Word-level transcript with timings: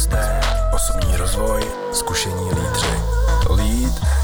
hosté, 0.00 0.40
osobní 0.72 1.16
rozvoj, 1.16 1.62
zkušení 1.92 2.50
lídři. 2.50 3.00
Lead 3.48 4.19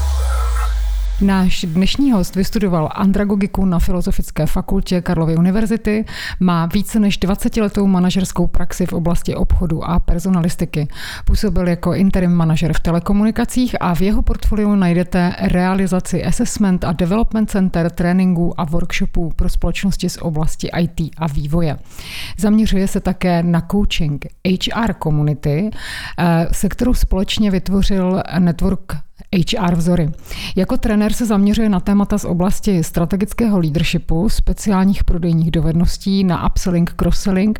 Náš 1.21 1.65
dnešní 1.69 2.11
host 2.11 2.35
vystudoval 2.35 2.89
andragogiku 2.95 3.65
na 3.65 3.79
Filozofické 3.79 4.45
fakultě 4.45 5.01
Karlovy 5.01 5.35
univerzity, 5.35 6.05
má 6.39 6.65
více 6.65 6.99
než 6.99 7.19
20-letou 7.19 7.87
manažerskou 7.87 8.47
praxi 8.47 8.85
v 8.85 8.93
oblasti 8.93 9.35
obchodu 9.35 9.83
a 9.83 9.99
personalistiky. 9.99 10.87
Působil 11.25 11.67
jako 11.67 11.93
interim 11.93 12.31
manažer 12.31 12.73
v 12.73 12.79
telekomunikacích 12.79 13.75
a 13.79 13.95
v 13.95 14.01
jeho 14.01 14.21
portfoliu 14.21 14.75
najdete 14.75 15.35
realizaci 15.39 16.23
assessment 16.23 16.83
a 16.83 16.91
development 16.91 17.49
center, 17.49 17.89
tréninků 17.89 18.61
a 18.61 18.63
workshopů 18.63 19.31
pro 19.35 19.49
společnosti 19.49 20.09
z 20.09 20.17
oblasti 20.17 20.69
IT 20.79 21.11
a 21.17 21.27
vývoje. 21.27 21.77
Zaměřuje 22.37 22.87
se 22.87 22.99
také 22.99 23.43
na 23.43 23.61
coaching 23.71 24.25
HR 24.45 24.93
komunity, 24.93 25.69
eh, 26.19 26.47
se 26.51 26.69
kterou 26.69 26.93
společně 26.93 27.51
vytvořil 27.51 28.23
network 28.39 29.06
HR 29.35 29.75
vzory. 29.75 30.11
Jako 30.55 30.77
trenér 30.77 31.13
se 31.13 31.25
zaměřuje 31.25 31.69
na 31.69 31.79
témata 31.79 32.17
z 32.17 32.25
oblasti 32.25 32.83
strategického 32.83 33.59
leadershipu, 33.59 34.29
speciálních 34.29 35.03
prodejních 35.03 35.51
dovedností, 35.51 36.23
na 36.23 36.49
upselling, 36.49 36.93
cross-selling, 36.95 37.59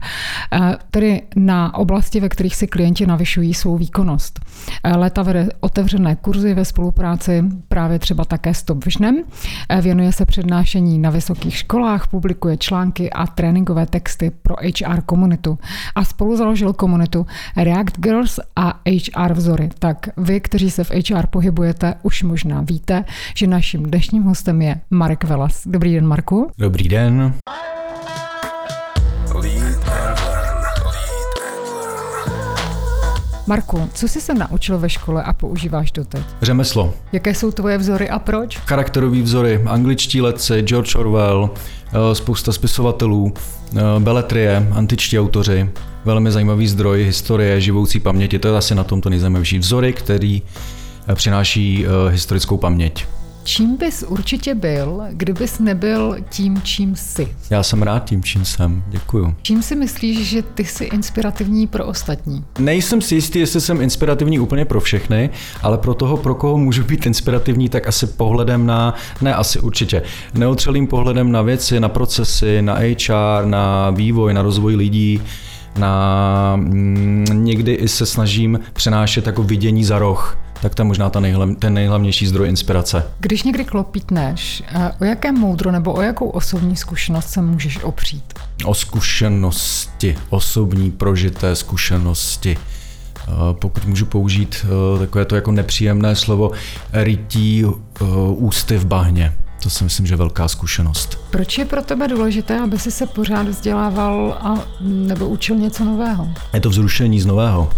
eh, 0.53 0.77
tedy 0.91 1.21
na 1.35 1.73
oblasti, 1.73 2.19
ve 2.19 2.29
kterých 2.29 2.55
si 2.55 2.67
klienti 2.67 3.05
navyšují 3.05 3.53
svou 3.53 3.77
výkonnost. 3.77 4.39
Eh, 4.83 4.97
Léta 4.97 5.23
vede 5.23 5.49
otevřené 5.59 6.15
kurzy 6.15 6.53
ve 6.53 6.65
spolupráci 6.65 7.43
právě 7.67 7.99
třeba 7.99 8.25
také 8.25 8.53
s 8.53 8.63
Top 8.63 8.85
Visionem. 8.85 9.23
Eh, 9.69 9.81
věnuje 9.81 10.11
se 10.11 10.25
přednášení 10.25 10.99
na 10.99 11.09
vysokých 11.09 11.57
školách, 11.57 12.07
publikuje 12.07 12.57
články 12.57 13.09
a 13.09 13.27
tréninkové 13.27 13.85
texty 13.85 14.31
pro 14.41 14.55
HR 14.61 15.01
komunitu 15.01 15.59
a 15.95 16.05
spolu 16.05 16.37
založil 16.37 16.73
komunitu 16.73 17.25
React 17.55 17.99
Girls 17.99 18.39
a 18.55 18.79
HR 18.85 19.33
vzory. 19.33 19.69
Tak 19.79 20.09
vy, 20.17 20.39
kteří 20.39 20.71
se 20.71 20.83
v 20.83 20.91
HR 20.91 21.27
pohybují, 21.27 21.56
pohybujete, 21.57 21.93
už 22.03 22.23
možná 22.23 22.61
víte, 22.61 23.03
že 23.35 23.47
naším 23.47 23.83
dnešním 23.83 24.23
hostem 24.23 24.61
je 24.61 24.75
Marek 24.89 25.23
Velas. 25.23 25.61
Dobrý 25.65 25.93
den, 25.93 26.07
Marku. 26.07 26.51
Dobrý 26.57 26.89
den. 26.89 27.33
Marku, 33.47 33.89
co 33.93 34.07
jsi 34.07 34.21
se 34.21 34.33
naučil 34.33 34.77
ve 34.79 34.89
škole 34.89 35.23
a 35.23 35.33
používáš 35.33 35.91
doteď? 35.91 36.21
Řemeslo. 36.41 36.93
Jaké 37.11 37.33
jsou 37.33 37.51
tvoje 37.51 37.77
vzory 37.77 38.09
a 38.09 38.19
proč? 38.19 38.57
Charakterový 38.57 39.21
vzory, 39.21 39.63
angličtí 39.65 40.21
letci, 40.21 40.61
George 40.61 40.95
Orwell, 40.95 41.49
eh, 41.87 42.15
spousta 42.15 42.51
spisovatelů, 42.51 43.33
eh, 43.33 43.81
beletrie, 43.99 44.67
antičtí 44.71 45.19
autoři, 45.19 45.69
velmi 46.05 46.31
zajímavý 46.31 46.67
zdroj 46.67 47.03
historie, 47.03 47.61
živoucí 47.61 47.99
paměti, 47.99 48.39
to 48.39 48.47
je 48.47 48.57
asi 48.57 48.75
na 48.75 48.83
tomto 48.83 49.09
nejzajímavější 49.09 49.59
vzory, 49.59 49.93
který 49.93 50.41
přináší 51.15 51.85
eh, 51.85 52.11
historickou 52.11 52.57
paměť. 52.57 53.05
Čím 53.47 53.77
bys 53.77 54.03
určitě 54.07 54.55
byl, 54.55 55.01
kdybys 55.11 55.59
nebyl 55.59 56.15
tím, 56.29 56.61
čím 56.63 56.95
jsi? 56.95 57.27
Já 57.49 57.63
jsem 57.63 57.81
rád 57.81 58.05
tím, 58.05 58.23
čím 58.23 58.45
jsem. 58.45 58.83
Děkuju. 58.87 59.35
Čím 59.41 59.61
si 59.61 59.75
myslíš, 59.75 60.27
že 60.27 60.41
ty 60.41 60.65
jsi 60.65 60.83
inspirativní 60.83 61.67
pro 61.67 61.85
ostatní? 61.85 62.45
Nejsem 62.59 63.01
si 63.01 63.15
jistý, 63.15 63.39
jestli 63.39 63.61
jsem 63.61 63.81
inspirativní 63.81 64.39
úplně 64.39 64.65
pro 64.65 64.79
všechny, 64.79 65.29
ale 65.61 65.77
pro 65.77 65.93
toho, 65.93 66.17
pro 66.17 66.35
koho 66.35 66.57
můžu 66.57 66.83
být 66.83 67.05
inspirativní, 67.05 67.69
tak 67.69 67.87
asi 67.87 68.07
pohledem 68.07 68.65
na, 68.65 68.93
ne 69.21 69.35
asi 69.35 69.59
určitě, 69.59 70.01
neotřelým 70.33 70.87
pohledem 70.87 71.31
na 71.31 71.41
věci, 71.41 71.79
na 71.79 71.89
procesy, 71.89 72.61
na 72.61 72.73
HR, 72.73 73.45
na 73.45 73.89
vývoj, 73.89 74.33
na 74.33 74.41
rozvoj 74.41 74.75
lidí, 74.75 75.21
na 75.77 76.55
mm, 76.55 77.25
někdy 77.31 77.73
i 77.73 77.87
se 77.87 78.05
snažím 78.05 78.59
přenášet 78.73 79.27
jako 79.27 79.43
vidění 79.43 79.83
za 79.83 79.99
roh 79.99 80.37
tak 80.61 80.75
to 80.75 80.81
je 80.81 80.85
možná 80.85 81.09
ta 81.09 81.19
nejhlav, 81.19 81.49
ten 81.59 81.73
nejhlavnější 81.73 82.27
zdroj 82.27 82.49
inspirace. 82.49 83.03
Když 83.19 83.43
někdy 83.43 83.65
klopítneš, 83.65 84.63
eh, 84.67 84.91
o 85.01 85.05
jaké 85.05 85.31
moudro 85.31 85.71
nebo 85.71 85.93
o 85.93 86.01
jakou 86.01 86.29
osobní 86.29 86.75
zkušenost 86.75 87.29
se 87.29 87.41
můžeš 87.41 87.83
opřít? 87.83 88.33
O 88.65 88.73
zkušenosti, 88.73 90.15
osobní 90.29 90.91
prožité 90.91 91.55
zkušenosti. 91.55 92.57
Eh, 92.57 93.31
pokud 93.53 93.85
můžu 93.85 94.05
použít 94.05 94.65
eh, 94.65 94.99
takové 94.99 95.25
to 95.25 95.35
jako 95.35 95.51
nepříjemné 95.51 96.15
slovo, 96.15 96.51
rytí 96.93 97.65
ústy 98.35 98.77
v 98.77 98.85
bahně. 98.85 99.33
To 99.63 99.69
si 99.69 99.83
myslím, 99.83 100.05
že 100.05 100.13
je 100.13 100.17
velká 100.17 100.47
zkušenost. 100.47 101.19
Proč 101.31 101.57
je 101.57 101.65
pro 101.65 101.81
tebe 101.81 102.07
důležité, 102.07 102.59
aby 102.59 102.79
si 102.79 102.91
se 102.91 103.05
pořád 103.05 103.47
vzdělával 103.47 104.37
a 104.41 104.55
nebo 104.81 105.27
učil 105.27 105.55
něco 105.55 105.85
nového? 105.85 106.27
Je 106.53 106.61
to 106.61 106.69
vzrušení 106.69 107.19
z 107.19 107.25
nového. 107.25 107.69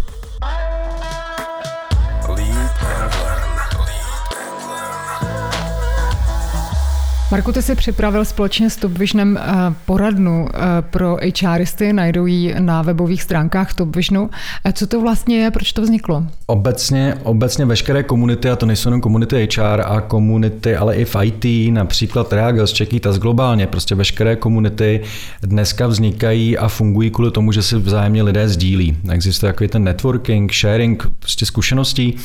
Marku, 7.31 7.51
ty 7.51 7.62
jsi 7.62 7.75
připravil 7.75 8.25
společně 8.25 8.69
s 8.69 8.75
Topvisionem 8.75 9.38
eh, 9.38 9.44
poradnu 9.85 10.47
eh, 10.53 10.59
pro 10.81 11.17
HRisty, 11.44 11.94
najdou 11.94 12.25
ji 12.25 12.56
na 12.59 12.81
webových 12.81 13.23
stránkách 13.23 13.73
Topvisionu. 13.73 14.29
Eh, 14.66 14.73
co 14.73 14.88
to 14.88 15.01
vlastně 15.01 15.39
je, 15.39 15.51
proč 15.51 15.73
to 15.73 15.81
vzniklo? 15.81 16.23
Obecně, 16.45 17.16
obecně 17.23 17.66
veškeré 17.66 18.03
komunity, 18.03 18.50
a 18.50 18.56
to 18.56 18.66
nejsou 18.66 18.89
jenom 18.89 19.01
komunity 19.01 19.47
HR 19.56 19.81
a 19.85 20.01
komunity, 20.01 20.75
ale 20.75 20.95
i 20.95 21.06
v 21.06 21.16
IT, 21.23 21.73
například 21.73 22.34
Reagos, 22.34 22.73
Čekýtas 22.73 23.18
globálně, 23.18 23.68
prostě 23.68 23.95
veškeré 23.95 24.35
komunity 24.35 25.01
dneska 25.41 25.88
vznikají 25.88 26.57
a 26.57 26.68
fungují 26.68 27.12
kvůli 27.12 27.31
tomu, 27.31 27.51
že 27.51 27.62
si 27.62 27.75
vzájemně 27.75 28.23
lidé 28.23 28.50
sdílí. 28.50 28.97
Existuje 29.12 29.53
takový 29.53 29.68
ten 29.68 29.84
networking, 29.84 30.53
sharing 30.53 31.07
prostě 31.19 31.45
zkušeností 31.45 32.16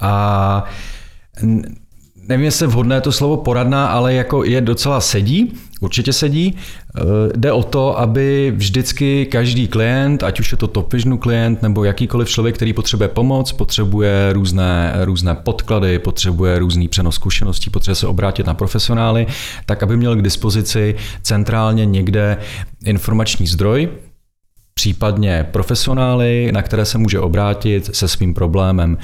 a 0.00 0.64
nevím, 2.28 2.44
jestli 2.44 2.66
vhodné 2.66 3.00
to 3.00 3.12
slovo 3.12 3.36
poradná, 3.36 3.86
ale 3.86 4.14
jako 4.14 4.44
je 4.44 4.60
docela 4.60 5.00
sedí, 5.00 5.52
určitě 5.80 6.12
sedí. 6.12 6.56
Eh, 6.56 7.00
jde 7.36 7.52
o 7.52 7.62
to, 7.62 7.98
aby 7.98 8.52
vždycky 8.56 9.26
každý 9.26 9.68
klient, 9.68 10.22
ať 10.22 10.40
už 10.40 10.52
je 10.52 10.58
to 10.58 10.66
top 10.66 10.94
klient 11.20 11.62
nebo 11.62 11.84
jakýkoliv 11.84 12.28
člověk, 12.28 12.54
který 12.54 12.72
potřebuje 12.72 13.08
pomoc, 13.08 13.52
potřebuje 13.52 14.32
různé, 14.32 14.94
různé 15.04 15.34
podklady, 15.34 15.98
potřebuje 15.98 16.58
různý 16.58 16.88
přenos 16.88 17.14
zkušeností, 17.14 17.70
potřebuje 17.70 17.96
se 17.96 18.06
obrátit 18.06 18.46
na 18.46 18.54
profesionály, 18.54 19.26
tak 19.66 19.82
aby 19.82 19.96
měl 19.96 20.16
k 20.16 20.22
dispozici 20.22 20.94
centrálně 21.22 21.86
někde 21.86 22.36
informační 22.84 23.46
zdroj, 23.46 23.88
případně 24.74 25.46
profesionály, 25.50 26.50
na 26.52 26.62
které 26.62 26.84
se 26.84 26.98
může 26.98 27.20
obrátit 27.20 27.96
se 27.96 28.08
svým 28.08 28.34
problémem. 28.34 28.98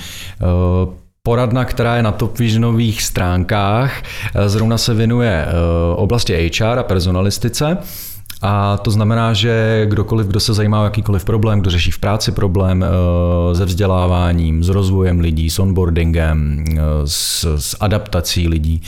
Poradna, 1.27 1.65
která 1.65 1.97
je 1.97 2.03
na 2.03 2.13
Top 2.13 2.39
Visionových 2.39 3.03
stránkách. 3.03 4.03
Eh, 4.35 4.49
zrovna 4.49 4.79
se 4.79 4.95
věnuje 4.95 5.47
eh, 5.47 5.53
oblasti 5.97 6.51
HR 6.51 6.79
a 6.79 6.83
personalistice. 6.83 7.79
A 8.43 8.77
to 8.77 8.91
znamená, 8.91 9.33
že 9.33 9.87
kdokoliv, 9.89 10.27
kdo 10.27 10.41
se 10.41 10.55
zajímá 10.55 10.81
o 10.81 10.85
jakýkoliv 10.85 11.25
problém, 11.25 11.61
kdo 11.61 11.71
řeší 11.71 11.91
v 11.91 11.99
práci 11.99 12.33
problém 12.33 12.85
eh, 12.85 13.55
se 13.55 13.65
vzděláváním, 13.65 14.65
s 14.65 14.69
rozvojem 14.69 15.21
lidí, 15.21 15.51
s 15.51 15.59
onboardingem, 15.59 16.65
s, 17.05 17.45
s 17.59 17.77
adaptací 17.81 18.49
lidí, 18.49 18.83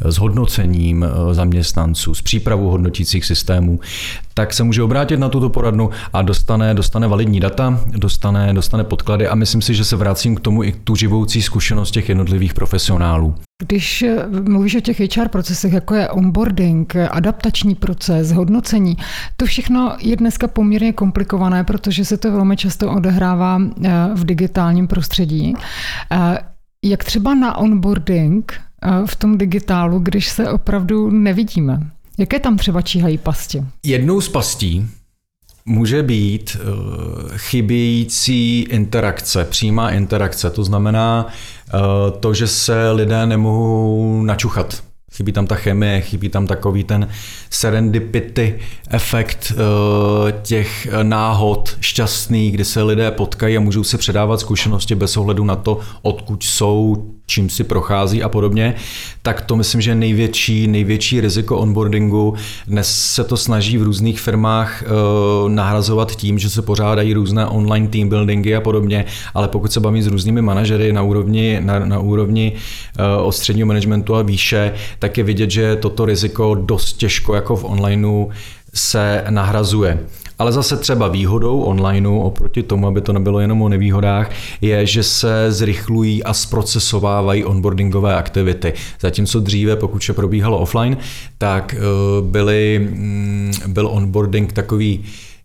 s 0.00 0.18
hodnocením 0.18 1.06
zaměstnanců, 1.32 2.14
s 2.14 2.22
přípravou 2.22 2.70
hodnotících 2.70 3.24
systémů, 3.24 3.80
tak 4.34 4.52
se 4.52 4.64
může 4.64 4.82
obrátit 4.82 5.16
na 5.16 5.28
tuto 5.28 5.50
poradnu 5.50 5.90
a 6.12 6.22
dostane, 6.22 6.74
dostane 6.74 7.08
validní 7.08 7.40
data, 7.40 7.80
dostane, 7.86 8.54
dostane 8.54 8.84
podklady 8.84 9.28
a 9.28 9.34
myslím 9.34 9.62
si, 9.62 9.74
že 9.74 9.84
se 9.84 9.96
vracím 9.96 10.34
k 10.34 10.40
tomu 10.40 10.64
i 10.64 10.72
tu 10.72 10.94
živoucí 10.96 11.42
zkušenost 11.42 11.90
těch 11.90 12.08
jednotlivých 12.08 12.54
profesionálů. 12.54 13.34
Když 13.62 14.02
eh, 14.02 14.26
mluvíš 14.48 14.74
o 14.74 14.80
těch 14.80 15.00
HR 15.00 15.28
procesech, 15.28 15.72
jako 15.72 15.94
je 15.94 16.08
onboarding, 16.08 16.96
adaptační 16.96 17.74
proces, 17.74 18.32
hodnocení, 18.32 18.96
to 19.36 19.46
všechno 19.46 19.96
je 20.00 20.16
dneska 20.16 20.48
poměrně 20.48 20.92
komplikované, 20.92 21.64
protože 21.64 22.04
se 22.04 22.16
to 22.16 22.32
velmi 22.32 22.56
často 22.56 22.92
odehrává 22.92 23.60
eh, 23.62 23.90
v 24.14 24.24
digitálním 24.24 24.86
prostředí. 24.86 25.54
Eh, 26.12 26.38
jak 26.84 27.04
třeba 27.04 27.34
na 27.34 27.56
onboarding 27.56 28.60
v 29.06 29.16
tom 29.16 29.38
digitálu, 29.38 29.98
když 29.98 30.28
se 30.28 30.50
opravdu 30.50 31.10
nevidíme? 31.10 31.80
Jaké 32.18 32.40
tam 32.40 32.56
třeba 32.56 32.82
číhají 32.82 33.18
pasti? 33.18 33.62
Jednou 33.82 34.20
z 34.20 34.28
pastí 34.28 34.86
může 35.66 36.02
být 36.02 36.56
uh, 36.56 37.36
chybějící 37.36 38.60
interakce, 38.60 39.44
přímá 39.44 39.90
interakce. 39.90 40.50
To 40.50 40.64
znamená 40.64 41.26
uh, 41.26 41.80
to, 42.20 42.34
že 42.34 42.46
se 42.46 42.90
lidé 42.90 43.26
nemohou 43.26 44.22
načuchat. 44.22 44.82
Chybí 45.12 45.32
tam 45.32 45.46
ta 45.46 45.54
chemie, 45.54 46.00
chybí 46.00 46.28
tam 46.28 46.46
takový 46.46 46.84
ten 46.84 47.08
serendipity 47.50 48.58
efekt 48.90 49.52
uh, 49.52 50.30
těch 50.42 50.88
náhod 51.02 51.76
šťastných, 51.80 52.52
kdy 52.54 52.64
se 52.64 52.82
lidé 52.82 53.10
potkají 53.10 53.56
a 53.56 53.60
můžou 53.60 53.84
si 53.84 53.98
předávat 53.98 54.40
zkušenosti 54.40 54.94
bez 54.94 55.16
ohledu 55.16 55.44
na 55.44 55.56
to, 55.56 55.80
odkud 56.02 56.42
jsou, 56.42 57.10
čím 57.26 57.50
si 57.50 57.64
prochází 57.64 58.22
a 58.22 58.28
podobně, 58.28 58.74
tak 59.22 59.40
to 59.40 59.56
myslím, 59.56 59.80
že 59.80 59.94
největší, 59.94 60.66
největší 60.66 61.20
riziko 61.20 61.58
onboardingu. 61.58 62.34
Dnes 62.66 63.12
se 63.14 63.24
to 63.24 63.36
snaží 63.36 63.78
v 63.78 63.82
různých 63.82 64.20
firmách 64.20 64.82
uh, 64.82 65.50
nahrazovat 65.50 66.16
tím, 66.16 66.38
že 66.38 66.50
se 66.50 66.62
pořádají 66.62 67.14
různé 67.14 67.46
online 67.46 67.88
team 67.88 68.08
buildingy 68.08 68.56
a 68.56 68.60
podobně, 68.60 69.04
ale 69.34 69.48
pokud 69.48 69.72
se 69.72 69.80
baví 69.80 70.02
s 70.02 70.06
různými 70.06 70.42
manažery 70.42 70.92
na 70.92 71.02
úrovni, 71.02 71.60
na, 71.60 71.78
na 71.78 71.98
úrovni 71.98 72.52
uh, 72.52 73.26
od 73.26 73.32
středního 73.32 73.66
managementu 73.66 74.14
a 74.14 74.22
výše, 74.22 74.72
tak 74.98 75.18
je 75.18 75.24
vidět, 75.24 75.50
že 75.50 75.76
toto 75.76 76.04
riziko 76.04 76.54
dost 76.54 76.92
těžko 76.92 77.34
jako 77.34 77.56
v 77.56 77.64
onlineu 77.64 78.28
se 78.74 79.24
nahrazuje. 79.30 79.98
Ale 80.38 80.52
zase 80.52 80.76
třeba 80.76 81.08
výhodou 81.08 81.60
onlineu 81.60 82.18
oproti 82.18 82.62
tomu, 82.62 82.86
aby 82.86 83.00
to 83.00 83.12
nebylo 83.12 83.40
jenom 83.40 83.62
o 83.62 83.68
nevýhodách, 83.68 84.30
je, 84.60 84.86
že 84.86 85.02
se 85.02 85.52
zrychlují 85.52 86.24
a 86.24 86.32
zprocesovávají 86.32 87.44
onboardingové 87.44 88.14
aktivity. 88.14 88.72
Zatímco 89.00 89.40
dříve, 89.40 89.76
pokud 89.76 90.02
se 90.02 90.12
probíhalo 90.12 90.58
offline, 90.58 90.96
tak 91.38 91.74
eh, 91.74 91.80
byly, 92.22 92.88
mm, 92.90 93.52
byl 93.66 93.86
onboarding 93.86 94.52
takový 94.52 95.04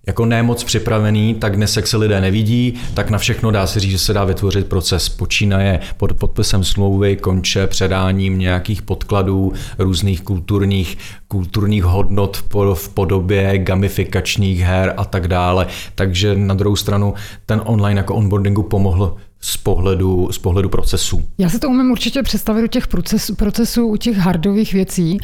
jako 0.10 0.26
nemoc 0.26 0.64
připravený, 0.64 1.36
tak 1.36 1.56
dnes, 1.56 1.76
jak 1.76 1.88
se 1.88 1.98
lidé 1.98 2.22
nevidí, 2.22 2.74
tak 2.94 3.10
na 3.10 3.18
všechno 3.18 3.52
dá 3.52 3.68
se 3.68 3.80
říct, 3.80 3.92
že 3.92 4.00
se 4.00 4.14
dá 4.14 4.24
vytvořit 4.24 4.68
proces. 4.68 5.10
Počínaje 5.10 5.80
pod 5.98 6.14
podpisem 6.14 6.64
smlouvy, 6.64 7.16
konče 7.16 7.68
předáním 7.68 8.40
nějakých 8.40 8.82
podkladů, 8.82 9.54
různých 9.80 10.22
kulturních, 10.22 10.98
kulturních 11.32 11.84
hodnot 11.84 12.44
v 12.74 12.90
podobě 12.90 13.58
gamifikačních 13.58 14.60
her 14.60 14.94
a 14.98 15.06
tak 15.06 15.28
dále. 15.28 15.68
Takže 15.96 16.36
na 16.36 16.54
druhou 16.54 16.76
stranu 16.76 17.14
ten 17.46 17.62
online 17.66 18.00
jako 18.00 18.16
onboardingu 18.16 18.64
pomohl 18.64 19.18
z 19.42 19.58
pohledu, 19.58 20.30
z 20.32 20.38
pohledu 20.38 20.70
procesů. 20.70 21.24
Já 21.38 21.50
se 21.50 21.60
to 21.60 21.70
umím 21.70 21.92
určitě 21.92 22.24
představit 22.24 22.64
u 22.64 22.68
těch 22.68 22.88
procesů, 22.88 23.36
procesů, 23.36 23.88
u 23.88 23.96
těch 23.96 24.18
hardových 24.18 24.74
věcí, 24.74 25.18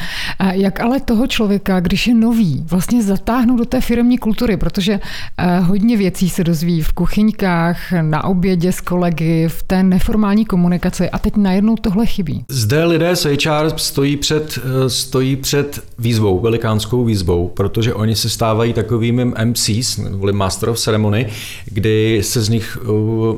jak 0.52 0.80
ale 0.80 1.00
toho 1.00 1.28
člověka, 1.28 1.80
když 1.80 2.08
je 2.08 2.14
nový, 2.14 2.64
vlastně 2.70 3.04
zatáhnout 3.04 3.58
do 3.58 3.66
té 3.66 3.82
firmní 3.82 4.18
kultury, 4.18 4.58
protože 4.58 5.00
eh, 5.38 5.60
hodně 5.60 5.98
věcí 5.98 6.30
se 6.30 6.44
dozví 6.44 6.82
v 6.82 6.94
kuchyňkách, 6.94 7.92
na 8.02 8.24
obědě 8.24 8.72
s 8.72 8.82
kolegy, 8.82 9.48
v 9.48 9.64
té 9.64 9.84
neformální 9.84 10.46
komunikaci 10.46 11.10
a 11.10 11.20
teď 11.20 11.36
najednou 11.36 11.76
tohle 11.76 12.06
chybí. 12.06 12.46
Zde 12.50 12.86
lidé 12.86 13.16
z 13.16 13.26
HR 13.26 13.70
stojí 13.78 14.18
před, 14.18 14.60
eh, 14.60 14.90
stojí 14.90 15.36
před 15.36 15.84
výzvou, 15.98 16.40
velikánskou 16.40 17.06
výzvou, 17.06 17.48
protože 17.48 17.94
oni 17.94 18.16
se 18.16 18.30
stávají 18.30 18.74
takovými 18.74 19.26
MCs, 19.26 19.98
nebo 19.98 20.34
Master 20.34 20.70
of 20.70 20.80
Ceremony, 20.80 21.30
kdy 21.66 22.20
se 22.24 22.42
z 22.42 22.50
nich 22.50 22.78
eh, 22.82 22.88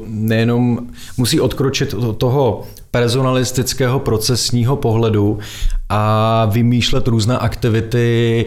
nejenom 0.07 0.87
musí 1.17 1.39
odkročit 1.39 1.93
od 1.93 2.17
toho 2.17 2.63
personalistického 2.91 3.99
procesního 3.99 4.75
pohledu 4.75 5.39
a 5.89 6.45
vymýšlet 6.45 7.07
různé 7.07 7.37
aktivity 7.37 8.45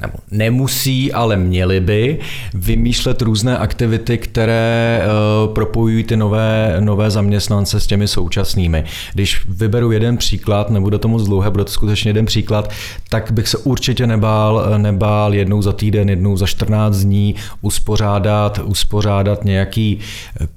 nebo 0.00 0.14
nemusí, 0.30 1.12
ale 1.12 1.36
měli 1.36 1.80
by 1.80 2.18
vymýšlet 2.54 3.22
různé 3.22 3.58
aktivity, 3.58 4.18
které 4.18 5.02
uh, 5.02 5.54
propojují 5.54 6.04
ty 6.04 6.16
nové, 6.16 6.76
nové 6.80 7.10
zaměstnance 7.10 7.80
s 7.80 7.86
těmi 7.86 8.08
současnými. 8.08 8.84
Když 9.14 9.46
vyberu 9.48 9.92
jeden 9.92 10.16
příklad, 10.16 10.70
nebude 10.70 10.98
to 10.98 11.08
moc 11.08 11.24
dlouhé, 11.24 11.50
bude 11.50 11.64
to 11.64 11.70
skutečně 11.70 12.08
jeden 12.08 12.26
příklad, 12.26 12.70
tak 13.08 13.32
bych 13.32 13.48
se 13.48 13.58
určitě 13.58 14.06
nebál, 14.06 14.64
nebál 14.78 15.34
jednou 15.34 15.62
za 15.62 15.72
týden, 15.72 16.10
jednou 16.10 16.36
za 16.36 16.46
14 16.46 16.96
dní 16.96 17.34
uspořádat, 17.60 18.60
uspořádat 18.64 19.44
nějaký 19.44 19.98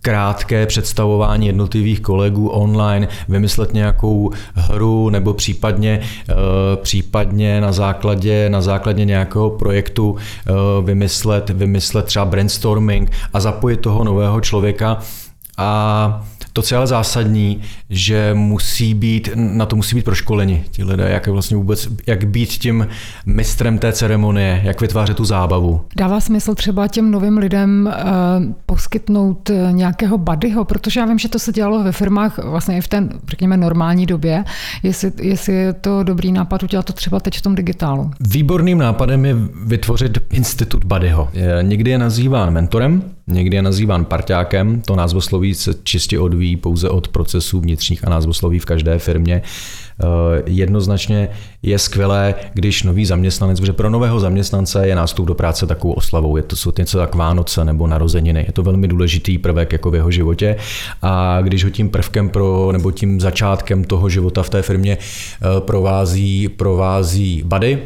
krátké 0.02 0.66
představování 0.66 1.48
jednotlivých 1.48 2.00
kolegů 2.00 2.48
online, 2.48 3.08
vymyslet 3.30 3.74
nějakou 3.74 4.32
hru 4.54 5.10
nebo 5.10 5.34
případně, 5.34 6.00
uh, 6.30 6.36
případně 6.82 7.62
na 7.62 7.72
základě, 7.72 8.50
na 8.50 8.62
základě 8.62 9.06
nějak 9.06 9.33
nějakého 9.34 9.50
projektu 9.50 10.16
eh, 10.18 10.52
vymyslet, 10.82 11.50
vymyslet 11.50 12.06
třeba 12.06 12.26
brainstorming 12.26 13.12
a 13.34 13.40
zapojit 13.40 13.78
toho 13.78 14.04
nového 14.04 14.42
člověka. 14.42 14.98
A 15.58 16.26
to, 16.54 16.62
co 16.62 16.76
je 16.76 16.78
ale 16.78 16.88
zásadní, 16.88 17.62
že 17.90 18.34
musí 18.34 18.94
být, 18.94 19.30
na 19.36 19.66
to 19.66 19.76
musí 19.76 19.96
být 19.96 20.06
proškoleni 20.06 20.64
ti 20.72 20.84
lidé, 20.84 21.10
jak 21.10 21.28
vlastně 21.28 21.58
vůbec, 21.58 21.88
jak 22.08 22.28
být 22.28 22.50
tím 22.50 22.88
mistrem 23.26 23.78
té 23.78 23.94
ceremonie, 23.94 24.62
jak 24.64 24.82
vytvářet 24.82 25.18
tu 25.18 25.26
zábavu. 25.26 25.82
Dává 25.98 26.20
smysl 26.20 26.56
třeba 26.56 26.88
těm 26.88 27.12
novým 27.12 27.38
lidem 27.38 27.94
uh, 27.94 28.54
poskytnout 28.66 29.50
eh, 29.50 29.72
nějakého 29.72 30.18
buddyho, 30.18 30.66
protože 30.66 31.00
já 31.00 31.06
vím, 31.06 31.20
že 31.20 31.30
to 31.30 31.40
se 31.40 31.52
dělalo 31.52 31.84
ve 31.84 31.92
firmách 31.92 32.38
vlastně 32.44 32.78
i 32.78 32.82
v 32.82 32.88
té, 32.88 33.10
řekněme, 33.28 33.58
normální 33.58 34.06
době, 34.06 34.44
jestli, 34.84 35.12
jestli 35.22 35.54
je 35.54 35.74
to 35.74 36.04
dobrý 36.04 36.32
nápad 36.32 36.64
udělat 36.64 36.86
to 36.86 36.94
třeba 36.94 37.20
teď 37.20 37.38
v 37.38 37.42
tom 37.42 37.56
digitálu. 37.56 38.12
Výborným 38.20 38.78
nápadem 38.78 39.26
je 39.26 39.36
vytvořit 39.66 40.18
institut 40.32 40.84
buddyho. 40.84 41.30
Někdy 41.62 41.92
je 41.92 41.98
nazýván 41.98 42.54
mentorem, 42.54 43.04
někdy 43.28 43.56
je 43.56 43.62
nazýván 43.62 44.06
parťákem, 44.06 44.82
to 44.82 44.96
názvosloví 44.96 45.54
se 45.54 45.74
čistě 45.84 46.20
odvíjí 46.20 46.43
pouze 46.58 46.90
od 46.90 47.08
procesů 47.08 47.60
vnitřních 47.60 48.08
a 48.08 48.10
názvosloví 48.10 48.60
v 48.60 48.66
každé 48.66 49.00
firmě. 49.00 49.42
Eh, 49.42 50.44
jednoznačně 50.46 51.30
je 51.62 51.80
skvělé, 51.80 52.36
když 52.54 52.84
nový 52.84 53.06
zaměstnanec, 53.06 53.60
protože 53.60 53.74
pro 53.74 53.90
nového 53.90 54.20
zaměstnance 54.20 54.88
je 54.88 54.96
nástup 54.96 55.26
do 55.26 55.36
práce 55.36 55.68
takovou 55.68 55.94
oslavou. 55.94 56.38
Je 56.38 56.44
to 56.44 56.56
jsou 56.56 56.72
něco 56.78 56.98
tak 56.98 57.16
Vánoce 57.16 57.66
nebo 57.66 57.88
narozeniny. 57.88 58.44
Je 58.48 58.54
to 58.54 58.64
velmi 58.64 58.88
důležitý 58.88 59.38
prvek 59.38 59.74
jako 59.74 59.92
v 59.92 59.96
jeho 59.96 60.12
životě. 60.12 60.56
A 61.02 61.42
když 61.42 61.64
ho 61.64 61.70
tím 61.70 61.90
prvkem 61.90 62.30
pro, 62.30 62.72
nebo 62.72 62.92
tím 62.92 63.20
začátkem 63.20 63.84
toho 63.84 64.10
života 64.10 64.44
v 64.44 64.50
té 64.50 64.62
firmě 64.62 64.98
eh, 64.98 65.62
provází, 65.62 66.50
provází 66.50 67.44
bady, 67.46 67.80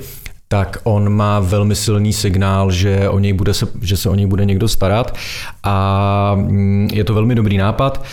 tak 0.47 0.77
on 0.83 1.09
má 1.09 1.39
velmi 1.39 1.75
silný 1.75 2.13
signál, 2.13 2.71
že, 2.71 3.09
o 3.09 3.19
něj 3.19 3.33
bude 3.33 3.53
se, 3.53 3.67
že 3.81 3.97
se 3.97 4.09
o 4.09 4.15
něj 4.15 4.25
bude 4.25 4.45
někdo 4.45 4.67
starat 4.67 5.15
a 5.63 6.35
mm, 6.35 6.89
je 6.93 7.03
to 7.03 7.13
velmi 7.13 7.35
dobrý 7.35 7.57
nápad. 7.57 8.05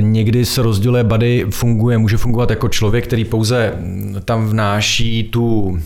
Někdy 0.00 0.44
se 0.44 0.62
rozděluje 0.62 1.04
bady 1.04 1.46
funguje, 1.50 1.98
může 1.98 2.16
fungovat 2.16 2.50
jako 2.50 2.68
člověk, 2.68 3.04
který 3.04 3.24
pouze 3.24 3.72
mm, 3.76 4.16
tam 4.24 4.46
vnáší 4.48 5.22
tu 5.24 5.78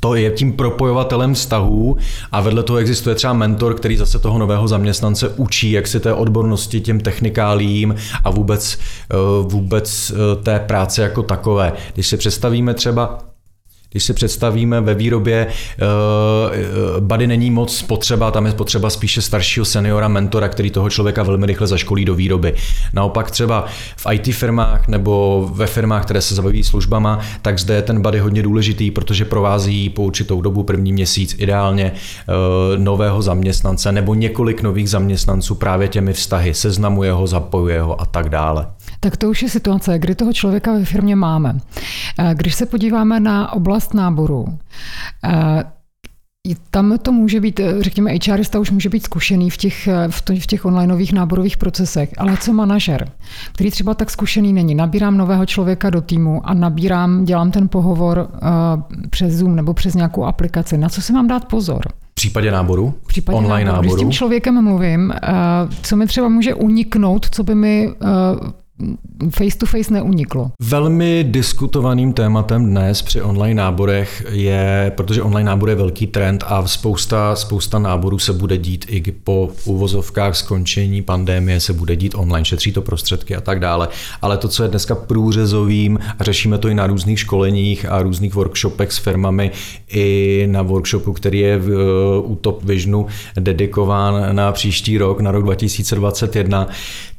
to 0.00 0.14
je 0.14 0.30
tím 0.30 0.52
propojovatelem 0.52 1.34
vztahů 1.34 1.96
a 2.32 2.40
vedle 2.40 2.62
toho 2.62 2.78
existuje 2.78 3.14
třeba 3.14 3.32
mentor, 3.32 3.74
který 3.74 3.96
zase 3.96 4.18
toho 4.18 4.38
nového 4.38 4.68
zaměstnance 4.68 5.28
učí, 5.28 5.72
jak 5.72 5.86
si 5.86 6.00
té 6.00 6.14
odbornosti, 6.14 6.80
těm 6.80 7.00
technikálím 7.00 7.94
a 8.24 8.30
vůbec, 8.30 8.78
eh, 9.10 9.16
vůbec 9.42 10.12
eh, 10.14 10.42
té 10.42 10.60
práce 10.60 11.02
jako 11.02 11.22
takové. 11.22 11.72
Když 11.94 12.06
si 12.06 12.16
představíme 12.16 12.74
třeba 12.74 13.18
když 13.92 14.04
si 14.04 14.14
představíme 14.14 14.80
ve 14.80 14.94
výrobě, 14.94 15.46
uh, 15.46 17.00
bady 17.00 17.26
není 17.26 17.50
moc 17.50 17.82
potřeba, 17.82 18.30
tam 18.30 18.46
je 18.46 18.52
potřeba 18.52 18.90
spíše 18.90 19.22
staršího 19.22 19.64
seniora, 19.64 20.08
mentora, 20.08 20.48
který 20.48 20.70
toho 20.70 20.90
člověka 20.90 21.22
velmi 21.22 21.46
rychle 21.46 21.66
zaškolí 21.66 22.04
do 22.04 22.14
výroby. 22.14 22.54
Naopak 22.92 23.30
třeba 23.30 23.66
v 23.96 24.06
IT 24.12 24.34
firmách 24.34 24.88
nebo 24.88 25.48
ve 25.52 25.66
firmách, 25.66 26.04
které 26.04 26.22
se 26.22 26.34
zabaví 26.34 26.64
službama, 26.64 27.20
tak 27.42 27.58
zde 27.58 27.74
je 27.74 27.82
ten 27.82 28.02
bady 28.02 28.18
hodně 28.18 28.42
důležitý, 28.42 28.90
protože 28.90 29.24
provází 29.24 29.88
po 29.88 30.02
určitou 30.02 30.40
dobu, 30.40 30.62
první 30.62 30.92
měsíc 30.92 31.36
ideálně 31.38 31.92
uh, 31.92 32.34
nového 32.78 33.22
zaměstnance 33.22 33.92
nebo 33.92 34.14
několik 34.14 34.62
nových 34.62 34.90
zaměstnanců 34.90 35.54
právě 35.54 35.88
těmi 35.88 36.12
vztahy, 36.12 36.54
seznamuje 36.54 37.12
ho, 37.12 37.26
zapojuje 37.26 37.80
ho 37.80 38.00
a 38.00 38.04
tak 38.04 38.28
dále. 38.28 38.66
Tak 39.04 39.16
to 39.16 39.30
už 39.30 39.42
je 39.42 39.48
situace, 39.48 39.98
kdy 39.98 40.14
toho 40.14 40.32
člověka 40.32 40.72
ve 40.72 40.84
firmě 40.84 41.16
máme. 41.16 41.58
Když 42.34 42.54
se 42.54 42.66
podíváme 42.66 43.20
na 43.20 43.52
oblast 43.52 43.94
náboru, 43.94 44.58
tam 46.70 46.98
to 47.02 47.12
může 47.12 47.40
být, 47.40 47.60
řekněme, 47.80 48.10
HRista 48.28 48.58
už 48.58 48.70
může 48.70 48.88
být 48.88 49.04
zkušený 49.04 49.50
v 49.50 49.56
těch, 49.56 49.88
v, 50.08 50.22
to, 50.22 50.34
v 50.34 50.46
těch 50.46 50.64
onlineových 50.64 51.12
náborových 51.12 51.56
procesech, 51.56 52.10
ale 52.18 52.36
co 52.36 52.52
manažer, 52.52 53.08
který 53.52 53.70
třeba 53.70 53.94
tak 53.94 54.10
zkušený 54.10 54.52
není. 54.52 54.74
Nabírám 54.74 55.16
nového 55.16 55.46
člověka 55.46 55.90
do 55.90 56.00
týmu 56.00 56.40
a 56.44 56.54
nabírám, 56.54 57.24
dělám 57.24 57.50
ten 57.50 57.68
pohovor 57.68 58.18
uh, 58.18 59.08
přes 59.10 59.34
Zoom 59.34 59.56
nebo 59.56 59.74
přes 59.74 59.94
nějakou 59.94 60.24
aplikaci. 60.24 60.78
Na 60.78 60.88
co 60.88 61.02
si 61.02 61.12
mám 61.12 61.28
dát 61.28 61.44
pozor? 61.44 61.82
V 62.10 62.14
případě 62.14 62.50
náboru? 62.50 62.94
V 63.04 63.06
případě 63.06 63.38
online 63.38 63.64
náboru. 63.64 63.82
náboru. 63.82 63.82
Když 63.82 63.92
s 63.92 64.00
tím 64.00 64.12
člověkem 64.12 64.64
mluvím, 64.64 65.10
uh, 65.10 65.70
co 65.82 65.96
mi 65.96 66.06
třeba 66.06 66.28
může 66.28 66.54
uniknout, 66.54 67.26
co 67.30 67.42
by 67.42 67.54
mi 67.54 67.88
uh, 67.88 68.50
face 69.30 69.58
to 69.58 69.66
face 69.66 69.92
neuniklo. 69.92 70.50
Velmi 70.60 71.24
diskutovaným 71.28 72.12
tématem 72.12 72.66
dnes 72.66 73.02
při 73.02 73.22
online 73.22 73.62
náborech 73.62 74.26
je, 74.30 74.92
protože 74.96 75.22
online 75.22 75.50
nábor 75.50 75.68
je 75.68 75.74
velký 75.74 76.06
trend 76.06 76.44
a 76.46 76.66
spousta, 76.66 77.36
spousta 77.36 77.78
náborů 77.78 78.18
se 78.18 78.32
bude 78.32 78.58
dít 78.58 78.86
i 78.88 79.12
po 79.12 79.50
uvozovkách 79.64 80.36
skončení 80.36 81.02
pandémie 81.02 81.60
se 81.60 81.72
bude 81.72 81.96
dít 81.96 82.14
online, 82.14 82.44
šetří 82.44 82.72
to 82.72 82.82
prostředky 82.82 83.36
a 83.36 83.40
tak 83.40 83.60
dále. 83.60 83.88
Ale 84.22 84.38
to, 84.38 84.48
co 84.48 84.62
je 84.62 84.68
dneska 84.68 84.94
průřezovým 84.94 85.98
a 86.18 86.24
řešíme 86.24 86.58
to 86.58 86.68
i 86.68 86.74
na 86.74 86.86
různých 86.86 87.20
školeních 87.20 87.86
a 87.86 88.02
různých 88.02 88.34
workshopech 88.34 88.92
s 88.92 88.98
firmami, 88.98 89.50
i 89.88 90.46
na 90.50 90.62
workshopu, 90.62 91.12
který 91.12 91.38
je 91.38 91.58
v, 91.58 91.70
u 92.24 92.36
Top 92.36 92.64
Visionu 92.64 93.06
dedikován 93.40 94.36
na 94.36 94.52
příští 94.52 94.98
rok, 94.98 95.20
na 95.20 95.30
rok 95.30 95.44
2021, 95.44 96.68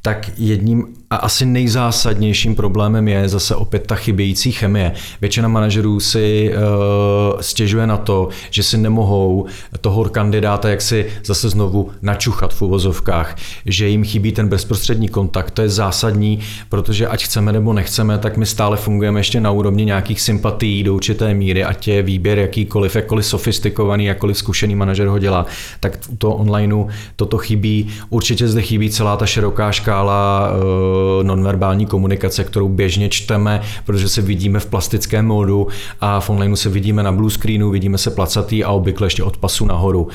tak 0.02 0.32
jedním 0.38 0.88
A 1.14 1.16
asi 1.16 1.46
nejzásadnějším 1.46 2.56
problémem 2.56 3.08
je 3.08 3.30
zase 3.30 3.56
opět 3.56 3.88
ta 3.88 3.96
chybějící 3.96 4.52
chemie. 4.52 4.92
Většina 5.22 5.48
manažerů 5.48 6.00
si 6.00 6.54
uh, 6.54 7.40
stěžuje 7.42 7.88
na 7.88 7.98
to, 7.98 8.30
že 8.50 8.64
si 8.64 8.78
nemohou 8.78 9.46
toho 9.82 10.06
kandidáta 10.06 10.70
jak 10.70 10.82
si 10.82 11.06
zase 11.26 11.50
znovu 11.50 11.92
načuchat 12.02 12.54
v 12.54 12.62
uvozovkách, 12.62 13.36
že 13.66 13.88
jim 13.88 14.04
chybí 14.04 14.32
ten 14.32 14.48
bezprostřední 14.48 15.08
kontakt. 15.08 15.52
To 15.52 15.62
je 15.62 15.70
zásadní, 15.70 16.40
protože 16.70 17.08
ať 17.08 17.24
chceme 17.24 17.52
nebo 17.52 17.74
nechceme, 17.74 18.18
tak 18.18 18.38
my 18.38 18.46
stále 18.46 18.78
fungujeme 18.78 19.20
ještě 19.20 19.40
na 19.40 19.52
úrovni 19.52 19.86
nějakých 19.86 20.22
sympatií 20.22 20.84
do 20.84 20.96
určité 20.96 21.34
míry, 21.34 21.64
ať 21.64 21.88
je 21.88 22.02
výběr 22.02 22.40
jakýkoliv, 22.40 22.96
jakkoliv 22.96 23.26
sofistikovaný, 23.26 24.06
jakkoliv 24.06 24.38
zkušený 24.38 24.76
manažer 24.76 25.08
ho 25.08 25.20
dělá, 25.20 25.46
tak 25.80 25.98
toho 26.18 26.36
onlineu 26.36 26.88
toto 27.16 27.38
chybí. 27.38 27.88
Určitě 28.10 28.48
zde 28.48 28.62
chybí 28.62 28.90
celá 28.90 29.18
ta 29.18 29.26
široká 29.26 29.72
škála 29.72 30.52
uh, 30.52 31.03
nonverbální 31.24 31.86
komunikace, 31.86 32.44
kterou 32.44 32.70
běžně 32.70 33.10
čteme, 33.10 33.62
protože 33.86 34.10
se 34.10 34.22
vidíme 34.22 34.60
v 34.60 34.66
plastickém 34.66 35.26
módu 35.26 35.68
a 36.02 36.20
v 36.20 36.30
onlineu 36.30 36.56
se 36.56 36.70
vidíme 36.70 37.04
na 37.04 37.12
blue 37.12 37.32
screenu, 37.32 37.70
vidíme 37.70 37.98
se 37.98 38.12
placatý 38.12 38.64
a 38.64 38.72
obvykle 38.72 39.08
ještě 39.08 39.24
od 39.24 39.38
pasu 39.38 39.66
nahoru. 39.66 40.08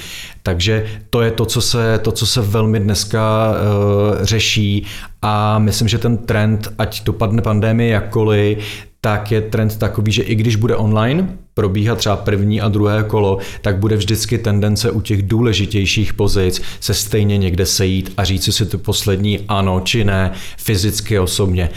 Takže 0.42 0.87
to 1.11 1.23
je 1.23 1.30
to, 1.30 1.47
co 1.47 1.61
se, 1.61 1.99
to, 2.02 2.12
co 2.12 2.26
se 2.26 2.40
velmi 2.40 2.80
dneska 2.80 3.50
uh, 3.50 4.25
řeší 4.25 4.87
a 5.23 5.59
myslím, 5.59 5.88
že 5.88 5.99
ten 5.99 6.16
trend, 6.16 6.68
ať 6.78 7.04
dopadne 7.04 7.42
pandemie 7.42 7.90
jakkoliv, 7.90 8.59
tak 9.00 9.33
je 9.33 9.40
trend 9.40 9.78
takový, 9.78 10.12
že 10.12 10.23
i 10.23 10.35
když 10.35 10.57
bude 10.57 10.76
online 10.76 11.38
probíhat 11.55 11.99
třeba 11.99 12.17
první 12.17 12.61
a 12.61 12.69
druhé 12.69 13.02
kolo, 13.02 13.38
tak 13.61 13.78
bude 13.78 13.97
vždycky 13.97 14.38
tendence 14.38 14.90
u 14.90 15.00
těch 15.00 15.23
důležitějších 15.23 16.14
pozic 16.14 16.62
se 16.81 16.95
stejně 16.95 17.38
někde 17.38 17.67
sejít 17.67 18.12
a 18.17 18.25
říci 18.25 18.52
si 18.52 18.67
to 18.67 18.78
poslední 18.78 19.40
ano 19.49 19.81
či 19.81 20.05
ne, 20.05 20.33
fyzicky 20.57 21.19
osobně 21.19 21.71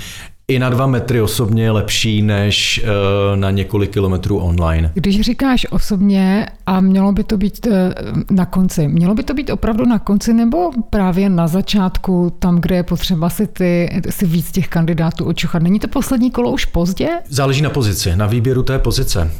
i 0.51 0.59
na 0.59 0.69
dva 0.69 0.87
metry 0.87 1.21
osobně 1.21 1.63
je 1.63 1.71
lepší 1.71 2.21
než 2.21 2.83
eh, 2.83 3.37
na 3.37 3.51
několik 3.51 3.91
kilometrů 3.91 4.37
online. 4.37 4.91
Když 4.93 5.21
říkáš 5.21 5.67
osobně 5.69 6.47
a 6.65 6.81
mělo 6.81 7.11
by 7.11 7.23
to 7.23 7.37
být 7.37 7.67
eh, 7.67 7.93
na 8.31 8.45
konci, 8.45 8.87
mělo 8.87 9.15
by 9.15 9.23
to 9.23 9.33
být 9.33 9.49
opravdu 9.49 9.85
na 9.85 9.99
konci 9.99 10.33
nebo 10.33 10.71
právě 10.89 11.29
na 11.29 11.47
začátku, 11.47 12.33
tam, 12.39 12.61
kde 12.61 12.75
je 12.75 12.83
potřeba 12.83 13.29
si, 13.29 13.47
ty, 13.47 14.01
si 14.09 14.25
víc 14.25 14.51
těch 14.51 14.67
kandidátů 14.67 15.25
očuchat? 15.25 15.61
Není 15.61 15.79
to 15.79 15.87
poslední 15.87 16.31
kolo 16.31 16.51
už 16.51 16.65
pozdě? 16.65 17.09
Záleží 17.29 17.61
na 17.61 17.69
pozici, 17.69 18.15
na 18.15 18.25
výběru 18.25 18.63
té 18.63 18.79
pozice. 18.79 19.31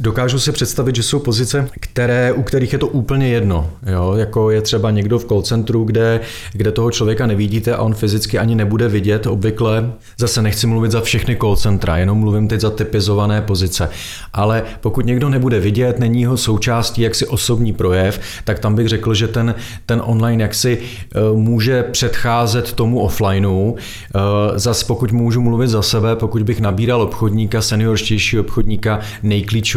Dokážu 0.00 0.38
si 0.38 0.52
představit, 0.52 0.96
že 0.96 1.02
jsou 1.02 1.18
pozice, 1.18 1.68
které, 1.80 2.32
u 2.32 2.42
kterých 2.42 2.72
je 2.72 2.78
to 2.78 2.86
úplně 2.86 3.28
jedno. 3.28 3.70
Jo? 3.86 4.14
Jako 4.16 4.50
je 4.50 4.62
třeba 4.62 4.90
někdo 4.90 5.18
v 5.18 5.24
call 5.24 5.42
centru, 5.42 5.84
kde, 5.84 6.20
kde 6.52 6.72
toho 6.72 6.90
člověka 6.90 7.26
nevidíte 7.26 7.74
a 7.74 7.82
on 7.82 7.94
fyzicky 7.94 8.38
ani 8.38 8.54
nebude 8.54 8.88
vidět 8.88 9.26
obvykle. 9.26 9.92
Zase 10.18 10.42
nechci 10.42 10.66
mluvit 10.66 10.92
za 10.92 11.00
všechny 11.00 11.36
call 11.36 11.56
centra, 11.56 11.96
jenom 11.96 12.18
mluvím 12.18 12.48
teď 12.48 12.60
za 12.60 12.70
typizované 12.70 13.42
pozice. 13.42 13.88
Ale 14.32 14.62
pokud 14.80 15.06
někdo 15.06 15.28
nebude 15.28 15.60
vidět, 15.60 15.98
není 15.98 16.20
jeho 16.20 16.36
součástí 16.36 17.02
jaksi 17.02 17.26
osobní 17.26 17.72
projev, 17.72 18.20
tak 18.44 18.58
tam 18.58 18.74
bych 18.74 18.88
řekl, 18.88 19.14
že 19.14 19.28
ten, 19.28 19.54
ten 19.86 20.02
online 20.04 20.42
jaksi 20.42 20.78
eh, 20.78 21.18
může 21.34 21.82
předcházet 21.82 22.72
tomu 22.72 23.00
offlineu. 23.00 23.74
Eh, 23.76 24.18
zase 24.58 24.84
pokud 24.86 25.12
můžu 25.12 25.40
mluvit 25.40 25.68
za 25.68 25.82
sebe, 25.82 26.16
pokud 26.16 26.42
bych 26.42 26.60
nabíral 26.60 27.02
obchodníka, 27.02 27.62
seniorštější 27.62 28.38
obchodníka, 28.38 29.00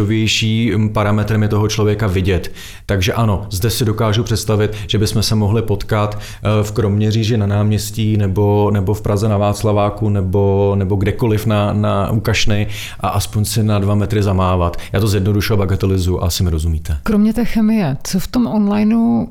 nejklíčovějším 0.02 0.90
parametrem 0.90 1.44
je 1.44 1.48
toho 1.48 1.68
člověka 1.68 2.08
vidět. 2.08 2.52
Takže 2.86 3.14
ano, 3.14 3.46
zde 3.50 3.70
si 3.70 3.86
dokážu 3.86 4.24
představit, 4.24 4.74
že 4.88 4.98
bychom 4.98 5.24
se 5.24 5.36
mohli 5.36 5.62
potkat 5.62 6.20
eh, 6.20 6.64
v 6.64 6.72
Kroměříži 6.72 7.38
na 7.38 7.48
náměstí 7.48 8.18
nebo, 8.18 8.72
nebo 8.74 8.94
v 8.94 9.02
Praze 9.02 9.30
na 9.30 9.38
Václaváku 9.38 10.10
nebo, 10.10 10.74
nebo 10.78 10.96
kdekoliv 10.96 11.46
na, 11.46 11.74
na 11.74 12.12
Ukašny 12.12 12.68
a 13.00 13.10
aspoň 13.10 13.46
si 13.46 13.64
na 13.64 13.80
dva 13.80 13.96
metry 13.96 14.24
zamávat. 14.24 14.78
Já 14.94 15.00
to 15.00 15.08
zjednodušu 15.08 15.54
a 15.54 15.58
bagatelizu 15.58 16.24
a 16.24 16.28
asi 16.28 16.44
mi 16.44 16.50
rozumíte. 16.50 16.98
Kromě 17.04 17.34
té 17.34 17.46
chemie, 17.46 17.98
co 18.04 18.20
v 18.20 18.28
tom 18.28 18.48
onlineu 18.48 19.28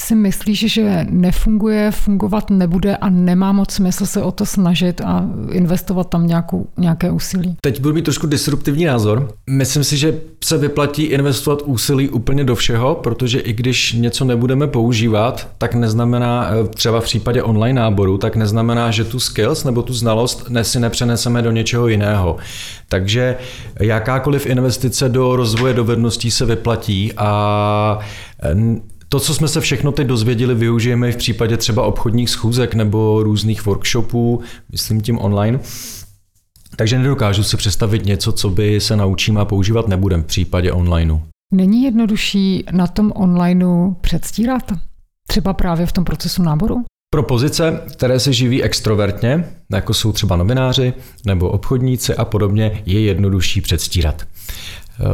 si 0.00 0.14
myslíš, 0.14 0.72
že 0.72 1.06
nefunguje, 1.10 1.90
fungovat 1.90 2.50
nebude 2.50 2.96
a 2.96 3.08
nemá 3.10 3.52
moc 3.52 3.72
smysl 3.72 4.06
se 4.06 4.22
o 4.22 4.32
to 4.32 4.46
snažit 4.46 5.00
a 5.00 5.30
investovat 5.52 6.04
tam 6.04 6.26
nějakou, 6.26 6.66
nějaké 6.78 7.10
úsilí? 7.10 7.56
Teď 7.60 7.80
budu 7.80 7.94
mít 7.94 8.02
trošku 8.02 8.26
disruptivní 8.26 8.84
názor. 8.84 9.34
Myslím 9.50 9.84
si, 9.84 9.96
že 9.96 10.20
se 10.44 10.58
vyplatí 10.58 11.02
investovat 11.02 11.62
úsilí 11.62 12.08
úplně 12.08 12.44
do 12.44 12.54
všeho, 12.54 12.94
protože 12.94 13.40
i 13.40 13.52
když 13.52 13.92
něco 13.92 14.24
nebudeme 14.24 14.66
používat, 14.66 15.48
tak 15.58 15.74
neznamená, 15.74 16.50
eh, 16.50 16.68
třeba 16.68 17.00
v 17.00 17.04
případě 17.04 17.42
online 17.42 17.80
náboru, 17.80 18.18
tak 18.18 18.36
neznamená, 18.36 18.90
že 18.90 19.04
tu 19.04 19.20
skills 19.20 19.64
nebo 19.64 19.82
tu 19.82 19.94
znalost 19.94 20.50
si 20.62 20.80
nepřeneseme 20.80 21.42
do 21.42 21.50
něčeho 21.50 21.88
jiného. 21.88 22.36
Takže 22.88 23.36
jakákoliv 23.80 24.46
investice 24.46 25.08
do 25.08 25.36
rozvoje 25.36 25.74
dovedností 25.74 26.30
se 26.30 26.44
vyplatí 26.44 27.12
a 27.16 27.98
to, 29.08 29.20
co 29.20 29.34
jsme 29.34 29.48
se 29.48 29.60
všechno 29.60 29.92
teď 29.92 30.06
dozvěděli, 30.06 30.54
využijeme 30.54 31.08
i 31.08 31.12
v 31.12 31.16
případě 31.16 31.56
třeba 31.56 31.82
obchodních 31.82 32.30
schůzek 32.30 32.74
nebo 32.74 33.22
různých 33.22 33.66
workshopů, 33.66 34.40
myslím 34.72 35.00
tím 35.00 35.18
online. 35.18 35.60
Takže 36.76 36.98
nedokážu 36.98 37.42
si 37.42 37.56
představit 37.56 38.04
něco, 38.04 38.32
co 38.32 38.50
by 38.50 38.80
se 38.80 38.96
naučíme 38.96 39.40
a 39.40 39.44
používat 39.44 39.88
nebudem 39.88 40.22
v 40.22 40.26
případě 40.26 40.72
onlineu. 40.72 41.20
Není 41.52 41.82
jednodušší 41.82 42.64
na 42.70 42.86
tom 42.86 43.12
onlineu 43.14 43.94
předstírat? 44.00 44.72
Třeba 45.28 45.52
právě 45.52 45.86
v 45.86 45.92
tom 45.92 46.04
procesu 46.04 46.42
náboru? 46.42 46.84
Pro 47.10 47.22
pozice, 47.22 47.80
které 47.92 48.20
se 48.20 48.32
živí 48.32 48.62
extrovertně, 48.62 49.44
jako 49.72 49.94
jsou 49.94 50.12
třeba 50.12 50.36
novináři 50.36 50.92
nebo 51.26 51.48
obchodníci 51.48 52.14
a 52.14 52.24
podobně, 52.24 52.82
je 52.86 53.00
jednodušší 53.00 53.60
předstírat. 53.60 54.22
Eh, 54.22 55.04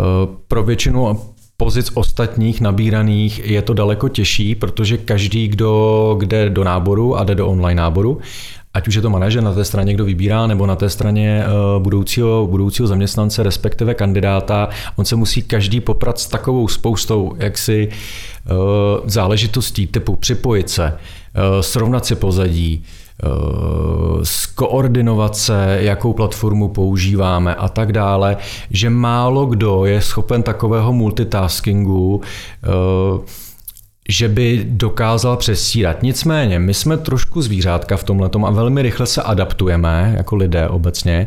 pro 0.49 0.63
většinu 0.63 1.21
pozic 1.63 1.91
ostatních 1.95 2.61
nabíraných 2.61 3.51
je 3.51 3.63
to 3.63 3.75
daleko 3.75 4.09
těžší, 4.09 4.55
protože 4.55 4.99
každý, 4.99 5.49
kdo 5.49 6.19
jde 6.25 6.51
do 6.51 6.65
náboru 6.65 7.17
a 7.17 7.25
jde 7.25 7.35
do 7.35 7.49
online 7.49 7.83
náboru, 7.83 8.21
ať 8.75 8.89
už 8.89 8.95
je 8.95 9.03
to 9.03 9.11
manažer 9.11 9.43
na 9.43 9.55
té 9.55 9.65
straně, 9.65 9.95
kdo 9.95 10.05
vybírá, 10.05 10.47
nebo 10.47 10.67
na 10.67 10.77
té 10.77 10.89
straně 10.89 11.45
eh, 11.45 11.49
budoucího, 11.79 12.47
budoucího 12.51 12.87
zaměstnance, 12.87 13.43
respektive 13.43 13.95
kandidáta, 13.95 14.69
on 14.97 15.05
se 15.05 15.17
musí 15.17 15.43
každý 15.43 15.81
poprat 15.81 16.19
s 16.19 16.27
takovou 16.27 16.69
spoustou 16.69 17.35
jaksi 17.39 17.89
eh, 17.89 18.53
záležitostí 19.05 19.87
typu 19.87 20.17
připojit 20.17 20.71
se, 20.71 20.87
eh, 21.35 21.63
srovnat 21.63 22.07
si 22.07 22.15
pozadí, 22.15 22.85
skoordinovat 24.23 25.37
se, 25.37 25.79
jakou 25.81 26.13
platformu 26.13 26.69
používáme 26.69 27.55
a 27.55 27.69
tak 27.69 27.93
dále, 27.93 28.37
že 28.71 28.91
málo 28.91 29.47
kdo 29.47 29.85
je 29.85 30.01
schopen 30.01 30.43
takového 30.43 30.93
multitaskingu, 30.93 32.21
že 34.09 34.29
by 34.29 34.65
dokázal 34.69 35.37
přestírat. 35.37 36.03
Nicméně, 36.03 36.59
my 36.59 36.75
jsme 36.75 36.97
trošku 36.97 37.43
zvířátka 37.43 37.97
v 37.97 38.05
tomhle 38.05 38.31
a 38.47 38.51
velmi 38.51 38.83
rychle 38.83 39.07
se 39.07 39.23
adaptujeme, 39.23 40.15
jako 40.17 40.37
lidé 40.37 40.69
obecně, 40.69 41.27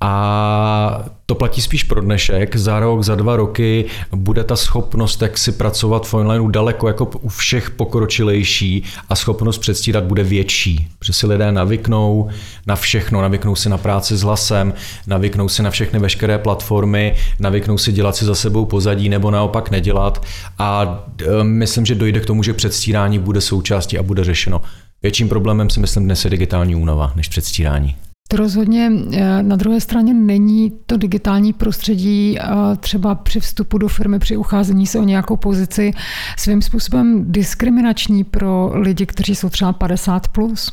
a 0.00 1.04
to 1.26 1.34
platí 1.34 1.62
spíš 1.62 1.82
pro 1.84 2.00
dnešek. 2.00 2.56
Za 2.56 2.80
rok, 2.80 3.02
za 3.02 3.14
dva 3.14 3.36
roky 3.36 3.84
bude 4.12 4.44
ta 4.44 4.56
schopnost, 4.56 5.22
jak 5.22 5.38
si 5.38 5.52
pracovat 5.52 6.06
v 6.06 6.14
onlineu 6.14 6.48
daleko 6.48 6.88
jako 6.88 7.04
u 7.04 7.28
všech 7.28 7.70
pokročilejší 7.70 8.82
a 9.08 9.16
schopnost 9.16 9.58
předstírat 9.58 10.04
bude 10.04 10.24
větší. 10.24 10.88
Protože 10.98 11.12
si 11.12 11.26
lidé 11.26 11.52
navyknou 11.52 12.28
na 12.66 12.76
všechno, 12.76 13.22
navyknou 13.22 13.54
si 13.54 13.68
na 13.68 13.78
práci 13.78 14.16
s 14.16 14.22
hlasem, 14.22 14.74
navyknou 15.06 15.48
si 15.48 15.62
na 15.62 15.70
všechny 15.70 15.98
veškeré 15.98 16.38
platformy, 16.38 17.14
navyknou 17.38 17.78
si 17.78 17.92
dělat 17.92 18.16
si 18.16 18.24
za 18.24 18.34
sebou 18.34 18.64
pozadí 18.64 19.08
nebo 19.08 19.30
naopak 19.30 19.70
nedělat 19.70 20.26
a 20.58 20.98
e, 21.40 21.44
myslím, 21.44 21.86
že 21.86 21.94
dojde 21.94 22.20
k 22.20 22.26
tomu, 22.26 22.42
že 22.42 22.54
předstírání 22.54 23.18
bude 23.18 23.40
součástí 23.40 23.98
a 23.98 24.02
bude 24.02 24.24
řešeno. 24.24 24.62
Větším 25.02 25.28
problémem 25.28 25.70
si 25.70 25.80
myslím 25.80 26.04
dnes 26.04 26.24
je 26.24 26.30
digitální 26.30 26.76
únava 26.76 27.12
než 27.16 27.28
předstírání. 27.28 27.96
To 28.28 28.36
rozhodně 28.36 28.92
eh, 29.12 29.42
na 29.42 29.56
druhé 29.56 29.80
straně 29.80 30.14
není 30.14 30.72
to 30.86 30.96
digitální 30.96 31.52
prostředí 31.52 32.38
eh, 32.38 32.44
třeba 32.80 33.14
při 33.14 33.40
vstupu 33.40 33.78
do 33.78 33.88
firmy, 33.88 34.18
při 34.18 34.36
ucházení 34.36 34.86
se 34.86 34.98
o 34.98 35.04
nějakou 35.04 35.36
pozici 35.36 35.90
svým 36.38 36.62
způsobem 36.62 37.32
diskriminační 37.32 38.24
pro 38.24 38.70
lidi, 38.74 39.06
kteří 39.06 39.34
jsou 39.34 39.48
třeba 39.48 39.72
50+. 39.72 40.20
Plus. 40.32 40.72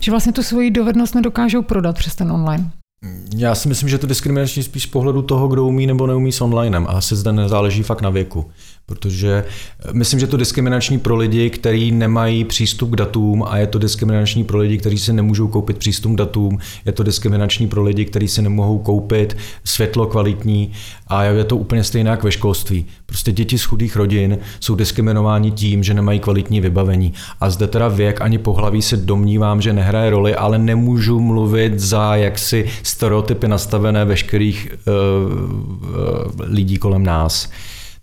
Že 0.00 0.10
vlastně 0.10 0.32
tu 0.32 0.42
svoji 0.42 0.70
dovednost 0.70 1.14
nedokážou 1.14 1.62
prodat 1.62 1.98
přes 1.98 2.14
ten 2.14 2.32
online. 2.32 2.70
Já 3.36 3.54
si 3.54 3.68
myslím, 3.68 3.88
že 3.88 3.98
to 3.98 4.06
diskriminační 4.06 4.62
spíš 4.62 4.82
z 4.82 4.86
pohledu 4.86 5.22
toho, 5.22 5.48
kdo 5.48 5.64
umí 5.64 5.86
nebo 5.86 6.06
neumí 6.06 6.32
s 6.32 6.40
onlinem. 6.40 6.86
A 6.88 6.92
asi 6.92 7.16
zde 7.16 7.32
nezáleží 7.32 7.82
fakt 7.82 8.02
na 8.02 8.10
věku. 8.10 8.50
Protože 8.86 9.44
eh, 9.80 9.92
myslím, 9.92 10.20
že 10.20 10.26
to 10.26 10.36
diskriminační 10.36 10.98
pro 10.98 11.16
lidi, 11.16 11.50
kteří 11.50 11.92
nemají 11.92 12.44
přístup 12.44 12.90
k 12.90 12.96
datům 12.96 13.44
a 13.48 13.58
je 13.58 13.66
to 13.66 13.78
diskriminační 13.78 14.44
pro 14.44 14.58
lidi, 14.58 14.78
kteří 14.78 14.98
si 14.98 15.12
nemůžou 15.12 15.48
koupit 15.48 15.78
přístup 15.78 16.12
k 16.12 16.16
datům, 16.16 16.58
je 16.84 16.92
to 16.92 17.02
diskriminační 17.02 17.68
pro 17.68 17.82
lidi, 17.82 18.04
kteří 18.04 18.28
si 18.28 18.42
nemohou 18.42 18.78
koupit 18.78 19.36
světlo 19.64 20.06
kvalitní 20.06 20.72
a 21.06 21.22
je 21.22 21.44
to 21.44 21.56
úplně 21.56 21.84
stejné 21.84 22.10
jak 22.10 22.24
ve 22.24 22.32
školství. 22.32 22.86
Prostě 23.06 23.32
děti 23.32 23.58
z 23.58 23.64
chudých 23.64 23.96
rodin 23.96 24.38
jsou 24.60 24.74
diskriminováni 24.74 25.50
tím, 25.50 25.82
že 25.82 25.94
nemají 25.94 26.20
kvalitní 26.20 26.60
vybavení. 26.60 27.12
A 27.40 27.50
zde 27.50 27.66
teda 27.66 27.88
věk 27.88 28.20
ani 28.20 28.38
pohlaví 28.38 28.82
se 28.82 28.96
domnívám, 28.96 29.62
že 29.62 29.72
nehraje 29.72 30.10
roli, 30.10 30.34
ale 30.34 30.58
nemůžu 30.58 31.20
mluvit 31.20 31.80
za 31.80 32.16
jaksi 32.16 32.66
stereotypy 32.86 33.48
nastavené 33.48 34.04
veškerých 34.04 34.68
uh, 34.68 34.92
uh, 34.92 35.90
lidí 36.40 36.78
kolem 36.78 37.02
nás. 37.02 37.50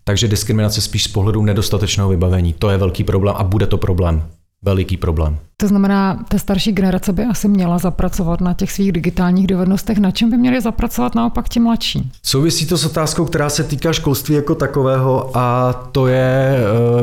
Takže 0.04 0.28
diskriminace 0.28 0.82
spíš 0.82 1.04
z 1.04 1.08
pohledu 1.08 1.44
nedostatečného 1.44 2.10
vybavení. 2.10 2.54
To 2.54 2.70
je 2.70 2.78
velký 2.78 3.04
problém 3.04 3.36
a 3.38 3.44
bude 3.44 3.68
to 3.68 3.78
problém. 3.78 4.24
Veliký 4.62 4.98
problém. 4.98 5.40
To 5.64 5.68
znamená, 5.68 6.26
ta 6.28 6.38
starší 6.38 6.72
generace 6.72 7.14
by 7.14 7.24
asi 7.24 7.48
měla 7.48 7.78
zapracovat 7.78 8.42
na 8.42 8.54
těch 8.54 8.72
svých 8.72 8.92
digitálních 8.92 9.48
dovednostech. 9.48 9.98
Na 9.98 10.12
čem 10.12 10.32
by 10.32 10.38
měli 10.38 10.62
zapracovat 10.62 11.16
naopak 11.16 11.50
ti 11.50 11.60
mladší? 11.60 12.12
Souvisí 12.24 12.66
to 12.66 12.78
s 12.78 12.86
otázkou, 12.86 13.26
která 13.26 13.50
se 13.50 13.64
týká 13.64 13.94
školství 13.94 14.36
jako 14.36 14.56
takového 14.56 15.38
a 15.38 15.74
to 15.92 16.08
je, 16.08 16.58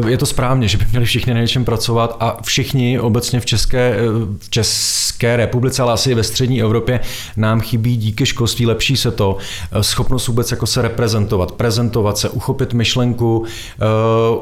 eh, 0.07 0.11
je 0.11 0.19
to 0.19 0.27
správně, 0.27 0.69
že 0.69 0.79
by 0.79 0.85
měli 0.91 1.05
všichni 1.05 1.35
na 1.35 1.41
něčem 1.41 1.65
pracovat 1.65 2.17
a 2.21 2.43
všichni 2.43 3.01
obecně 3.01 3.41
v 3.41 3.47
České, 3.47 3.95
eh, 3.95 3.99
v 4.39 4.51
České 4.51 5.37
republice, 5.37 5.83
ale 5.83 5.93
asi 5.93 6.11
i 6.11 6.15
ve 6.15 6.23
střední 6.23 6.61
Evropě 6.63 7.01
nám 7.37 7.61
chybí 7.61 7.97
díky 7.97 8.27
školství 8.27 8.67
lepší 8.67 8.97
se 8.97 9.11
to, 9.11 9.37
eh, 9.73 9.83
schopnost 9.83 10.29
vůbec 10.29 10.51
jako 10.51 10.67
se 10.67 10.83
reprezentovat, 10.83 11.53
prezentovat 11.53 12.19
se, 12.19 12.29
uchopit 12.29 12.73
myšlenku, 12.73 13.45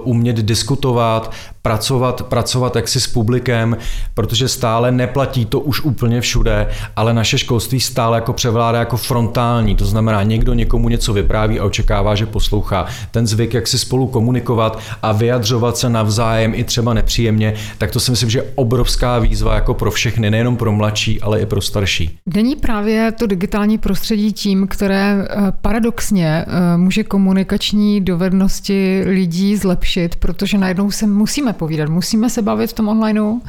umět 0.05 0.37
diskutovat, 0.37 1.33
pracovat, 1.63 2.23
pracovat 2.23 2.77
jaksi 2.77 3.01
s 3.01 3.07
publikem, 3.07 3.77
protože 4.15 4.49
stále 4.49 4.93
neplatí 4.93 5.45
to 5.45 5.61
už 5.61 5.81
úplně 5.81 6.21
všude, 6.21 6.69
ale 6.97 7.15
naše 7.15 7.39
školství 7.39 7.81
stále 7.81 8.17
jako 8.17 8.33
převládá 8.33 8.79
jako 8.79 8.97
frontální, 8.97 9.77
to 9.77 9.87
znamená 9.87 10.23
někdo 10.23 10.55
někomu 10.55 10.89
něco 10.89 11.13
vypráví 11.13 11.61
a 11.61 11.65
očekává, 11.65 12.15
že 12.15 12.27
poslouchá. 12.27 12.87
Ten 13.11 13.27
zvyk, 13.27 13.55
jak 13.55 13.67
si 13.67 13.79
spolu 13.79 14.07
komunikovat 14.07 14.79
a 15.03 15.13
vyjadřovat 15.13 15.77
se 15.77 15.89
navzájem 15.89 16.53
i 16.55 16.65
třeba 16.65 16.95
nepříjemně, 16.95 17.55
tak 17.79 17.91
to 17.91 18.01
si 18.01 18.11
myslím, 18.11 18.31
že 18.31 18.39
je 18.39 18.53
obrovská 18.55 19.19
výzva 19.19 19.55
jako 19.55 19.75
pro 19.75 19.91
všechny, 19.91 20.31
nejenom 20.31 20.57
pro 20.57 20.73
mladší, 20.73 21.21
ale 21.21 21.41
i 21.41 21.47
pro 21.47 21.61
starší. 21.61 22.19
Není 22.27 22.57
právě 22.57 23.13
to 23.13 23.27
digitální 23.27 23.79
prostředí 23.79 24.33
tím, 24.33 24.67
které 24.67 25.27
eh, 25.31 25.53
paradoxně 25.61 26.45
eh, 26.47 26.77
může 26.77 27.05
komunikační 27.05 28.01
dovednosti 28.01 29.03
lidí 29.07 29.57
zlepšit, 29.57 30.17
protože 30.17 30.59
najednou 30.59 30.91
se 30.91 31.07
musíme 31.07 31.53
povídat, 31.53 31.89
musíme 31.89 32.31
se 32.31 32.43
bavit 32.43 32.71
v 32.71 32.73
tom 32.73 32.89
onlineu, 32.89 33.41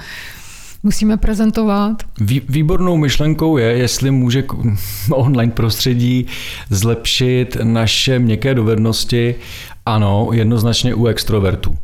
musíme 0.83 1.17
prezentovat. 1.17 2.03
Výbornou 2.49 2.97
myšlenkou 2.97 3.57
je, 3.57 3.65
jestli 3.65 4.11
může 4.11 4.43
online 5.11 5.51
prostředí 5.51 6.25
zlepšit 6.69 7.57
naše 7.63 8.19
měkké 8.19 8.55
dovednosti. 8.55 9.35
Ano, 9.85 10.29
jednoznačně 10.31 10.95
u 10.95 11.05
extrovertů. 11.05 11.75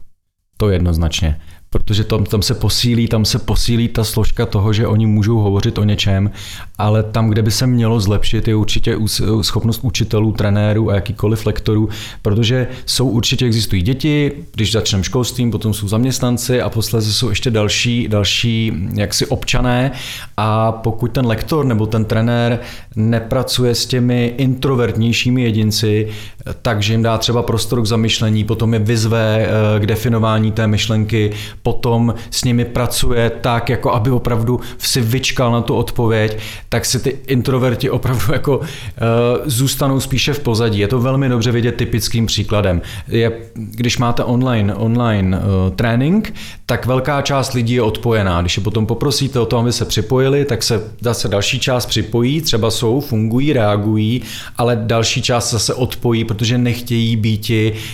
To 0.57 0.69
jednoznačně 0.69 1.39
protože 1.69 2.03
tam, 2.03 2.24
tam 2.24 2.41
se 2.41 2.53
posílí, 2.53 3.07
tam 3.07 3.25
se 3.25 3.39
posílí 3.39 3.88
ta 3.88 4.03
složka 4.03 4.45
toho, 4.45 4.74
že 4.74 4.88
oni 4.88 5.05
můžou 5.05 5.38
hovořit 5.38 5.77
o 5.77 5.84
něčem, 5.84 6.31
ale 6.77 7.03
tam, 7.03 7.29
kde 7.29 7.41
by 7.41 7.51
se 7.51 7.67
mělo 7.67 8.00
zlepšit, 8.00 8.48
je 8.48 8.55
určitě 8.55 8.98
schopnost 9.41 9.79
učitelů, 9.84 10.31
trenérů 10.31 10.89
a 10.89 10.95
jakýkoliv 10.95 11.45
lektorů, 11.45 11.89
protože 12.22 12.67
jsou 12.86 13.10
určitě 13.10 13.45
existují 13.45 13.81
děti, 13.81 14.31
když 14.53 14.72
začneme 14.72 15.03
školstvím, 15.03 15.51
potom 15.51 15.74
jsou 15.74 15.88
zaměstnanci 15.88 16.62
a 16.62 16.69
posledně 16.69 17.12
jsou 17.12 17.29
ještě 17.29 17.51
další, 17.51 18.07
další 18.07 18.74
jaksi 18.93 19.25
občané. 19.25 19.91
A 20.38 20.72
pokud 20.72 21.12
ten 21.12 21.25
lektor 21.25 21.65
nebo 21.65 21.86
ten 21.86 22.05
trenér 22.05 22.60
nepracuje 22.95 23.75
s 23.75 23.86
těmi 23.86 24.34
introvertnějšími 24.38 25.43
jedinci, 25.43 26.07
takže 26.62 26.93
jim 26.93 27.03
dá 27.03 27.17
třeba 27.17 27.43
prostor 27.43 27.81
k 27.81 27.86
zamyšlení, 27.86 28.43
potom 28.43 28.74
je 28.74 28.79
vyzve 28.79 29.48
eh, 29.48 29.79
k 29.79 29.86
definování 29.86 30.51
té 30.51 30.67
myšlenky, 30.67 31.31
potom 31.65 32.13
s 32.31 32.43
nimi 32.43 32.65
pracuje 32.65 33.29
tak, 33.41 33.69
jako 33.69 33.93
aby 33.93 34.12
opravdu 34.12 34.60
si 34.77 35.01
vyčkal 35.01 35.51
na 35.51 35.62
tu 35.62 35.75
odpověď, 35.75 36.38
tak 36.69 36.86
si 36.86 37.00
ty 37.00 37.17
introverti 37.27 37.89
opravdu 37.89 38.34
jako 38.34 38.57
uh, 38.57 38.65
zůstanou 39.45 40.00
spíše 40.00 40.34
v 40.34 40.39
pozadí. 40.39 40.79
Je 40.79 40.88
to 40.88 41.00
velmi 41.00 41.29
dobře 41.29 41.51
vidět 41.51 41.75
typickým 41.75 42.25
příkladem. 42.25 42.81
Je, 43.07 43.31
když 43.55 43.98
máte 43.98 44.24
online, 44.24 44.75
online 44.75 45.38
uh, 45.38 45.43
trénink, 45.75 46.33
tak 46.66 46.85
velká 46.85 47.22
část 47.22 47.53
lidí 47.53 47.74
je 47.74 47.81
odpojená. 47.81 48.42
Když 48.42 48.57
je 48.57 48.63
potom 48.63 48.85
poprosíte 48.85 49.39
o 49.39 49.46
to, 49.46 49.57
aby 49.57 49.72
se 49.72 49.85
připojili, 49.85 50.46
tak 50.46 50.63
se 50.63 50.83
zase 51.01 51.27
další 51.27 51.59
část 51.59 51.85
připojí, 51.85 52.42
třeba 52.42 52.72
jsou, 52.72 53.01
fungují, 53.01 53.53
reagují, 53.53 54.22
ale 54.57 54.75
další 54.75 55.22
část 55.22 55.51
zase 55.51 55.74
odpojí, 55.74 56.25
protože 56.25 56.57
nechtějí 56.57 57.16
být 57.16 57.46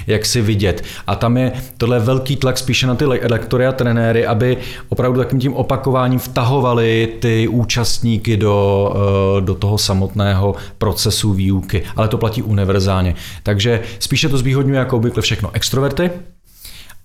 jak 0.08 0.26
si 0.26 0.42
vidět. 0.42 0.84
A 1.08 1.16
tam 1.16 1.38
je 1.38 1.52
tohle 1.78 2.00
velký 2.00 2.36
tlak 2.36 2.58
spíše 2.58 2.88
na 2.88 2.96
ty 2.96 3.06
lektory 3.06 3.61
a 3.68 3.72
trenéry, 3.72 4.26
aby 4.26 4.58
opravdu 4.90 5.20
takým 5.20 5.40
tím 5.40 5.54
opakováním 5.54 6.20
vtahovali 6.20 7.10
ty 7.20 7.48
účastníky 7.48 8.38
do, 8.38 8.94
eh, 8.96 9.42
do 9.42 9.56
toho 9.56 9.78
samotného 9.78 10.56
procesu 10.78 11.34
výuky. 11.34 11.84
Ale 11.96 12.08
to 12.08 12.18
platí 12.18 12.42
univerzálně. 12.42 13.16
Takže 13.44 13.82
spíše 14.00 14.30
to 14.30 14.38
zvýhodňuje 14.38 14.80
jako 14.80 14.98
obvykle 14.98 15.22
všechno 15.22 15.50
extroverty, 15.54 16.12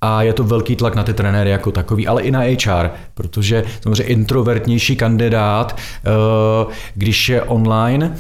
a 0.01 0.23
je 0.23 0.33
to 0.33 0.45
velký 0.45 0.77
tlak 0.77 0.95
na 0.95 1.03
ty 1.03 1.14
trenéry 1.14 1.51
jako 1.51 1.73
takový, 1.73 2.07
ale 2.07 2.23
i 2.23 2.31
na 2.31 2.40
HR, 2.40 2.90
protože 3.14 3.64
samozřejmě 3.81 4.03
introvertnější 4.03 4.97
kandidát, 4.97 5.77
eh, 5.77 6.73
když 6.95 7.29
je 7.29 7.42
online, 7.42 8.16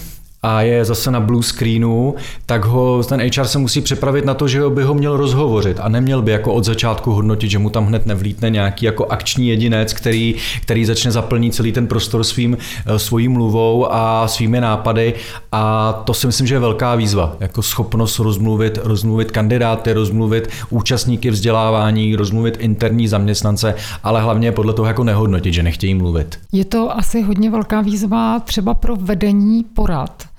a 0.46 0.62
je 0.62 0.84
zase 0.84 1.10
na 1.10 1.20
blue 1.20 1.42
screenu, 1.42 2.14
tak 2.46 2.64
ho 2.64 3.02
ten 3.02 3.20
HR 3.20 3.44
se 3.44 3.58
musí 3.58 3.80
připravit 3.80 4.24
na 4.24 4.34
to, 4.34 4.48
že 4.48 4.60
by 4.68 4.82
ho 4.82 4.94
měl 4.94 5.16
rozhovořit 5.16 5.80
a 5.80 5.88
neměl 5.88 6.22
by 6.22 6.32
jako 6.32 6.54
od 6.54 6.64
začátku 6.64 7.12
hodnotit, 7.12 7.50
že 7.50 7.58
mu 7.58 7.70
tam 7.70 7.86
hned 7.86 8.06
nevlítne 8.06 8.50
nějaký 8.50 8.86
jako 8.86 9.06
akční 9.06 9.48
jedinec, 9.48 9.92
který, 9.92 10.34
který 10.62 10.84
začne 10.84 11.10
zaplnit 11.10 11.54
celý 11.54 11.72
ten 11.72 11.86
prostor 11.86 12.24
svým, 12.24 12.58
eh, 12.86 12.98
svojí 12.98 13.28
mluvou 13.28 13.92
a 13.92 14.28
svými 14.28 14.60
nápady 14.60 15.14
a 15.52 15.92
to 15.92 16.14
si 16.14 16.26
myslím, 16.26 16.46
že 16.46 16.54
je 16.54 16.58
velká 16.58 16.94
výzva, 16.94 17.36
jako 17.40 17.62
schopnost 17.62 18.18
rozmluvit, 18.18 18.78
rozmluvit 18.82 19.30
kandidáty, 19.30 19.92
rozmluvit 19.92 20.48
účastníky 20.70 21.30
vzdělávání, 21.30 22.16
rozmluvit 22.16 22.56
interní 22.60 23.08
zaměstnance, 23.08 23.74
ale 24.02 24.22
hlavně 24.22 24.52
podle 24.52 24.72
toho 24.72 24.86
jako 24.86 25.04
nehodnotit, 25.04 25.54
že 25.54 25.62
nechtějí 25.62 25.94
mluvit. 25.94 26.38
Je 26.52 26.64
to 26.64 26.96
asi 26.96 27.22
hodně 27.22 27.50
velká 27.50 27.80
výzva 27.80 28.40
třeba 28.40 28.74
pro 28.74 28.96
vedení 28.96 29.64
porad. 29.64 30.35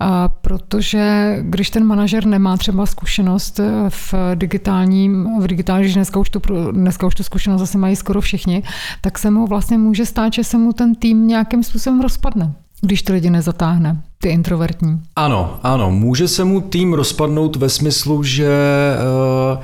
A 0.00 0.28
protože 0.28 1.36
když 1.40 1.70
ten 1.70 1.84
manažer 1.84 2.26
nemá 2.26 2.56
třeba 2.56 2.86
zkušenost 2.86 3.60
v 3.88 4.14
digitálním, 4.34 5.40
v 5.40 5.46
digitálním, 5.46 5.88
že 5.88 5.94
dneska 5.94 6.20
už, 6.20 6.30
tu, 6.30 6.40
dneska 6.72 7.06
už 7.06 7.14
tu 7.14 7.22
zkušenost 7.22 7.60
zase 7.60 7.78
mají 7.78 7.96
skoro 7.96 8.20
všichni, 8.20 8.62
tak 9.00 9.18
se 9.18 9.30
mu 9.30 9.46
vlastně 9.46 9.78
může 9.78 10.06
stát, 10.06 10.32
že 10.32 10.44
se 10.44 10.58
mu 10.58 10.72
ten 10.72 10.94
tým 10.94 11.26
nějakým 11.26 11.62
způsobem 11.62 12.00
rozpadne 12.00 12.54
když 12.84 13.02
ty 13.02 13.12
lidi 13.12 13.30
nezatáhne, 13.30 14.02
ty 14.18 14.28
introvertní. 14.28 15.00
Ano, 15.16 15.58
ano, 15.62 15.90
může 15.90 16.28
se 16.28 16.44
mu 16.44 16.60
tým 16.60 16.92
rozpadnout 16.92 17.56
ve 17.56 17.68
smyslu, 17.68 18.22
že 18.22 18.48
uh, 19.54 19.62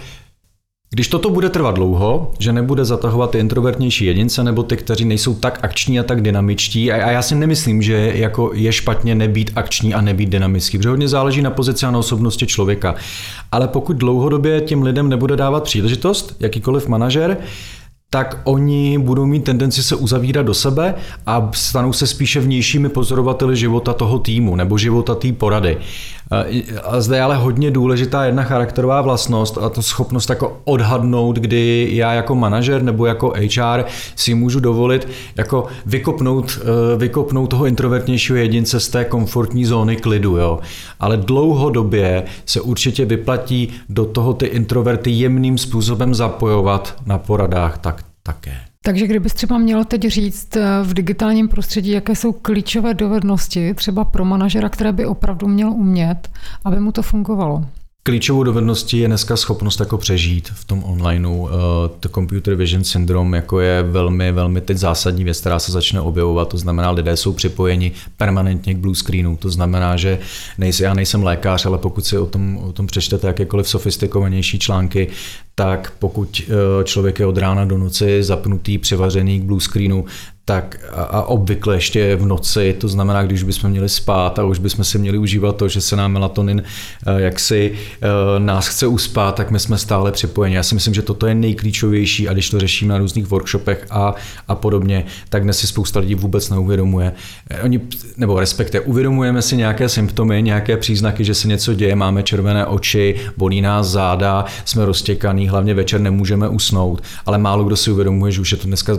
když 0.93 1.09
toto 1.09 1.31
bude 1.31 1.49
trvat 1.49 1.75
dlouho, 1.75 2.33
že 2.39 2.53
nebude 2.53 2.85
zatahovat 2.85 3.31
ty 3.31 3.39
introvertnější 3.39 4.05
jedince 4.05 4.45
nebo 4.45 4.63
ty, 4.63 4.77
kteří 4.77 5.05
nejsou 5.05 5.35
tak 5.35 5.59
akční 5.63 6.01
a 6.01 6.03
tak 6.03 6.21
dynamičtí, 6.21 6.93
a 6.93 7.11
já 7.11 7.23
si 7.23 7.35
nemyslím, 7.35 7.83
že 7.83 8.13
jako 8.15 8.51
je 8.55 8.73
špatně 8.73 9.15
nebýt 9.15 9.53
akční 9.57 9.95
a 9.95 10.01
nebýt 10.01 10.29
dynamický, 10.29 10.79
protože 10.79 10.89
hodně 10.89 11.09
záleží 11.09 11.43
na 11.43 11.51
pozici 11.51 11.87
a 11.87 11.91
na 11.91 11.99
osobnosti 11.99 12.47
člověka. 12.47 12.95
Ale 13.53 13.69
pokud 13.69 13.97
dlouhodobě 13.97 14.61
těm 14.61 14.83
lidem 14.83 15.09
nebude 15.09 15.37
dávat 15.37 15.65
příležitost, 15.65 16.37
jakýkoliv 16.41 16.89
manažer, 16.89 17.37
tak 18.11 18.41
oni 18.45 18.99
budou 18.99 19.27
mít 19.27 19.45
tendenci 19.45 19.83
se 19.83 19.97
uzavírat 19.97 20.47
do 20.47 20.55
sebe 20.55 20.95
a 21.27 21.51
stanou 21.55 21.93
se 21.93 22.07
spíše 22.07 22.41
vnějšími 22.41 22.89
pozorovateli 22.89 23.57
života 23.57 23.93
toho 23.93 24.19
týmu 24.19 24.57
nebo 24.57 24.79
života 24.79 25.15
té 25.15 25.33
porady. 25.33 25.79
A 26.85 27.01
zde 27.01 27.17
je 27.17 27.23
ale 27.23 27.37
hodně 27.37 27.71
důležitá 27.71 28.25
jedna 28.25 28.43
charakterová 28.43 29.01
vlastnost 29.01 29.59
a 29.59 29.69
to 29.69 29.83
schopnost 29.83 30.31
jako 30.31 30.61
odhadnout, 30.65 31.37
kdy 31.37 31.89
já 31.93 32.13
jako 32.13 32.35
manažer 32.35 32.83
nebo 32.83 33.07
jako 33.07 33.33
HR 33.37 33.85
si 34.17 34.35
můžu 34.35 34.61
dovolit 34.61 35.09
jako 35.37 35.67
vykopnout, 35.87 36.59
eh, 36.63 36.97
vykopnout 36.97 37.51
toho 37.51 37.67
introvertnějšího 37.67 38.37
jedince 38.37 38.81
z 38.81 38.89
té 38.89 39.05
komfortní 39.05 39.65
zóny 39.65 39.97
klidu. 39.97 40.37
Jo. 40.37 40.59
Ale 41.01 41.17
dlouhodobě 41.17 42.25
se 42.47 42.61
určitě 42.61 43.05
vyplatí 43.05 43.69
do 43.89 44.05
toho 44.05 44.33
ty 44.35 44.47
introverty 44.47 45.11
jemným 45.11 45.59
způsobem 45.59 46.15
zapojovat 46.15 46.95
na 47.07 47.19
poradách 47.19 47.79
tak 47.79 48.00
také. 48.23 48.57
Takže 48.83 49.07
kdybys 49.07 49.35
třeba 49.35 49.59
měl 49.59 49.85
teď 49.85 50.03
říct 50.03 50.57
eh, 50.57 50.63
v 50.83 50.95
digitálním 50.95 51.49
prostředí, 51.49 51.91
jaké 51.91 52.17
jsou 52.17 52.33
klíčové 52.33 52.95
dovednosti 52.95 53.75
třeba 53.75 54.05
pro 54.05 54.25
manažera, 54.25 54.69
které 54.69 54.93
by 54.93 55.07
opravdu 55.07 55.49
měl 55.49 55.71
umět, 55.71 56.29
aby 56.65 56.81
mu 56.81 56.93
to 56.93 57.03
fungovalo? 57.03 57.65
Klíčovou 58.03 58.43
dovedností 58.43 58.99
je 58.99 59.09
dneska 59.09 59.37
schopnost 59.37 59.81
jako 59.81 59.99
přežít 59.99 60.49
v 60.55 60.65
tom 60.65 60.85
onlineu. 60.85 61.49
Eh, 61.49 61.51
to 62.01 62.09
computer 62.09 62.55
vision 62.55 62.85
syndrom 62.85 63.35
jako 63.35 63.61
je 63.61 63.83
velmi, 63.83 64.33
velmi 64.33 64.61
teď 64.61 64.77
zásadní 64.77 65.25
věc, 65.25 65.41
která 65.41 65.59
se 65.59 65.73
začne 65.73 66.01
objevovat. 66.01 66.49
To 66.49 66.59
znamená, 66.59 66.91
lidé 66.91 67.17
jsou 67.17 67.33
připojeni 67.33 67.93
permanentně 68.17 68.75
k 68.75 68.79
blue 68.79 68.97
screenu. 68.97 69.37
To 69.37 69.51
znamená, 69.51 69.97
že 69.97 70.19
nejsem, 70.59 70.85
já 70.85 70.95
nejsem 70.95 71.23
lékař, 71.23 71.67
ale 71.67 71.79
pokud 71.79 72.07
si 72.07 72.19
o 72.19 72.27
tom, 72.27 72.57
o 72.57 72.73
tom 72.73 72.87
přečtete 72.87 73.27
jakékoliv 73.27 73.69
sofistikovanější 73.69 74.59
články, 74.59 75.09
tak 75.55 75.93
pokud 75.99 76.43
eh, 76.45 76.85
člověk 76.85 77.19
je 77.19 77.27
od 77.27 77.39
rána 77.39 77.65
do 77.65 77.79
noci 77.79 78.23
zapnutý, 78.23 78.79
přivařený 78.79 79.41
k 79.41 79.45
blue 79.45 79.61
screenu, 79.61 80.05
tak 80.51 80.77
a, 80.93 81.03
a 81.03 81.23
obvykle 81.23 81.77
ještě 81.77 82.17
v 82.17 82.27
noci, 82.27 82.75
to 82.79 82.89
znamená, 82.89 83.23
když 83.23 83.43
bychom 83.43 83.71
měli 83.71 83.89
spát 83.89 84.39
a 84.39 84.45
už 84.45 84.59
bychom 84.59 84.85
si 84.85 84.99
měli 84.99 85.19
užívat 85.19 85.57
to, 85.57 85.69
že 85.69 85.81
se 85.81 85.97
nám 85.97 86.13
melatonin 86.13 86.63
eh, 87.07 87.21
jak 87.21 87.41
si 87.41 87.73
eh, 87.73 88.09
nás 88.39 88.69
chce 88.69 88.87
uspát, 88.87 89.35
tak 89.35 89.51
my 89.51 89.59
jsme 89.59 89.79
stále 89.79 90.13
připojeni. 90.13 90.57
Já 90.57 90.63
si 90.63 90.75
myslím, 90.75 90.95
že 90.95 91.03
toto 91.03 91.27
je 91.27 91.35
nejklíčovější 91.35 92.29
a 92.29 92.33
když 92.33 92.51
to 92.51 92.61
řešíme 92.61 92.93
na 92.93 92.99
různých 92.99 93.27
workshopech 93.27 93.87
a, 93.91 94.15
a 94.49 94.55
podobně, 94.55 95.05
tak 95.29 95.43
dnes 95.43 95.59
si 95.59 95.67
spousta 95.67 96.01
lidí 96.01 96.15
vůbec 96.15 96.51
neuvědomuje. 96.51 97.13
Eh, 97.51 97.63
oni, 97.63 97.81
nebo 98.17 98.41
respektive 98.41 98.85
uvědomujeme 98.85 99.43
si 99.43 99.57
nějaké 99.57 99.89
symptomy, 99.89 100.43
nějaké 100.43 100.77
příznaky, 100.77 101.25
že 101.25 101.35
se 101.35 101.49
něco 101.49 101.75
děje, 101.75 101.97
máme 101.97 102.23
červené 102.23 102.67
oči, 102.67 103.15
bolí 103.37 103.61
nás 103.61 103.87
záda, 103.87 104.45
jsme 104.65 104.85
roztěkaný, 104.85 105.49
hlavně 105.49 105.75
večer 105.75 106.01
nemůžeme 106.01 106.49
usnout, 106.49 107.03
ale 107.27 107.39
málo 107.39 107.65
kdo 107.65 107.77
si 107.77 107.91
uvědomuje, 107.91 108.33
že 108.33 108.41
už 108.41 108.53
je 108.53 108.59
to 108.59 108.67
dneska 108.67 108.93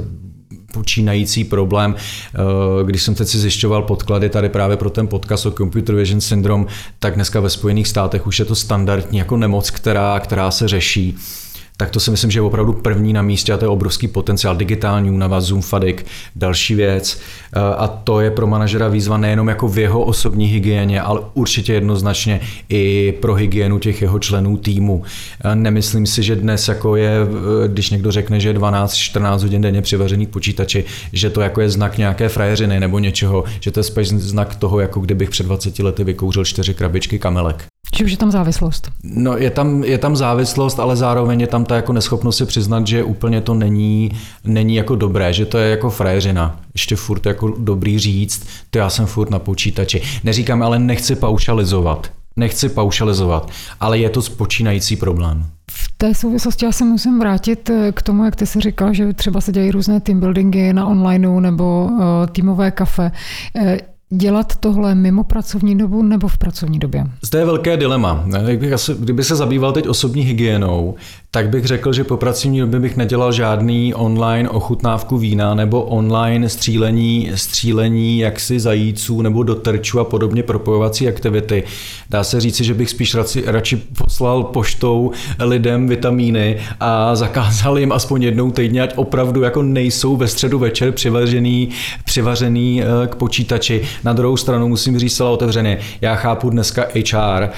počínající 0.74 1.44
problém. 1.44 1.96
Eh, 1.96 2.38
když 2.84 3.04
jsem 3.04 3.16
teď 3.16 3.28
si 3.28 3.38
zjišťoval 3.38 3.82
podklady 3.82 4.30
tady 4.30 4.50
právě 4.50 4.78
pro 4.78 4.90
ten 4.90 5.08
podcast 5.08 5.46
o 5.46 5.52
Computer 5.52 5.96
Vision 5.96 6.22
Syndrome, 6.22 6.66
tak 7.00 7.16
dneska 7.16 7.40
ve 7.40 7.50
Spojených 7.50 7.88
státech 7.88 8.28
už 8.28 8.40
je 8.40 8.46
to 8.46 8.56
standardní 8.56 9.20
jako 9.20 9.38
nemoc, 9.38 9.70
která, 9.70 10.20
která 10.20 10.52
se 10.52 10.68
řeší 10.68 11.18
tak 11.82 11.90
to 11.90 12.00
si 12.00 12.12
myslím, 12.12 12.32
že 12.32 12.40
je 12.40 12.42
opravdu 12.42 12.74
první 12.74 13.14
na 13.14 13.22
místě 13.22 13.54
a 13.54 13.58
to 13.58 13.66
je 13.66 13.70
obrovský 13.70 14.08
potenciál. 14.08 14.56
Digitální 14.56 15.12
únava, 15.12 15.42
Zoom 15.42 15.62
Fadik, 15.62 16.06
další 16.36 16.76
věc. 16.76 17.20
Eh, 17.56 17.60
a 17.60 17.88
to 17.88 18.22
je 18.22 18.32
pro 18.32 18.48
manažera 18.48 18.88
výzva 18.88 19.18
nejenom 19.18 19.48
jako 19.48 19.68
v 19.68 19.78
jeho 19.78 20.02
osobní 20.02 20.46
hygieně, 20.46 21.02
ale 21.02 21.22
určitě 21.34 21.74
jednoznačně 21.74 22.40
i 22.70 23.14
pro 23.22 23.34
hygienu 23.34 23.80
těch 23.80 24.02
jeho 24.02 24.20
členů 24.20 24.58
týmu. 24.58 25.04
Eh, 25.46 25.56
nemyslím 25.56 26.06
si, 26.06 26.24
že 26.24 26.36
dnes 26.36 26.68
jako 26.68 26.96
je, 26.96 27.12
eh, 27.12 27.68
když 27.68 27.90
někdo 27.90 28.12
řekne, 28.12 28.40
že 28.40 28.50
je 28.50 28.54
12-14 28.54 29.44
hodin 29.44 29.62
denně 29.62 29.82
přivařený 29.82 30.28
počítači, 30.28 30.86
že 31.14 31.30
to 31.30 31.42
jako 31.42 31.62
je 31.62 31.70
znak 31.70 31.98
nějaké 31.98 32.30
frajeřiny 32.30 32.80
nebo 32.80 33.00
něčeho, 33.00 33.44
že 33.60 33.72
to 33.72 33.80
je 33.80 33.84
spíš 33.84 34.10
znak 34.10 34.56
toho, 34.56 34.80
jako 34.80 35.00
kdybych 35.00 35.30
před 35.30 35.46
20 35.46 35.84
lety 35.84 36.04
vykouřil 36.04 36.46
čtyři 36.46 36.74
krabičky 36.74 37.20
kamelek. 37.20 37.71
Či 38.02 38.06
už 38.06 38.12
je 38.12 38.18
tam 38.18 38.32
závislost? 38.32 38.92
No 39.04 39.38
je 39.38 39.50
tam, 39.50 39.84
je 39.84 39.98
tam 39.98 40.16
závislost, 40.16 40.80
ale 40.80 40.96
zároveň 40.96 41.42
je 41.42 41.48
tam 41.48 41.66
ta 41.66 41.76
jako 41.76 41.94
neschopnost 41.94 42.38
si 42.38 42.46
přiznat, 42.46 42.88
že 42.88 43.04
úplně 43.04 43.42
to 43.42 43.54
není, 43.54 44.12
není 44.44 44.76
jako 44.76 44.96
dobré, 44.96 45.34
že 45.34 45.46
to 45.46 45.58
je 45.58 45.70
jako 45.70 45.90
frajeřina. 45.90 46.60
Ještě 46.74 46.96
furt 46.96 47.26
jako 47.26 47.54
dobrý 47.58 48.00
říct, 48.00 48.48
to 48.70 48.78
já 48.78 48.90
jsem 48.90 49.06
furt 49.06 49.30
na 49.30 49.40
počítači. 49.40 50.02
Neříkám, 50.24 50.64
ale 50.64 50.80
nechci 50.80 51.16
paušalizovat. 51.16 52.12
Nechci 52.36 52.70
paušalizovat, 52.70 53.52
ale 53.80 53.98
je 53.98 54.10
to 54.10 54.22
spočínající 54.22 54.96
problém. 54.96 55.46
V 55.72 55.92
té 55.98 56.14
souvislosti 56.14 56.66
já 56.66 56.72
se 56.72 56.86
musím 56.86 57.20
vrátit 57.20 57.70
eh, 57.70 57.92
k 57.92 58.02
tomu, 58.02 58.26
jak 58.26 58.36
ty 58.36 58.46
jsi 58.46 58.60
říkal, 58.60 58.94
že 58.94 59.14
třeba 59.14 59.42
se 59.42 59.52
dějí 59.52 59.72
různé 59.72 60.00
team 60.00 60.20
buildingy 60.20 60.74
na 60.74 60.86
onlineu 60.86 61.40
nebo 61.40 61.86
uh, 61.86 62.00
týmové 62.32 62.72
kafe. 62.72 63.12
Dělat 64.14 64.56
tohle 64.56 64.96
mimo 64.96 65.24
pracovní 65.24 65.78
dobu 65.78 66.04
nebo 66.04 66.28
v 66.28 66.38
pracovní 66.38 66.80
době? 66.80 67.06
Zde 67.22 67.40
je 67.40 67.46
velké 67.46 67.78
dilema. 67.78 68.26
Kdyby 69.00 69.24
se 69.24 69.36
zabýval 69.36 69.72
teď 69.72 69.88
osobní 69.88 70.22
hygienou, 70.22 70.96
tak 71.34 71.50
bych 71.50 71.66
řekl, 71.66 71.94
že 71.94 72.04
po 72.04 72.18
pracovní 72.18 72.60
době 72.60 72.80
bych 72.80 72.98
nedělal 72.98 73.32
žádný 73.32 73.94
online 73.94 74.50
ochutnávku 74.50 75.18
vína 75.18 75.54
nebo 75.54 75.84
online 75.84 76.50
střílení, 76.50 77.32
střílení 77.36 78.20
jaksi 78.20 78.60
zajíců 78.60 79.22
nebo 79.22 79.44
do 79.44 79.56
terčů 79.56 80.00
a 80.00 80.04
podobně 80.04 80.44
propojovací 80.44 81.08
aktivity. 81.08 81.64
Dá 82.10 82.24
se 82.24 82.42
říci, 82.42 82.64
že 82.64 82.74
bych 82.74 82.90
spíš 82.90 83.16
radši, 83.16 83.44
radši 83.46 83.76
poslal 83.76 84.44
poštou 84.44 85.12
lidem 85.40 85.88
vitamíny 85.88 86.60
a 86.80 87.16
zakázal 87.16 87.80
jim 87.80 87.92
aspoň 87.92 88.24
jednou 88.24 88.52
týdně, 88.52 88.82
ať 88.82 88.94
opravdu 88.96 89.42
jako 89.42 89.64
nejsou 89.64 90.16
ve 90.16 90.28
středu 90.28 90.60
večer 90.60 90.92
přivařený, 90.92 91.70
přivařený 92.06 92.84
eh, 92.84 93.08
k 93.08 93.16
počítači. 93.16 93.82
Na 94.04 94.14
druhou 94.14 94.38
stranu 94.38 94.68
musím 94.68 95.00
říct 95.00 95.16
celá 95.16 95.30
otevřeně, 95.30 95.78
já 96.02 96.16
chápu 96.16 96.50
dneska 96.50 96.86
HR, 96.96 97.44
eh, 97.44 97.50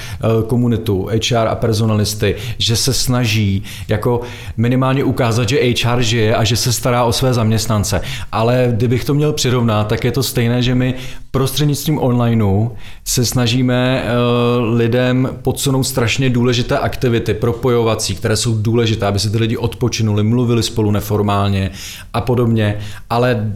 komunitu, 0.48 1.10
HR 1.30 1.48
a 1.48 1.56
personalisty, 1.56 2.36
že 2.58 2.76
se 2.76 2.94
snaží 2.94 3.63
jako 3.88 4.22
minimálně 4.58 5.04
ukázat, 5.04 5.50
že 5.50 5.60
HR 5.60 6.02
žije 6.02 6.36
a 6.36 6.44
že 6.44 6.58
se 6.58 6.74
stará 6.74 7.04
o 7.04 7.12
své 7.14 7.34
zaměstnance. 7.34 8.02
Ale 8.32 8.68
kdybych 8.72 9.06
to 9.06 9.14
měl 9.14 9.34
přirovnat, 9.34 9.88
tak 9.88 10.04
je 10.04 10.12
to 10.12 10.24
stejné, 10.24 10.62
že 10.62 10.76
my 10.76 10.94
prostřednictvím 11.32 12.00
onlineu 12.00 12.70
se 13.06 13.26
snažíme 13.26 14.04
uh, 14.04 14.76
lidem 14.76 15.30
podsunout 15.42 15.84
strašně 15.84 16.30
důležité 16.30 16.78
aktivity, 16.78 17.34
propojovací, 17.34 18.16
které 18.16 18.36
jsou 18.36 18.58
důležité, 18.58 19.06
aby 19.06 19.20
si 19.20 19.30
ty 19.30 19.38
lidi 19.38 19.58
odpočinuli, 19.58 20.24
mluvili 20.24 20.64
spolu 20.64 20.92
neformálně 20.92 21.72
a 22.14 22.22
podobně, 22.22 22.80
ale 23.10 23.54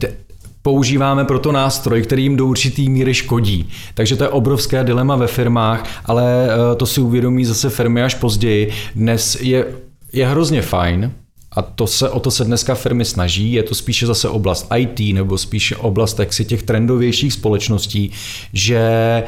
používáme 0.68 1.26
proto 1.26 1.52
nástroj, 1.52 2.02
který 2.02 2.24
jim 2.24 2.36
do 2.38 2.46
určitý 2.46 2.90
míry 2.90 3.14
škodí. 3.14 3.70
Takže 3.94 4.16
to 4.16 4.24
je 4.24 4.30
obrovské 4.30 4.84
dilema 4.84 5.16
ve 5.16 5.28
firmách, 5.28 6.02
ale 6.06 6.48
eh, 6.48 6.76
to 6.76 6.86
si 6.86 7.02
uvědomí 7.02 7.46
zase 7.46 7.70
firmy 7.70 8.04
až 8.04 8.16
později. 8.16 8.72
Dnes 8.96 9.38
je 9.42 9.66
je 10.14 10.28
hrozně 10.28 10.62
fajn, 10.62 11.14
a 11.58 11.62
to 11.62 11.88
se, 11.88 12.10
o 12.10 12.20
to 12.20 12.32
se 12.32 12.44
dneska 12.44 12.76
firmy 12.76 13.06
snaží, 13.06 13.54
je 13.54 13.64
to 13.64 13.76
spíše 13.76 14.06
zase 14.06 14.30
oblast 14.30 14.68
IT 14.78 15.14
nebo 15.16 15.38
spíše 15.38 15.76
oblast 15.76 16.20
si 16.30 16.46
těch 16.46 16.64
trendovějších 16.64 17.34
společností, 17.34 18.12
že 18.54 18.80
eh, 18.80 19.26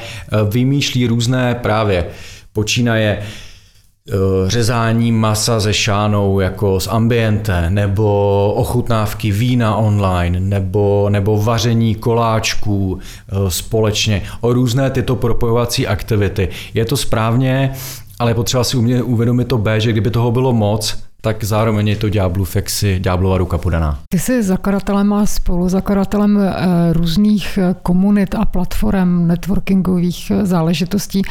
vymýšlí 0.50 1.08
různé 1.08 1.56
právě. 1.56 2.06
Počínaje 2.54 3.20
eh, 3.20 4.13
řezání 4.48 5.12
masa 5.12 5.60
ze 5.60 5.74
šánou 5.74 6.39
jako 6.39 6.80
z 6.80 6.88
ambiente, 6.88 7.70
nebo 7.70 8.54
ochutnávky 8.56 9.32
vína 9.32 9.76
online, 9.76 10.39
nebo, 10.39 11.08
nebo 11.10 11.42
vaření 11.42 11.96
koláčků 11.96 13.00
eh, 13.00 13.52
společně, 13.52 14.22
o 14.42 14.54
různé 14.54 14.89
tyto 14.89 15.15
propojovací 15.15 15.88
aktivity. 15.88 16.50
Je 16.74 16.86
to 16.86 16.98
správně, 16.98 17.74
ale 18.19 18.32
je 18.32 18.36
potřeba 18.36 18.63
si 18.63 18.77
umě, 18.77 19.03
uvědomit 19.03 19.45
to 19.45 19.58
B, 19.58 19.82
že 19.82 19.91
kdyby 19.91 20.12
toho 20.12 20.32
bylo 20.32 20.53
moc, 20.53 21.03
tak 21.21 21.43
zároveň 21.43 21.88
je 21.88 21.95
to 21.95 22.10
ďáblu 22.10 22.45
fexy, 22.45 22.99
ďáblova 22.99 23.38
ruka 23.38 23.58
podaná. 23.58 23.99
Ty 24.10 24.19
jsi 24.19 24.43
zakladatelem 24.43 25.13
a 25.13 25.25
spoluzakladatelem 25.25 26.39
eh, 26.39 26.53
různých 26.93 27.58
eh, 27.58 27.75
komunit 27.84 28.36
a 28.36 28.45
platform 28.45 29.27
networkingových 29.27 30.32
eh, 30.32 30.45
záležitostí. 30.45 31.21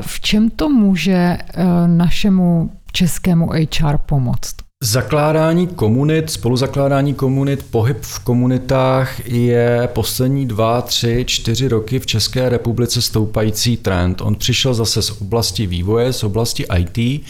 V 0.00 0.20
čem 0.20 0.50
to 0.50 0.68
může 0.68 1.38
našemu 1.86 2.70
českému 2.92 3.50
HR 3.50 3.98
pomoct? 4.06 4.54
Zakládání 4.84 5.66
komunit, 5.66 6.30
spoluzakládání 6.30 7.14
komunit, 7.14 7.66
pohyb 7.70 7.98
v 8.00 8.18
komunitách 8.18 9.28
je 9.28 9.88
poslední 9.92 10.46
dva, 10.46 10.82
tři, 10.82 11.24
čtyři 11.28 11.68
roky 11.68 11.98
v 11.98 12.06
České 12.06 12.48
republice 12.48 13.02
stoupající 13.02 13.76
trend. 13.76 14.20
On 14.20 14.34
přišel 14.34 14.74
zase 14.74 15.02
z 15.02 15.10
oblasti 15.10 15.66
vývoje, 15.66 16.12
z 16.12 16.24
oblasti 16.24 16.64
IT, 16.78 17.24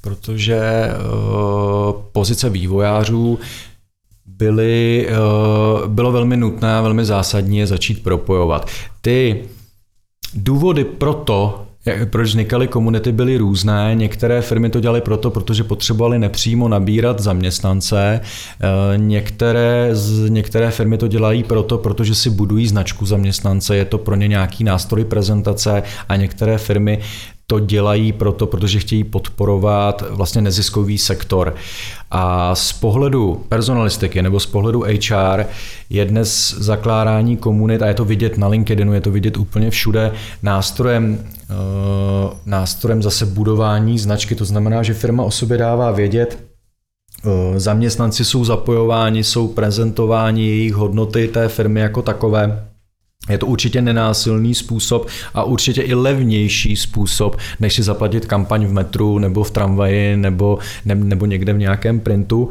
protože 0.00 0.88
uh, 0.88 1.92
pozice 2.12 2.50
vývojářů 2.50 3.38
byly, 4.26 5.08
uh, 5.08 5.88
bylo 5.88 6.12
velmi 6.12 6.36
nutné, 6.36 6.82
velmi 6.82 7.04
zásadní 7.04 7.58
je 7.58 7.66
začít 7.66 8.02
propojovat. 8.02 8.70
Ty 9.00 9.44
důvody 10.34 10.84
pro 10.84 11.14
to, 11.14 11.65
proč 12.10 12.28
vznikaly 12.28 12.68
komunity, 12.68 13.12
byly 13.12 13.36
různé. 13.36 13.94
Některé 13.94 14.42
firmy 14.42 14.70
to 14.70 14.80
dělaly 14.80 15.00
proto, 15.00 15.30
protože 15.30 15.64
potřebovali 15.64 16.18
nepřímo 16.18 16.68
nabírat 16.68 17.20
zaměstnance. 17.20 18.20
Eh, 18.60 18.98
některé, 18.98 19.90
některé 20.28 20.70
firmy 20.70 20.98
to 20.98 21.08
dělají 21.08 21.42
proto, 21.42 21.78
protože 21.78 22.14
si 22.14 22.30
budují 22.30 22.66
značku 22.66 23.06
zaměstnance, 23.06 23.76
je 23.76 23.84
to 23.84 23.98
pro 23.98 24.14
ně 24.14 24.28
nějaký 24.28 24.64
nástroj 24.64 25.04
prezentace 25.04 25.82
a 26.08 26.16
některé 26.16 26.58
firmy 26.58 26.98
to 27.46 27.60
dělají 27.60 28.12
proto, 28.12 28.46
protože 28.46 28.78
chtějí 28.78 29.04
podporovat 29.04 30.04
vlastně 30.10 30.42
neziskový 30.42 30.98
sektor. 30.98 31.54
A 32.10 32.54
z 32.54 32.72
pohledu 32.72 33.44
personalistiky 33.48 34.22
nebo 34.22 34.40
z 34.40 34.46
pohledu 34.46 34.80
HR 34.82 35.44
je 35.90 36.04
dnes 36.04 36.54
zakládání 36.58 37.36
komunit, 37.36 37.82
a 37.82 37.86
je 37.86 37.94
to 37.94 38.04
vidět 38.04 38.38
na 38.38 38.48
LinkedInu, 38.48 38.92
je 38.92 39.00
to 39.00 39.10
vidět 39.10 39.36
úplně 39.36 39.70
všude, 39.70 40.12
nástrojem, 40.42 41.18
uh, 41.50 42.32
nástrojem 42.46 43.02
zase 43.02 43.26
budování 43.26 43.98
značky. 43.98 44.34
To 44.34 44.44
znamená, 44.44 44.82
že 44.82 44.94
firma 44.94 45.22
o 45.22 45.30
sobě 45.30 45.58
dává 45.58 45.90
vědět, 45.90 46.38
zaměstnanci 47.56 48.24
jsou 48.24 48.44
zapojováni, 48.44 49.24
jsou 49.24 49.48
prezentováni 49.48 50.46
jejich 50.46 50.74
hodnoty 50.74 51.28
té 51.28 51.48
firmy 51.48 51.80
jako 51.80 52.02
takové. 52.02 52.68
Je 53.28 53.38
to 53.38 53.46
určitě 53.46 53.82
nenásilný 53.82 54.54
způsob 54.54 55.06
a 55.34 55.44
určitě 55.44 55.82
i 55.82 55.94
levnější 55.94 56.76
způsob, 56.76 57.36
než 57.60 57.74
si 57.74 57.82
zaplatit 57.82 58.26
kampaň 58.26 58.66
v 58.66 58.72
metru 58.72 59.18
nebo 59.18 59.44
v 59.44 59.50
tramvaji 59.50 60.16
nebo, 60.16 60.58
ne, 60.84 60.94
nebo 60.94 61.26
někde 61.26 61.52
v 61.52 61.58
nějakém 61.58 62.00
printu. 62.00 62.48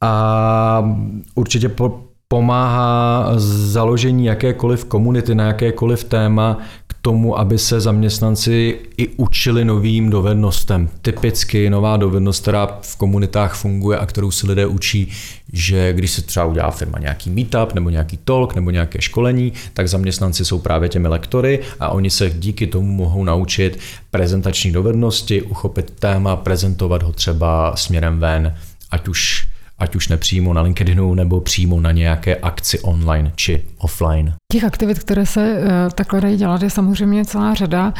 A 0.00 0.96
určitě 1.34 1.68
po, 1.68 2.00
pomáhá 2.28 3.32
založení 3.36 4.26
jakékoliv 4.26 4.84
komunity 4.84 5.34
na 5.34 5.44
jakékoliv 5.44 6.04
téma 6.04 6.58
tomu, 7.06 7.38
aby 7.38 7.58
se 7.58 7.80
zaměstnanci 7.80 8.78
i 8.96 9.08
učili 9.16 9.64
novým 9.64 10.10
dovednostem. 10.10 10.88
Typicky 11.02 11.70
nová 11.70 11.96
dovednost, 11.96 12.42
která 12.42 12.78
v 12.82 12.96
komunitách 12.96 13.54
funguje 13.54 13.98
a 13.98 14.06
kterou 14.06 14.30
si 14.30 14.46
lidé 14.46 14.66
učí, 14.66 15.12
že 15.52 15.92
když 15.92 16.10
se 16.10 16.22
třeba 16.22 16.46
udělá 16.46 16.70
firma 16.70 16.98
nějaký 16.98 17.30
meetup 17.30 17.74
nebo 17.74 17.90
nějaký 17.90 18.16
talk 18.16 18.54
nebo 18.54 18.70
nějaké 18.70 19.00
školení, 19.00 19.52
tak 19.72 19.88
zaměstnanci 19.88 20.44
jsou 20.44 20.58
právě 20.58 20.88
těmi 20.88 21.08
lektory 21.08 21.60
a 21.80 21.88
oni 21.88 22.10
se 22.10 22.30
díky 22.30 22.66
tomu 22.66 22.92
mohou 22.92 23.24
naučit 23.24 23.78
prezentační 24.10 24.72
dovednosti, 24.72 25.42
uchopit 25.42 25.90
téma, 25.90 26.36
prezentovat 26.36 27.02
ho 27.02 27.12
třeba 27.12 27.76
směrem 27.76 28.18
ven, 28.18 28.54
ať 28.90 29.08
už 29.08 29.46
ať 29.78 29.96
už 29.96 30.08
nepřímo 30.08 30.54
na 30.54 30.62
LinkedInu 30.62 31.14
nebo 31.14 31.40
přímo 31.40 31.80
na 31.80 31.92
nějaké 31.92 32.36
akci 32.36 32.80
online 32.80 33.32
či 33.36 33.62
offline. 33.78 34.34
Těch 34.52 34.64
aktivit, 34.64 34.98
které 34.98 35.26
se 35.26 35.52
uh, 35.52 35.92
takhle 35.94 36.20
dají 36.20 36.36
dělat, 36.36 36.62
je 36.62 36.70
samozřejmě 36.70 37.24
celá 37.24 37.54
řada. 37.54 37.94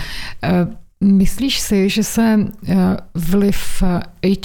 Uh, 0.67 0.75
Myslíš 1.01 1.61
si, 1.61 1.89
že 1.89 2.03
se 2.03 2.39
vliv 3.15 3.83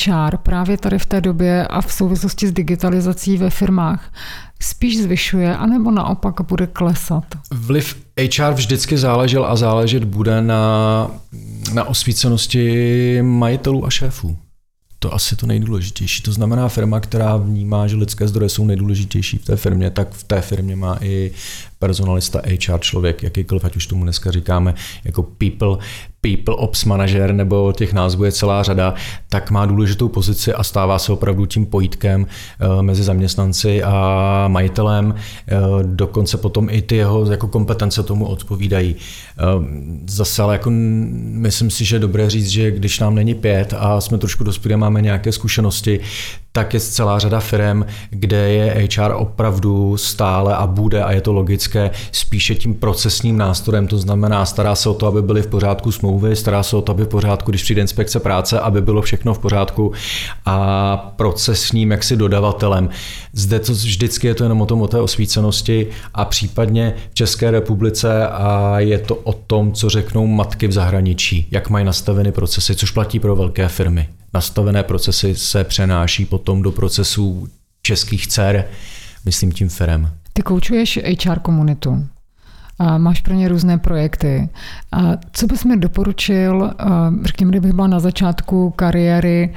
HR 0.06 0.38
právě 0.38 0.78
tady 0.78 1.00
v 1.00 1.06
té 1.06 1.22
době 1.22 1.68
a 1.68 1.82
v 1.82 1.94
souvislosti 1.94 2.48
s 2.48 2.52
digitalizací 2.52 3.38
ve 3.38 3.50
firmách 3.50 4.14
spíš 4.62 5.02
zvyšuje, 5.02 5.58
anebo 5.58 5.92
naopak 5.92 6.42
bude 6.42 6.68
klesat? 6.68 7.24
Vliv 7.52 7.96
HR 8.38 8.54
vždycky 8.54 8.98
záležel 8.98 9.46
a 9.46 9.56
záležet 9.56 10.04
bude 10.04 10.42
na, 10.42 11.12
na 11.74 11.84
osvícenosti 11.84 13.22
majitelů 13.22 13.86
a 13.86 13.90
šéfů 13.90 14.38
to 15.02 15.14
asi 15.14 15.36
to 15.36 15.48
nejdůležitější. 15.48 16.24
To 16.24 16.32
znamená 16.32 16.70
firma, 16.70 17.00
která 17.00 17.38
vnímá, 17.38 17.88
že 17.88 17.96
lidské 17.96 18.28
zdroje 18.28 18.50
jsou 18.50 18.66
nejdůležitější 18.66 19.38
v 19.38 19.46
té 19.46 19.56
firmě, 19.56 19.90
tak 19.90 20.14
v 20.14 20.24
té 20.24 20.42
firmě 20.42 20.76
má 20.76 20.98
i 21.02 21.32
personalista 21.82 22.42
HR 22.46 22.80
člověk, 22.80 23.24
jakýkoliv, 23.24 23.66
ať 23.66 23.76
už 23.76 23.88
tomu 23.88 24.04
dneska 24.04 24.32
říkáme 24.32 24.74
jako 25.04 25.24
people, 25.24 25.78
people 26.22 26.56
ops 26.56 26.86
manager 26.86 27.34
nebo 27.34 27.74
těch 27.74 27.94
názvů 27.94 28.24
je 28.24 28.32
celá 28.32 28.64
řada, 28.64 28.94
tak 29.30 29.52
má 29.52 29.66
důležitou 29.66 30.10
pozici 30.10 30.54
a 30.54 30.64
stává 30.64 31.00
se 31.00 31.12
opravdu 31.12 31.46
tím 31.46 31.66
pojítkem 31.66 32.26
eh, 32.26 32.82
mezi 32.82 33.04
zaměstnanci 33.04 33.84
a 33.84 34.46
majitelem. 34.48 35.16
Eh, 35.16 35.58
dokonce 35.84 36.38
potom 36.38 36.70
i 36.70 36.82
ty 36.82 36.96
jeho 36.96 37.26
jako 37.26 37.48
kompetence 37.48 38.04
tomu 38.04 38.26
odpovídají. 38.26 38.96
Eh, 38.96 39.44
zase 40.08 40.42
ale 40.42 40.56
jako 40.56 40.70
myslím 40.70 41.70
si, 41.70 41.86
že 41.86 41.96
je 41.96 42.00
dobré 42.00 42.30
říct, 42.30 42.48
že 42.48 42.72
když 42.72 43.00
nám 43.00 43.16
není 43.16 43.34
pět 43.34 43.74
a 43.78 44.02
jsme 44.02 44.18
trošku 44.18 44.44
dospělí 44.44 44.76
máme 44.76 45.02
nějaké 45.02 45.32
zkušenosti, 45.32 46.00
tak 46.52 46.74
je 46.74 46.80
celá 46.80 47.20
řada 47.20 47.40
firm, 47.40 47.86
kde 48.10 48.38
je 48.38 48.88
HR 48.96 49.12
opravdu 49.16 49.98
stále 49.98 50.56
a 50.56 50.68
bude, 50.68 51.04
a 51.04 51.12
je 51.12 51.22
to 51.22 51.34
logické, 51.34 51.92
spíše 52.12 52.56
tím 52.56 52.74
procesním 52.74 53.38
nástrojem. 53.38 53.88
To 53.88 53.98
znamená, 53.98 54.46
stará 54.46 54.76
se 54.76 54.90
o 54.90 54.94
to, 54.94 55.08
aby 55.08 55.22
byly 55.22 55.42
v 55.42 55.48
pořádku 55.48 55.92
smlouvy, 55.92 56.36
stará 56.36 56.64
se 56.64 56.76
o 56.76 56.82
to, 56.82 56.92
aby 56.92 57.04
v 57.04 57.08
pořádku, 57.08 57.52
když 57.52 57.64
přijde 57.64 57.82
inspekce 57.82 58.20
práce, 58.20 58.60
aby 58.60 58.82
bylo 58.82 59.02
všechno 59.02 59.34
v 59.34 59.40
pořádku 59.40 59.92
a 60.46 60.98
procesním 61.16 61.92
jaksi 61.92 62.18
dodavatelem. 62.18 62.90
Zde 63.34 63.60
to 63.60 63.74
vždycky 63.74 64.28
je 64.28 64.36
to 64.36 64.44
jenom 64.44 64.62
o 64.62 64.66
tom, 64.66 64.82
o 64.82 64.88
té 64.88 65.00
osvícenosti 65.00 65.88
a 66.14 66.26
případně 66.26 66.94
v 67.12 67.14
České 67.14 67.52
republice 67.52 68.28
a 68.28 68.80
je 68.80 69.00
to 69.00 69.16
o 69.16 69.34
tom, 69.34 69.72
co 69.74 69.90
řeknou 69.90 70.28
matky 70.28 70.68
v 70.68 70.72
zahraničí, 70.72 71.48
jak 71.52 71.70
mají 71.70 71.86
nastaveny 71.86 72.32
procesy, 72.32 72.76
což 72.76 72.92
platí 72.92 73.20
pro 73.20 73.36
velké 73.36 73.68
firmy 73.68 74.08
nastavené 74.34 74.84
procesy 74.84 75.36
se 75.36 75.64
přenáší 75.64 76.26
potom 76.26 76.62
do 76.62 76.72
procesů 76.72 77.48
českých 77.82 78.28
dcer, 78.28 78.68
myslím 79.26 79.52
tím 79.52 79.70
firem. 79.70 80.14
Ty 80.34 80.42
koučuješ 80.42 81.00
HR 81.26 81.40
komunitu 81.40 82.08
a 82.82 82.98
máš 82.98 83.22
pro 83.22 83.34
ně 83.34 83.48
různé 83.48 83.78
projekty. 83.78 84.50
A 84.92 85.02
co 85.32 85.48
bys 85.48 85.64
mi 85.64 85.78
doporučil, 85.78 86.72
řekněme, 87.24 87.50
kdybych 87.50 87.74
byla 87.74 87.88
na 87.88 88.00
začátku 88.00 88.74
kariéry, 88.76 89.54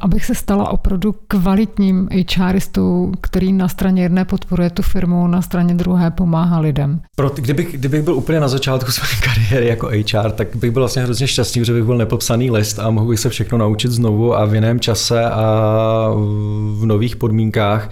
abych 0.00 0.24
se 0.24 0.34
stala 0.34 0.70
opravdu 0.70 1.14
kvalitním 1.28 2.08
HRistou, 2.36 3.12
který 3.20 3.52
na 3.52 3.68
straně 3.68 4.02
jedné 4.02 4.24
podporuje 4.24 4.70
tu 4.70 4.82
firmu, 4.82 5.26
na 5.26 5.42
straně 5.42 5.74
druhé 5.74 6.10
pomáhá 6.10 6.58
lidem? 6.58 7.00
Pro, 7.16 7.30
kdybych, 7.30 7.78
kdybych 7.78 8.02
byl 8.02 8.14
úplně 8.14 8.40
na 8.40 8.48
začátku 8.48 8.92
své 8.92 9.08
kariéry 9.24 9.66
jako 9.66 9.86
HR, 9.86 10.30
tak 10.30 10.56
bych 10.56 10.70
byl 10.70 10.82
vlastně 10.82 11.02
hrozně 11.02 11.26
šťastný, 11.26 11.64
že 11.64 11.72
bych 11.72 11.84
byl 11.84 11.96
nepopsaný 11.96 12.50
list 12.50 12.78
a 12.78 12.90
mohl 12.90 13.08
bych 13.08 13.20
se 13.20 13.28
všechno 13.28 13.58
naučit 13.58 13.90
znovu 13.90 14.36
a 14.36 14.44
v 14.44 14.54
jiném 14.54 14.80
čase 14.80 15.24
a 15.24 16.08
v 16.78 16.86
nových 16.86 17.16
podmínkách. 17.16 17.90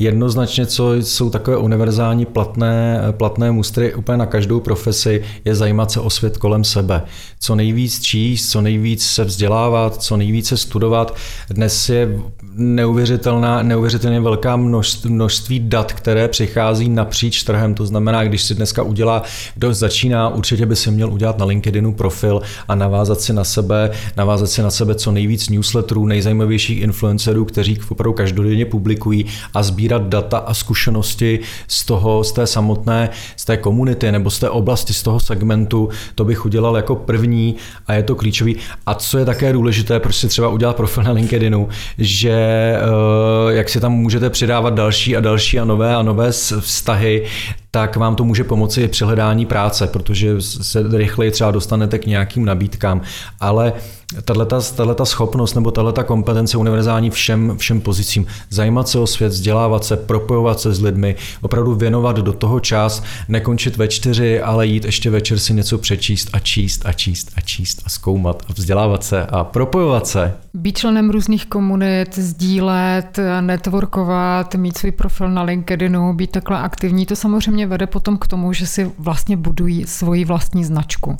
Jednoznačně, 0.00 0.66
co 0.66 0.94
jsou 0.94 1.30
takové 1.30 1.56
univerzální 1.56 2.26
platné, 2.26 3.02
platné 3.10 3.52
mustry 3.52 3.94
úplně 3.94 4.18
na 4.18 4.26
každou 4.26 4.60
profesi, 4.60 5.22
je 5.44 5.54
zajímat 5.54 5.90
se 5.90 6.00
o 6.00 6.10
svět 6.10 6.36
kolem 6.36 6.64
sebe. 6.64 7.02
Co 7.40 7.54
nejvíc 7.54 8.00
číst, 8.00 8.50
co 8.50 8.60
nejvíc 8.60 9.06
se 9.06 9.24
vzdělávat, 9.24 10.02
co 10.02 10.16
nejvíce 10.16 10.56
studovat. 10.56 11.16
Dnes 11.50 11.88
je 11.88 12.18
neuvěřitelná, 12.54 13.62
neuvěřitelně 13.62 14.20
velká 14.20 14.56
množství, 15.04 15.60
dat, 15.60 15.92
které 15.92 16.28
přichází 16.28 16.88
napříč 16.88 17.42
trhem. 17.42 17.74
To 17.74 17.86
znamená, 17.86 18.24
když 18.24 18.42
si 18.42 18.54
dneska 18.54 18.82
udělá, 18.82 19.22
kdo 19.54 19.74
začíná, 19.74 20.28
určitě 20.28 20.66
by 20.66 20.76
si 20.76 20.90
měl 20.90 21.12
udělat 21.12 21.38
na 21.38 21.44
LinkedInu 21.44 21.94
profil 21.94 22.42
a 22.68 22.74
navázat 22.74 23.20
si 23.20 23.32
na 23.32 23.44
sebe, 23.44 23.90
navázat 24.16 24.50
si 24.50 24.62
na 24.62 24.70
sebe 24.70 24.94
co 24.94 25.10
nejvíc 25.12 25.48
newsletterů, 25.48 26.06
nejzajímavějších 26.06 26.80
influencerů, 26.80 27.44
kteří 27.44 27.78
opravdu 27.88 28.12
každodenně 28.12 28.66
publikují 28.66 29.26
a 29.54 29.62
sbírat 29.62 29.87
data 29.88 30.38
a 30.38 30.54
zkušenosti 30.54 31.40
z 31.68 31.84
toho, 31.84 32.24
z 32.24 32.32
té 32.32 32.46
samotné, 32.46 33.10
z 33.36 33.44
té 33.44 33.56
komunity 33.56 34.12
nebo 34.12 34.30
z 34.30 34.38
té 34.38 34.50
oblasti, 34.50 34.94
z 34.94 35.02
toho 35.02 35.20
segmentu. 35.20 35.88
To 36.14 36.24
bych 36.24 36.44
udělal 36.44 36.76
jako 36.76 36.96
první 36.96 37.56
a 37.86 37.94
je 37.94 38.02
to 38.02 38.14
klíčový. 38.14 38.56
A 38.86 38.94
co 38.94 39.18
je 39.18 39.24
také 39.24 39.52
důležité, 39.52 40.00
proč 40.00 40.16
si 40.16 40.28
třeba 40.28 40.48
udělat 40.48 40.76
profil 40.76 41.02
na 41.02 41.12
LinkedInu, 41.12 41.68
že 41.98 42.38
Eh, 42.78 43.54
jak 43.54 43.68
si 43.68 43.80
tam 43.80 43.92
můžete 43.92 44.30
přidávat 44.30 44.74
další 44.74 45.16
a 45.16 45.20
další 45.20 45.60
a 45.60 45.64
nové 45.64 45.96
a 45.96 46.02
nové 46.02 46.32
vztahy, 46.60 47.24
tak 47.78 47.96
vám 47.96 48.16
to 48.16 48.24
může 48.24 48.44
pomoci 48.44 48.88
při 48.88 49.04
hledání 49.04 49.46
práce, 49.46 49.86
protože 49.86 50.40
se 50.40 50.84
rychleji 50.92 51.30
třeba 51.30 51.50
dostanete 51.50 51.98
k 51.98 52.06
nějakým 52.06 52.44
nabídkám. 52.44 53.00
Ale 53.40 53.72
tato 54.76 55.06
schopnost 55.06 55.54
nebo 55.54 55.70
tato 55.70 56.04
kompetence 56.04 56.58
univerzální 56.58 57.10
všem, 57.10 57.54
všem 57.58 57.80
pozicím, 57.80 58.26
zajímat 58.50 58.88
se 58.88 58.98
o 58.98 59.06
svět, 59.06 59.28
vzdělávat 59.28 59.84
se, 59.84 59.96
propojovat 59.96 60.60
se 60.60 60.74
s 60.74 60.80
lidmi, 60.80 61.16
opravdu 61.40 61.74
věnovat 61.74 62.16
do 62.16 62.32
toho 62.32 62.60
čas, 62.60 63.02
nekončit 63.28 63.76
ve 63.76 63.88
čtyři, 63.88 64.40
ale 64.40 64.66
jít 64.66 64.84
ještě 64.84 65.10
večer 65.10 65.38
si 65.38 65.54
něco 65.54 65.78
přečíst 65.78 66.30
a 66.32 66.38
číst 66.38 66.86
a 66.86 66.92
číst 66.92 67.32
a 67.36 67.40
číst 67.40 67.82
a 67.86 67.88
zkoumat 67.88 68.42
a 68.48 68.52
vzdělávat 68.52 69.04
se 69.04 69.26
a 69.26 69.44
propojovat 69.44 70.06
se. 70.06 70.34
Být 70.54 70.78
členem 70.78 71.10
různých 71.10 71.46
komunit, 71.46 72.18
sdílet, 72.18 73.18
networkovat, 73.40 74.54
mít 74.54 74.78
svůj 74.78 74.92
profil 74.92 75.30
na 75.30 75.42
LinkedInu, 75.42 76.12
být 76.14 76.30
takhle 76.30 76.58
aktivní, 76.58 77.06
to 77.06 77.16
samozřejmě 77.16 77.66
vede 77.68 77.86
potom 77.86 78.16
k 78.16 78.26
tomu, 78.26 78.52
že 78.52 78.66
si 78.66 78.92
vlastně 78.98 79.36
budují 79.36 79.86
svoji 79.86 80.24
vlastní 80.24 80.64
značku. 80.64 81.16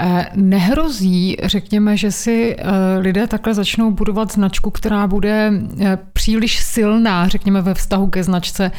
Eh, 0.00 0.26
nehrozí, 0.34 1.36
řekněme, 1.42 1.96
že 1.96 2.12
si 2.12 2.56
eh, 2.58 2.98
lidé 2.98 3.26
takhle 3.26 3.54
začnou 3.54 3.90
budovat 3.90 4.32
značku, 4.32 4.70
která 4.70 5.06
bude 5.06 5.52
eh, 5.80 5.98
příliš 6.12 6.58
silná, 6.58 7.28
řekněme, 7.28 7.62
ve 7.62 7.74
vztahu 7.74 8.06
ke 8.06 8.24
značce 8.24 8.70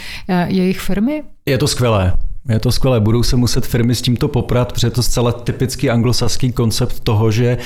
jejich 0.48 0.80
firmy? 0.80 1.24
Je 1.46 1.58
to 1.58 1.68
skvělé. 1.68 2.14
Je 2.50 2.60
to 2.60 2.72
skvělé, 2.72 3.00
budou 3.00 3.24
se 3.24 3.36
muset 3.36 3.66
firmy 3.66 3.96
s 3.96 4.02
tímto 4.02 4.28
poprat, 4.28 4.74
protože 4.74 4.88
je 4.88 4.92
to 4.92 5.04
zcela 5.04 5.32
typický 5.32 5.90
anglosaský 5.90 6.52
koncept 6.52 7.00
toho, 7.00 7.32
že 7.32 7.48
eh, 7.48 7.58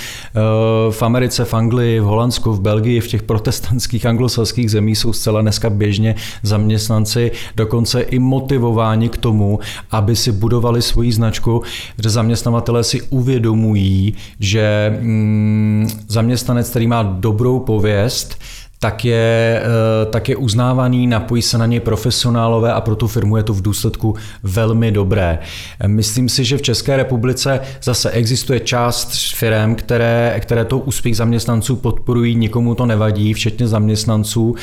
v 0.92 1.04
Americe, 1.04 1.46
v 1.46 1.54
Anglii, 1.54 2.00
v 2.00 2.04
Holandsku, 2.04 2.54
v 2.54 2.62
Belgii, 2.62 3.00
v 3.00 3.08
těch 3.08 3.24
protestantských 3.24 4.06
anglosaských 4.06 4.72
zemích 4.72 4.98
jsou 4.98 5.14
zcela 5.14 5.42
dneska 5.42 5.70
běžně 5.70 6.16
zaměstnanci 6.44 7.32
dokonce 7.56 8.02
i 8.02 8.20
motivováni 8.20 9.10
k 9.10 9.18
tomu, 9.18 9.60
aby 9.92 10.16
si 10.16 10.32
budovali 10.32 10.82
svoji 10.82 11.12
značku, 11.12 11.64
že 12.04 12.10
zaměstnavatelé 12.10 12.84
si 12.84 13.02
uvědomují, 13.02 14.14
že 14.40 14.98
mm, 15.02 15.90
zaměstnanec, 16.08 16.70
který 16.70 16.88
má 16.88 17.04
dobrou 17.04 17.60
pověst, 17.60 18.40
tak 18.80 19.06
je, 19.06 19.62
eh, 19.64 20.06
tak 20.06 20.30
je 20.30 20.36
uznávaný, 20.36 21.08
napojí 21.08 21.42
se 21.42 21.58
na 21.58 21.66
něj 21.66 21.80
profesionálové 21.80 22.74
a 22.74 22.82
pro 22.82 22.96
tu 22.96 23.08
firmu 23.08 23.38
je 23.38 23.44
to 23.44 23.54
v 23.54 23.62
důsledku 23.62 24.16
velmi 24.44 24.92
dobré. 24.92 25.40
Myslím 25.88 26.30
si, 26.30 26.46
že 26.46 26.58
v 26.58 26.62
České 26.62 26.98
republice 26.98 27.60
zase 27.84 28.10
existuje 28.12 28.60
část 28.60 29.36
firm, 29.36 29.76
které, 29.76 30.40
které 30.40 30.66
to 30.66 30.78
úspěch 30.78 31.18
zaměstnanců 31.18 31.76
podporují, 31.76 32.36
nikomu 32.36 32.76
to 32.76 32.86
nevadí, 32.86 33.34
včetně 33.34 33.68
zaměstnanců 33.68 34.56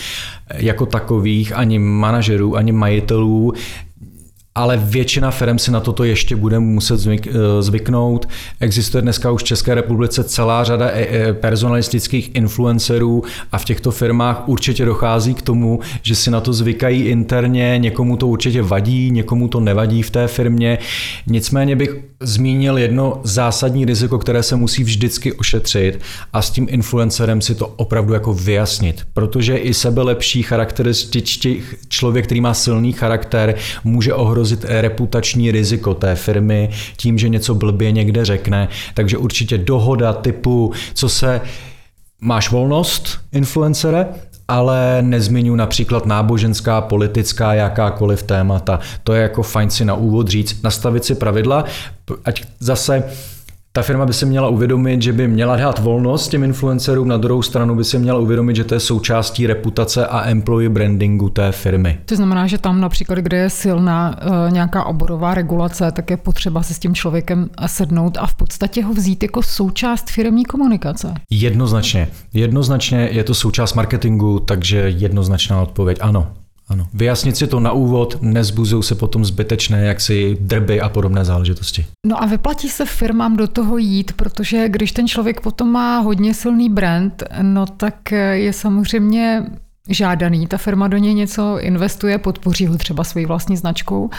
jako 0.55 0.87
takových, 0.87 1.53
ani 1.57 1.79
manažerů, 1.79 2.57
ani 2.57 2.73
majitelů 2.73 3.53
ale 4.57 4.77
většina 4.77 5.31
firm 5.31 5.59
si 5.59 5.71
na 5.71 5.81
toto 5.81 6.05
ještě 6.05 6.37
bude 6.37 6.59
muset 6.59 7.01
eh, 7.07 7.31
zvyknout. 7.61 8.29
Existuje 8.61 9.03
dneska 9.03 9.31
už 9.31 9.43
v 9.43 9.47
České 9.47 9.75
republice 9.75 10.25
celá 10.25 10.65
řada 10.65 10.91
eh, 10.93 11.07
eh, 11.11 11.33
personalistických 11.33 12.31
influencerů 12.35 13.25
a 13.53 13.59
v 13.59 13.65
těchto 13.65 13.91
firmách 13.91 14.49
určitě 14.49 14.85
dochází 14.85 15.35
k 15.35 15.43
tomu, 15.43 15.81
že 16.03 16.15
si 16.15 16.31
na 16.31 16.41
to 16.41 16.53
zvykají 16.53 17.03
interně, 17.03 17.79
někomu 17.79 18.17
to 18.17 18.27
určitě 18.27 18.63
vadí, 18.63 19.11
někomu 19.11 19.49
to 19.49 19.61
nevadí 19.61 20.03
v 20.03 20.11
té 20.11 20.29
firmě. 20.29 20.79
Nicméně 21.27 21.77
bych 21.77 21.97
zmínil 22.21 22.79
jedno 22.79 23.21
zásadní 23.25 23.85
riziko, 23.85 24.19
které 24.19 24.43
se 24.43 24.57
musí 24.57 24.85
vždycky 24.85 25.33
ošetřit 25.33 26.01
a 26.33 26.43
s 26.43 26.51
tím 26.51 26.67
influencerem 26.71 27.41
si 27.41 27.55
to 27.55 27.67
opravdu 27.67 28.13
jako 28.13 28.35
vyjasnit, 28.35 29.07
protože 29.13 29.57
i 29.57 29.75
sebelepší 29.75 30.43
charakterističtí 30.43 31.63
člověk, 31.89 32.25
který 32.25 32.41
má 32.41 32.55
silný 32.55 32.93
charakter, 32.93 33.55
může 33.85 34.15
ohrozit 34.15 34.65
reputační 34.69 35.51
riziko 35.51 35.95
té 35.95 36.15
firmy 36.15 36.71
tím, 36.97 37.19
že 37.19 37.29
něco 37.29 37.55
blbě 37.55 37.93
někde 37.93 38.25
řekne. 38.25 38.69
Takže 38.95 39.19
určitě 39.19 39.59
dohoda 39.59 40.13
typu, 40.13 40.73
co 40.95 41.09
se 41.09 41.41
máš 42.21 42.51
volnost, 42.51 43.21
influencere, 43.33 44.07
ale 44.49 44.99
nezmiňu 45.03 45.57
například 45.57 46.07
náboženská, 46.07 46.81
politická, 46.81 47.55
jakákoliv 47.55 48.23
témata. 48.23 48.81
To 49.05 49.13
je 49.15 49.23
jako 49.23 49.43
fajn 49.43 49.71
si 49.71 49.85
na 49.85 49.95
úvod 49.95 50.29
říct, 50.29 50.63
nastavit 50.63 51.05
si 51.05 51.15
pravidla, 51.15 51.65
ať 52.25 52.45
zase 52.61 53.05
ta 53.77 53.83
firma 53.83 54.07
by 54.07 54.13
si 54.13 54.27
měla 54.27 54.49
uvědomit, 54.49 55.03
že 55.03 55.13
by 55.13 55.29
měla 55.29 55.57
dát 55.57 55.79
volnost 55.79 56.29
těm 56.29 56.45
influencerům, 56.45 57.09
na 57.09 57.17
druhou 57.17 57.43
stranu 57.43 57.75
by 57.75 57.85
si 57.85 57.99
měla 57.99 58.19
uvědomit, 58.19 58.57
že 58.57 58.65
to 58.65 58.75
je 58.75 58.81
součástí 58.81 59.47
reputace 59.47 60.07
a 60.07 60.31
employee 60.31 60.69
brandingu 60.69 61.29
té 61.29 61.53
firmy. 61.53 61.99
To 62.05 62.17
znamená, 62.17 62.47
že 62.47 62.59
tam 62.59 62.81
například, 62.81 63.19
kde 63.19 63.37
je 63.37 63.51
silná 63.51 64.17
uh, 64.23 64.53
nějaká 64.53 64.85
oborová 64.85 65.35
regulace, 65.35 65.93
tak 65.93 66.11
je 66.11 66.17
potřeba 66.17 66.63
se 66.63 66.75
s 66.75 66.79
tím 66.79 66.95
člověkem 66.95 67.51
sednout 67.67 68.19
a 68.21 68.27
v 68.27 68.35
podstatě 68.35 68.85
ho 68.85 68.93
vzít 68.95 69.23
jako 69.23 69.43
součást 69.43 70.11
firmní 70.11 70.45
komunikace. 70.45 71.15
Jednoznačně. 71.31 72.09
Jednoznačně 72.35 73.09
je 73.13 73.25
to 73.25 73.35
součást 73.35 73.75
marketingu, 73.75 74.39
takže 74.39 74.79
jednoznačná 74.79 75.63
odpověď 75.63 75.99
ano. 76.01 76.27
Ano. 76.69 76.87
Vyjasnit 76.95 77.37
si 77.37 77.47
to 77.47 77.61
na 77.61 77.73
úvod, 77.73 78.19
nezbuzují 78.21 78.83
se 78.83 78.95
potom 78.95 79.25
zbytečné 79.25 79.85
jaksi 79.85 80.37
drby 80.41 80.81
a 80.81 80.89
podobné 80.89 81.25
záležitosti. 81.25 81.87
No 82.07 82.23
a 82.23 82.27
vyplatí 82.27 82.69
se 82.69 82.87
firmám 82.87 83.37
do 83.37 83.47
toho 83.47 83.79
jít, 83.79 84.13
protože 84.13 84.69
když 84.69 84.93
ten 84.93 85.09
člověk 85.09 85.41
potom 85.41 85.73
má 85.73 85.99
hodně 85.99 86.35
silný 86.35 86.71
brand, 86.71 87.23
no 87.43 87.67
tak 87.67 88.13
je 88.33 88.53
samozřejmě 88.53 89.47
žádaný, 89.89 90.47
ta 90.47 90.57
firma 90.57 90.89
do 90.89 90.97
něj 90.97 91.15
něco 91.15 91.59
investuje, 91.61 92.19
podpoří 92.19 92.67
ho 92.67 92.79
třeba 92.79 93.05
svojí 93.05 93.27
vlastní 93.27 93.57
značkou 93.57 94.11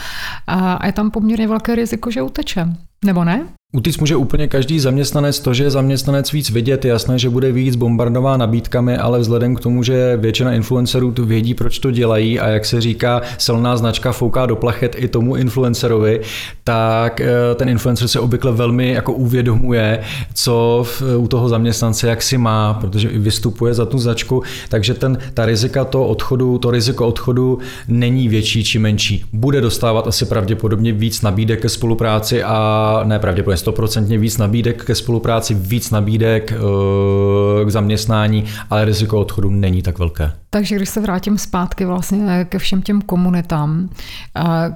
a 0.47 0.85
je 0.85 0.91
tam 0.91 1.11
poměrně 1.11 1.47
velké 1.47 1.75
riziko, 1.75 2.11
že 2.11 2.21
uteče. 2.21 2.67
Nebo 3.05 3.23
ne? 3.23 3.47
Utíct 3.73 3.99
může 3.99 4.15
úplně 4.15 4.47
každý 4.47 4.79
zaměstnanec, 4.79 5.39
to, 5.39 5.53
že 5.53 5.63
je 5.63 5.69
zaměstnanec 5.69 6.31
víc 6.31 6.49
vidět, 6.49 6.85
je 6.85 6.89
jasné, 6.89 7.19
že 7.19 7.29
bude 7.29 7.51
víc 7.51 7.75
bombardová 7.75 8.37
nabídkami, 8.37 8.97
ale 8.97 9.19
vzhledem 9.19 9.55
k 9.55 9.59
tomu, 9.59 9.83
že 9.83 10.17
většina 10.17 10.53
influencerů 10.53 11.11
tu 11.11 11.25
vědí, 11.25 11.53
proč 11.53 11.79
to 11.79 11.91
dělají 11.91 12.39
a 12.39 12.47
jak 12.47 12.65
se 12.65 12.81
říká, 12.81 13.21
silná 13.37 13.77
značka 13.77 14.11
fouká 14.11 14.45
do 14.45 14.55
plachet 14.55 14.95
i 14.99 15.07
tomu 15.07 15.35
influencerovi, 15.35 16.21
tak 16.63 17.21
eh, 17.21 17.27
ten 17.55 17.69
influencer 17.69 18.07
se 18.07 18.19
obvykle 18.19 18.51
velmi 18.51 18.91
jako 18.91 19.13
uvědomuje, 19.13 20.03
co 20.33 20.85
u 21.17 21.27
toho 21.27 21.49
zaměstnance 21.49 22.09
jak 22.09 22.21
si 22.21 22.37
má, 22.37 22.73
protože 22.73 23.09
vystupuje 23.09 23.73
za 23.73 23.85
tu 23.85 23.99
značku, 23.99 24.43
takže 24.69 24.93
ten, 24.93 25.17
ta 25.33 25.45
rizika 25.45 25.85
to 25.85 26.07
odchodu, 26.07 26.57
to 26.57 26.71
riziko 26.71 27.07
odchodu 27.07 27.59
není 27.87 28.29
větší 28.29 28.63
či 28.63 28.79
menší. 28.79 29.25
Bude 29.33 29.61
dostávat 29.61 30.07
asi 30.07 30.25
pravděpodobně 30.25 30.93
víc 30.93 31.21
nabídek 31.21 31.61
ke 31.61 31.69
spolupráci 31.69 32.43
a 32.43 32.86
ne 33.03 33.19
pravděpodobně 33.19 33.57
stoprocentně 33.57 34.17
víc 34.17 34.37
nabídek 34.37 34.85
ke 34.85 34.95
spolupráci, 34.95 35.53
víc 35.53 35.91
nabídek 35.91 36.51
eh, 36.51 37.65
k 37.65 37.69
zaměstnání, 37.69 38.45
ale 38.69 38.85
riziko 38.85 39.19
odchodu 39.19 39.49
není 39.49 39.81
tak 39.81 39.99
velké. 39.99 40.31
Takže 40.49 40.75
když 40.75 40.89
se 40.89 41.01
vrátím 41.01 41.37
zpátky 41.37 41.85
vlastně 41.85 42.45
ke 42.49 42.59
všem 42.59 42.81
těm 42.81 43.01
komunitám, 43.01 43.89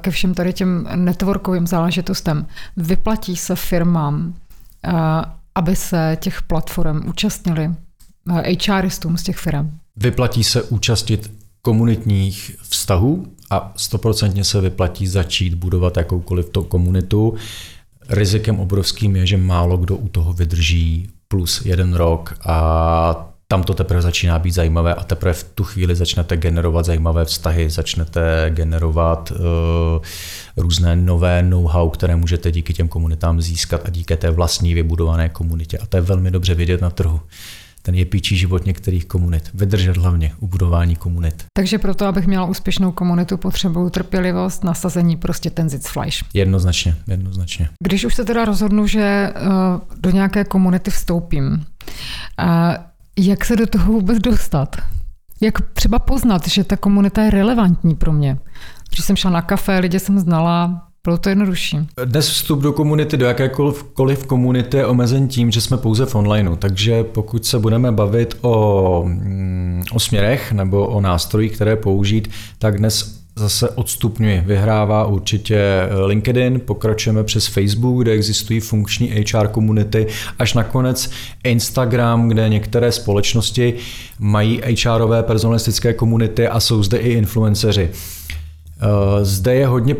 ke 0.02 0.12
všem 0.12 0.34
tady 0.34 0.54
těm 0.54 0.88
networkovým 0.95 1.67
záležitostem, 1.67 2.45
vyplatí 2.78 3.36
se 3.36 3.56
firmám, 3.56 4.34
aby 5.56 5.76
se 5.76 6.17
těch 6.19 6.41
platform 6.41 7.02
účastnili, 7.08 7.69
HRistům 8.67 9.17
z 9.17 9.24
těch 9.24 9.38
firm? 9.38 9.71
Vyplatí 9.95 10.43
se 10.43 10.63
účastit 10.63 11.32
komunitních 11.62 12.56
vztahů 12.69 13.26
a 13.50 13.74
stoprocentně 13.76 14.43
se 14.43 14.62
vyplatí 14.62 15.08
začít 15.08 15.54
budovat 15.54 15.97
jakoukoliv 15.97 16.50
to 16.50 16.63
komunitu. 16.63 17.34
Rizikem 18.12 18.60
obrovským 18.60 19.15
je, 19.15 19.26
že 19.26 19.38
málo 19.38 19.78
kdo 19.78 19.95
u 19.95 20.08
toho 20.08 20.34
vydrží 20.34 21.10
plus 21.28 21.65
jeden 21.65 21.93
rok 21.93 22.36
a 22.45 23.28
tam 23.47 23.63
to 23.63 23.74
teprve 23.74 24.02
začíná 24.02 24.39
být 24.39 24.52
zajímavé 24.52 24.95
a 24.95 25.04
teprve 25.04 25.34
v 25.34 25.43
tu 25.43 25.63
chvíli 25.63 25.95
začnete 25.95 26.38
generovat 26.38 26.86
zajímavé 26.86 27.26
vztahy, 27.26 27.69
začnete 27.69 28.45
generovat 28.50 29.32
uh, 29.32 29.38
různé 30.58 30.95
nové 30.95 31.43
know-how, 31.43 31.89
které 31.89 32.15
můžete 32.15 32.52
díky 32.52 32.74
těm 32.74 32.88
komunitám 32.88 33.41
získat 33.41 33.82
a 33.86 33.89
díky 33.89 34.17
té 34.17 34.32
vlastní 34.32 34.74
vybudované 34.74 35.30
komunitě. 35.30 35.78
A 35.78 35.86
to 35.86 35.97
je 35.97 36.02
velmi 36.02 36.32
dobře 36.32 36.56
vidět 36.56 36.82
na 36.82 36.89
trhu 36.89 37.19
ten 37.81 37.95
je 37.95 38.05
píčí 38.05 38.37
život 38.37 38.65
některých 38.65 39.05
komunit. 39.05 39.49
Vydržet 39.53 39.97
hlavně 39.97 40.31
u 40.39 40.47
budování 40.47 40.95
komunit. 40.95 41.45
Takže 41.53 41.77
proto, 41.77 42.05
abych 42.05 42.27
měla 42.27 42.45
úspěšnou 42.45 42.91
komunitu, 42.91 43.37
potřebuju 43.37 43.89
trpělivost, 43.89 44.63
nasazení 44.63 45.17
prostě 45.17 45.49
ten 45.49 45.69
Fleisch. 45.69 46.25
Jednoznačně, 46.33 46.95
jednoznačně. 47.07 47.69
Když 47.83 48.05
už 48.05 48.15
se 48.15 48.25
teda 48.25 48.45
rozhodnu, 48.45 48.87
že 48.87 49.01
eh, 49.01 49.33
do 49.97 50.09
nějaké 50.09 50.43
komunity 50.43 50.91
vstoupím, 50.91 51.65
jak 53.19 53.45
se 53.45 53.55
do 53.55 53.67
toho 53.67 53.93
vůbec 53.93 54.19
dostat? 54.19 54.75
Jak 55.41 55.61
třeba 55.73 55.99
poznat, 55.99 56.47
že 56.47 56.63
ta 56.63 56.77
komunita 56.77 57.23
je 57.23 57.29
relevantní 57.29 57.95
pro 57.95 58.13
mě? 58.13 58.37
Když 58.89 59.05
jsem 59.05 59.15
šla 59.15 59.31
na 59.31 59.41
kafe, 59.41 59.79
lidi 59.79 59.99
jsem 59.99 60.19
znala, 60.19 60.87
bylo 61.03 61.17
to 61.17 61.29
jednodušší. 61.29 61.77
Dnes 62.05 62.29
vstup 62.29 62.59
do 62.59 62.73
komunity, 62.73 63.17
do 63.17 63.25
jakékoliv 63.25 64.25
komunity 64.27 64.77
je 64.77 64.85
omezen 64.85 65.27
tím, 65.27 65.51
že 65.51 65.61
jsme 65.61 65.77
pouze 65.77 66.05
v 66.05 66.15
onlineu, 66.15 66.55
takže 66.55 67.03
pokud 67.03 67.45
se 67.45 67.59
budeme 67.59 67.91
bavit 67.91 68.37
o, 68.41 69.03
mm, 69.05 69.83
o 69.93 69.99
směrech 69.99 70.51
nebo 70.51 70.87
o 70.87 71.01
nástrojích, 71.01 71.51
které 71.51 71.75
použít, 71.75 72.29
tak 72.57 72.77
dnes 72.77 73.21
zase 73.35 73.69
odstupňuje. 73.69 74.43
Vyhrává 74.47 75.05
určitě 75.05 75.61
LinkedIn, 76.05 76.59
pokračujeme 76.59 77.23
přes 77.23 77.47
Facebook, 77.47 78.01
kde 78.01 78.11
existují 78.11 78.59
funkční 78.59 79.07
HR 79.07 79.47
komunity, 79.47 80.07
až 80.39 80.53
nakonec 80.53 81.09
Instagram, 81.43 82.27
kde 82.27 82.49
některé 82.49 82.91
společnosti 82.91 83.73
mají 84.19 84.61
HRové 84.85 85.23
personalistické 85.23 85.93
komunity 85.93 86.47
a 86.47 86.59
jsou 86.59 86.83
zde 86.83 86.97
i 86.97 87.13
influenceři. 87.13 87.89
Eh, 88.81 89.25
zde 89.25 89.55
je 89.55 89.67
hodně 89.67 89.95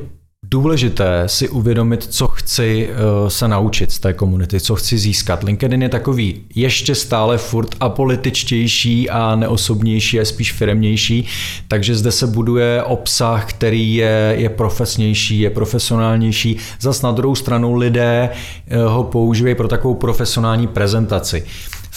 důležité 0.51 1.23
si 1.25 1.49
uvědomit, 1.49 2.03
co 2.03 2.27
chci 2.27 2.89
uh, 2.89 3.29
se 3.29 3.47
naučit 3.47 3.91
z 3.91 3.99
té 3.99 4.13
komunity, 4.13 4.59
co 4.59 4.75
chci 4.75 4.97
získat. 4.97 5.43
LinkedIn 5.43 5.81
je 5.81 5.89
takový 5.89 6.41
ještě 6.55 6.95
stále 6.95 7.37
furt 7.37 7.75
apolitičtější 7.79 9.09
a 9.09 9.35
neosobnější 9.35 10.19
a 10.19 10.25
spíš 10.25 10.51
firmnější, 10.51 11.27
takže 11.67 11.95
zde 11.95 12.11
se 12.11 12.27
buduje 12.27 12.83
obsah, 12.83 13.49
který 13.49 13.95
je, 13.95 14.35
je 14.37 14.49
profesnější, 14.49 15.39
je 15.39 15.49
profesionálnější. 15.49 16.57
Zas 16.79 17.01
na 17.01 17.11
druhou 17.11 17.35
stranu 17.35 17.75
lidé 17.75 18.29
uh, 18.29 18.91
ho 18.91 19.03
používají 19.03 19.55
pro 19.55 19.67
takovou 19.67 19.93
profesionální 19.93 20.67
prezentaci. 20.67 21.43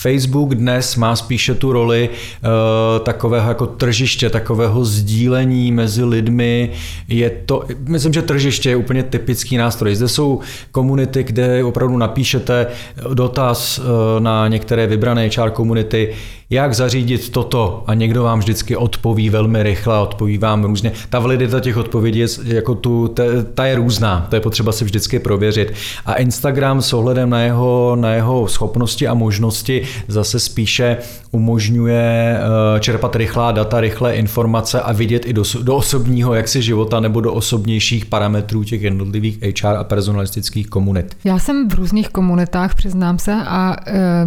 Facebook 0.05 0.55
dnes 0.55 0.97
má 0.97 1.17
spíše 1.17 1.55
tu 1.55 1.73
roli 1.73 2.09
uh, 2.09 3.05
takového 3.05 3.49
jako 3.49 3.67
tržiště, 3.67 4.31
takového 4.31 4.85
sdílení 4.85 5.73
mezi 5.73 6.05
lidmi. 6.05 6.71
Je 7.09 7.31
to, 7.47 7.65
myslím, 7.89 8.13
že 8.13 8.23
tržiště 8.23 8.71
je 8.71 8.77
úplně 8.77 9.03
typický 9.03 9.57
nástroj. 9.57 9.95
Zde 9.95 10.09
jsou 10.09 10.41
komunity, 10.73 11.23
kde 11.23 11.65
opravdu 11.65 11.97
napíšete 11.97 12.67
dotaz 13.15 13.79
uh, 13.79 13.85
na 14.19 14.49
některé 14.49 14.87
vybrané 14.87 15.31
HR 15.37 15.51
komunity, 15.51 16.15
jak 16.51 16.75
zařídit 16.75 17.31
toto 17.31 17.85
a 17.87 17.95
někdo 17.95 18.23
vám 18.23 18.39
vždycky 18.39 18.77
odpoví 18.77 19.31
velmi 19.31 19.63
rychle, 19.63 19.99
odpoví 19.99 20.39
vám 20.39 20.65
různě. 20.65 20.93
Ta 21.11 21.19
validita 21.19 21.61
těch 21.61 21.77
odpovědí 21.77 22.19
je, 22.19 22.27
jako 22.45 22.75
tu, 22.75 23.09
ta, 23.09 23.23
ta 23.55 23.67
je 23.67 23.75
různá, 23.75 24.27
to 24.31 24.37
je 24.37 24.41
potřeba 24.41 24.73
si 24.73 24.85
vždycky 24.85 25.19
prověřit. 25.19 25.73
A 26.07 26.15
Instagram 26.15 26.83
s 26.83 26.93
ohledem 26.93 27.31
na 27.31 27.41
jeho, 27.41 27.97
na 28.01 28.13
jeho 28.13 28.49
schopnosti 28.49 29.09
a 29.09 29.15
možnosti 29.15 29.83
zase 30.09 30.41
spíše 30.41 30.97
umožňuje 31.31 32.37
eh, 32.39 32.81
čerpat 32.81 33.17
rychlá 33.17 33.53
data, 33.53 33.81
rychlé 33.81 34.15
informace 34.17 34.81
a 34.81 34.93
vidět 34.93 35.27
i 35.27 35.33
do, 35.33 35.43
do 35.63 35.77
osobního 35.77 36.35
jaksi 36.35 36.63
života 36.63 37.01
nebo 37.01 37.21
do 37.21 37.35
osobnějších 37.35 38.07
parametrů 38.07 38.65
těch 38.65 38.83
jednotlivých 38.83 39.39
HR 39.43 39.77
a 39.79 39.85
personalistických 39.85 40.67
komunit. 40.67 41.17
Já 41.25 41.39
jsem 41.39 41.69
v 41.69 41.75
různých 41.75 42.09
komunitách, 42.09 42.75
přiznám 42.75 43.19
se, 43.19 43.35
a 43.35 43.77
e, 43.87 44.27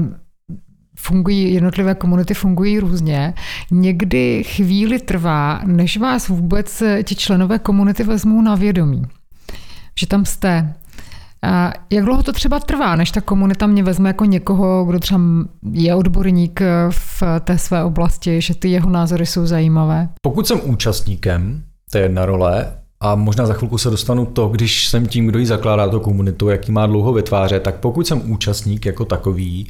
fungují, 0.97 1.53
jednotlivé 1.53 1.95
komunity 1.95 2.33
fungují 2.33 2.79
různě. 2.79 3.33
Někdy 3.71 4.43
chvíli 4.43 4.99
trvá, 4.99 5.61
než 5.65 5.97
vás 5.97 6.27
vůbec 6.27 6.83
ti 7.03 7.15
členové 7.15 7.59
komunity 7.59 8.03
vezmou 8.03 8.41
na 8.41 8.55
vědomí, 8.55 9.03
že 9.99 10.07
tam 10.07 10.25
jste. 10.25 10.73
A 11.43 11.73
jak 11.89 12.05
dlouho 12.05 12.23
to 12.23 12.33
třeba 12.33 12.59
trvá, 12.59 12.95
než 12.95 13.11
ta 13.11 13.21
komunita 13.21 13.67
mě 13.67 13.83
vezme 13.83 14.09
jako 14.09 14.25
někoho, 14.25 14.85
kdo 14.85 14.99
třeba 14.99 15.21
je 15.71 15.95
odborník 15.95 16.61
v 16.89 17.23
té 17.39 17.57
své 17.57 17.83
oblasti, 17.83 18.41
že 18.41 18.55
ty 18.55 18.69
jeho 18.69 18.89
názory 18.89 19.25
jsou 19.25 19.45
zajímavé? 19.45 20.09
Pokud 20.21 20.47
jsem 20.47 20.59
účastníkem, 20.63 21.63
to 21.91 21.97
je 21.97 22.03
jedna 22.03 22.25
role, 22.25 22.73
a 22.99 23.15
možná 23.15 23.45
za 23.45 23.53
chvilku 23.53 23.77
se 23.77 23.89
dostanu 23.89 24.25
to, 24.25 24.47
když 24.47 24.87
jsem 24.87 25.07
tím, 25.07 25.27
kdo 25.27 25.39
ji 25.39 25.45
zakládá 25.45 25.89
tu 25.89 25.99
komunitu, 25.99 26.49
jaký 26.49 26.71
má 26.71 26.85
dlouho 26.85 27.13
vytvářet, 27.13 27.63
tak 27.63 27.75
pokud 27.75 28.07
jsem 28.07 28.31
účastník 28.31 28.85
jako 28.85 29.05
takový, 29.05 29.67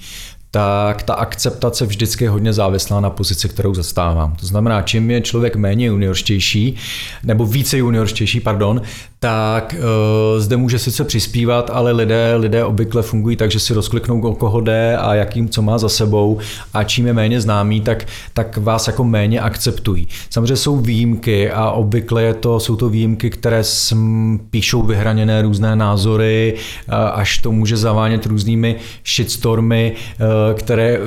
tak 0.51 1.03
ta 1.03 1.13
akceptace 1.13 1.85
vždycky 1.85 2.23
je 2.23 2.29
hodně 2.29 2.53
závislá 2.53 2.99
na 2.99 3.09
pozici, 3.09 3.49
kterou 3.49 3.73
zastávám. 3.73 4.35
To 4.35 4.45
znamená, 4.45 4.81
čím 4.81 5.11
je 5.11 5.21
člověk 5.21 5.55
méně 5.55 5.85
juniorštější, 5.85 6.75
nebo 7.23 7.45
více 7.45 7.77
juniorštější, 7.77 8.39
pardon, 8.39 8.81
tak 9.19 9.75
uh, 9.77 10.39
zde 10.39 10.57
může 10.57 10.79
sice 10.79 11.03
přispívat, 11.03 11.69
ale 11.73 11.91
lidé, 11.91 12.35
lidé 12.35 12.63
obvykle 12.63 13.01
fungují 13.01 13.35
tak, 13.35 13.51
že 13.51 13.59
si 13.59 13.73
rozkliknou, 13.73 14.21
o 14.21 14.35
koho 14.35 14.61
jde 14.61 14.97
a 14.97 15.15
jakým, 15.15 15.49
co 15.49 15.61
má 15.61 15.77
za 15.77 15.89
sebou 15.89 16.37
a 16.73 16.83
čím 16.83 17.07
je 17.07 17.13
méně 17.13 17.41
známý, 17.41 17.81
tak, 17.81 18.05
tak 18.33 18.57
vás 18.57 18.87
jako 18.87 19.03
méně 19.03 19.39
akceptují. 19.39 20.07
Samozřejmě 20.29 20.55
jsou 20.55 20.77
výjimky 20.77 21.51
a 21.51 21.71
obvykle 21.71 22.23
je 22.23 22.33
to, 22.33 22.59
jsou 22.59 22.75
to 22.75 22.89
výjimky, 22.89 23.29
které 23.29 23.63
sm, 23.63 24.37
píšou 24.49 24.81
vyhraněné 24.81 25.41
různé 25.41 25.75
názory, 25.75 26.53
uh, 26.87 26.93
až 26.95 27.37
to 27.37 27.51
může 27.51 27.77
zavánět 27.77 28.25
různými 28.25 28.75
shitstormy, 29.05 29.93
uh, 30.19 30.25
které 30.53 30.99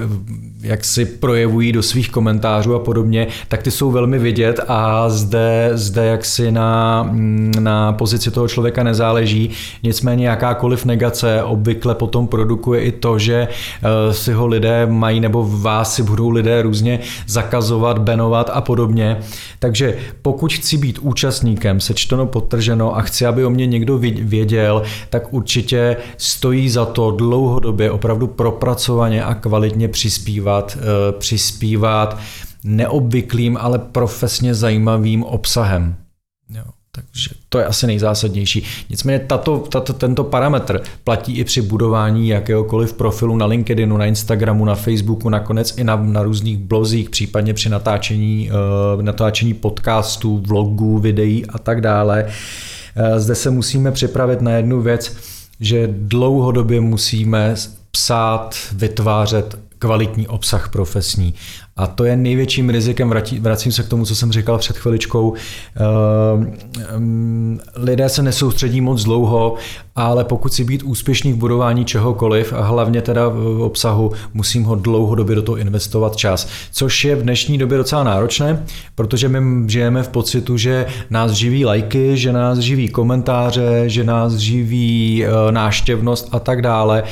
jak 0.63 0.85
si 0.85 1.07
projevují 1.07 1.73
do 1.73 1.83
svých 1.83 2.11
komentářů 2.11 2.75
a 2.75 2.79
podobně, 2.79 3.27
tak 3.49 3.63
ty 3.63 3.71
jsou 3.71 3.91
velmi 3.91 4.19
vidět 4.19 4.61
a 4.69 5.09
zde, 5.09 5.71
zde 5.73 6.07
jaksi 6.07 6.53
na, 6.53 7.09
na 7.61 7.93
pozici 7.93 8.31
toho 8.31 8.49
člověka 8.49 8.83
nezáleží. 8.83 9.51
Nicméně 9.83 10.29
jakákoliv 10.29 10.85
negace 10.85 11.43
obvykle 11.43 11.95
potom 11.95 12.27
produkuje 12.27 12.81
i 12.81 12.93
to, 12.93 13.19
že 13.19 13.49
eh, 13.49 14.15
si 14.15 14.33
ho 14.33 14.47
lidé 14.47 14.87
mají 14.87 15.21
nebo 15.21 15.49
vás 15.61 15.95
si 15.95 16.03
budou 16.03 16.31
lidé 16.31 16.63
různě 16.63 17.01
zakazovat, 17.27 17.99
benovat 17.99 18.51
a 18.53 18.61
podobně. 18.61 19.17
Takže 19.59 19.97
pokud 20.23 20.53
chci 20.53 20.77
být 20.77 20.99
účastníkem, 20.99 21.81
sečteno, 21.81 22.27
potrženo 22.27 22.97
a 22.97 23.03
chci, 23.03 23.27
aby 23.27 23.45
o 23.45 23.51
mě 23.51 23.67
někdo 23.67 23.99
věděl, 23.99 24.83
tak 25.11 25.33
určitě 25.33 25.97
stojí 26.17 26.71
za 26.71 26.85
to 26.85 27.11
dlouhodobě 27.11 27.91
opravdu 27.91 28.27
propracovaně 28.27 29.20
a 29.23 29.35
kvalitně 29.35 29.89
přispívat, 29.89 30.79
eh, 30.81 31.13
přispívat 31.19 32.19
neobvyklým, 32.65 33.57
ale 33.61 33.79
profesně 33.79 34.55
zajímavým 34.55 35.25
obsahem. 35.25 35.97
Jo. 36.51 36.65
Takže 36.93 37.31
to 37.49 37.59
je 37.59 37.65
asi 37.65 37.87
nejzásadnější. 37.87 38.63
Nicméně 38.91 39.19
tato, 39.19 39.59
tato, 39.59 39.93
tento 39.93 40.25
parametr 40.25 40.83
platí 41.05 41.39
i 41.39 41.45
při 41.45 41.63
budování 41.63 42.29
jakéhokoliv 42.29 42.93
profilu 42.93 43.37
na 43.37 43.47
LinkedInu, 43.47 43.97
na 43.97 44.07
Instagramu, 44.07 44.65
na 44.65 44.75
Facebooku, 44.75 45.29
nakonec 45.29 45.79
i 45.79 45.85
na, 45.85 45.97
na 45.97 46.23
různých 46.23 46.59
blozích, 46.59 47.11
případně 47.11 47.55
při 47.55 47.69
natáčení, 47.69 48.51
uh, 48.97 49.03
natáčení 49.03 49.55
podcastů, 49.55 50.43
vlogů, 50.47 50.99
videí 50.99 51.47
a 51.47 51.59
tak 51.59 51.81
dále. 51.81 52.25
Uh, 52.25 53.19
zde 53.19 53.35
se 53.35 53.51
musíme 53.51 53.93
připravit 53.93 54.41
na 54.41 54.53
jednu 54.53 54.81
věc, 54.81 55.17
že 55.61 55.89
dlouhodobě 55.93 56.81
musíme 56.81 57.55
psát, 57.91 58.57
vytvářet 58.73 59.59
kvalitní 59.79 60.29
obsah 60.29 60.69
profesní. 60.69 61.35
A 61.81 61.87
to 61.87 62.05
je 62.05 62.17
největším 62.17 62.71
rizikem, 62.71 63.15
vracím 63.41 63.73
se 63.73 63.83
k 63.83 63.89
tomu, 63.89 64.05
co 64.05 64.15
jsem 64.15 64.33
říkal 64.33 64.59
před 64.59 64.77
chviličkou. 64.77 65.35
Ehm, 65.77 66.53
ehm, 66.89 67.61
lidé 67.77 68.09
se 68.09 68.23
nesoustředí 68.23 68.81
moc 68.81 69.05
dlouho, 69.05 69.55
ale 69.97 70.25
pokud 70.25 70.53
si 70.53 70.65
být 70.65 70.83
úspěšný 70.83 71.33
v 71.33 71.37
budování 71.37 71.85
čehokoliv 71.85 72.53
a 72.53 72.63
hlavně 72.63 73.03
teda 73.03 73.29
v 73.29 73.63
obsahu, 73.63 74.13
musím 74.35 74.65
ho 74.65 74.75
dlouhodobě 74.75 75.37
do 75.37 75.43
toho 75.43 75.57
investovat 75.57 76.17
čas. 76.17 76.49
Což 76.73 77.05
je 77.05 77.17
v 77.17 77.23
dnešní 77.23 77.59
době 77.59 77.79
docela 77.79 78.05
náročné, 78.05 78.65
protože 78.95 79.29
my 79.29 79.71
žijeme 79.71 80.03
v 80.03 80.09
pocitu, 80.09 80.57
že 80.57 80.87
nás 81.11 81.33
živí 81.33 81.65
lajky, 81.65 82.17
že 82.17 82.33
nás 82.33 82.59
živí 82.59 82.89
komentáře, 82.89 83.85
že 83.87 84.05
nás 84.05 84.35
živí 84.35 85.25
e, 85.25 85.53
náštěvnost 85.53 86.29
a 86.33 86.39
tak 86.39 86.63
dále, 86.63 87.03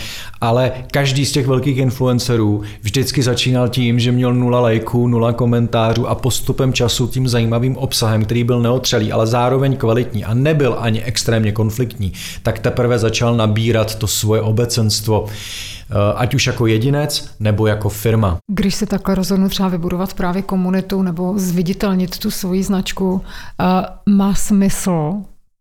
ale 0.40 0.72
každý 0.90 1.26
z 1.26 1.32
těch 1.32 1.46
velkých 1.46 1.78
influencerů 1.78 2.62
vždycky 2.82 3.22
začínal 3.22 3.68
tím, 3.68 4.00
že 4.00 4.12
měl 4.12 4.34
nula 4.34 4.57
lajků, 4.60 5.08
nula 5.08 5.32
komentářů 5.32 6.08
a 6.08 6.14
postupem 6.14 6.72
času 6.72 7.06
tím 7.06 7.28
zajímavým 7.28 7.76
obsahem, 7.76 8.24
který 8.24 8.44
byl 8.44 8.60
neotřelý, 8.60 9.12
ale 9.12 9.26
zároveň 9.26 9.76
kvalitní 9.76 10.24
a 10.24 10.34
nebyl 10.34 10.76
ani 10.78 11.02
extrémně 11.02 11.52
konfliktní, 11.52 12.12
tak 12.42 12.58
teprve 12.58 12.98
začal 12.98 13.36
nabírat 13.36 13.94
to 13.94 14.06
svoje 14.06 14.42
obecenstvo 14.42 15.26
eh, 15.26 15.94
ať 16.14 16.34
už 16.34 16.46
jako 16.46 16.66
jedinec 16.66 17.30
nebo 17.40 17.66
jako 17.66 17.88
firma. 17.88 18.38
Když 18.52 18.74
se 18.74 18.86
takhle 18.86 19.14
rozhodnu 19.14 19.48
třeba 19.48 19.68
vybudovat 19.68 20.14
právě 20.14 20.42
komunitu 20.42 21.02
nebo 21.02 21.34
zviditelnit 21.36 22.18
tu 22.18 22.30
svoji 22.30 22.62
značku, 22.62 23.20
eh, 23.60 23.64
má 24.10 24.34
smysl 24.34 25.12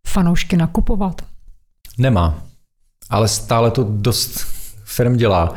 fanoušky 0.07 0.57
nakupovat? 0.57 1.21
Nemá, 1.97 2.35
ale 3.09 3.27
stále 3.27 3.71
to 3.71 3.85
dost 3.89 4.39
firm 4.83 5.17
dělá. 5.17 5.53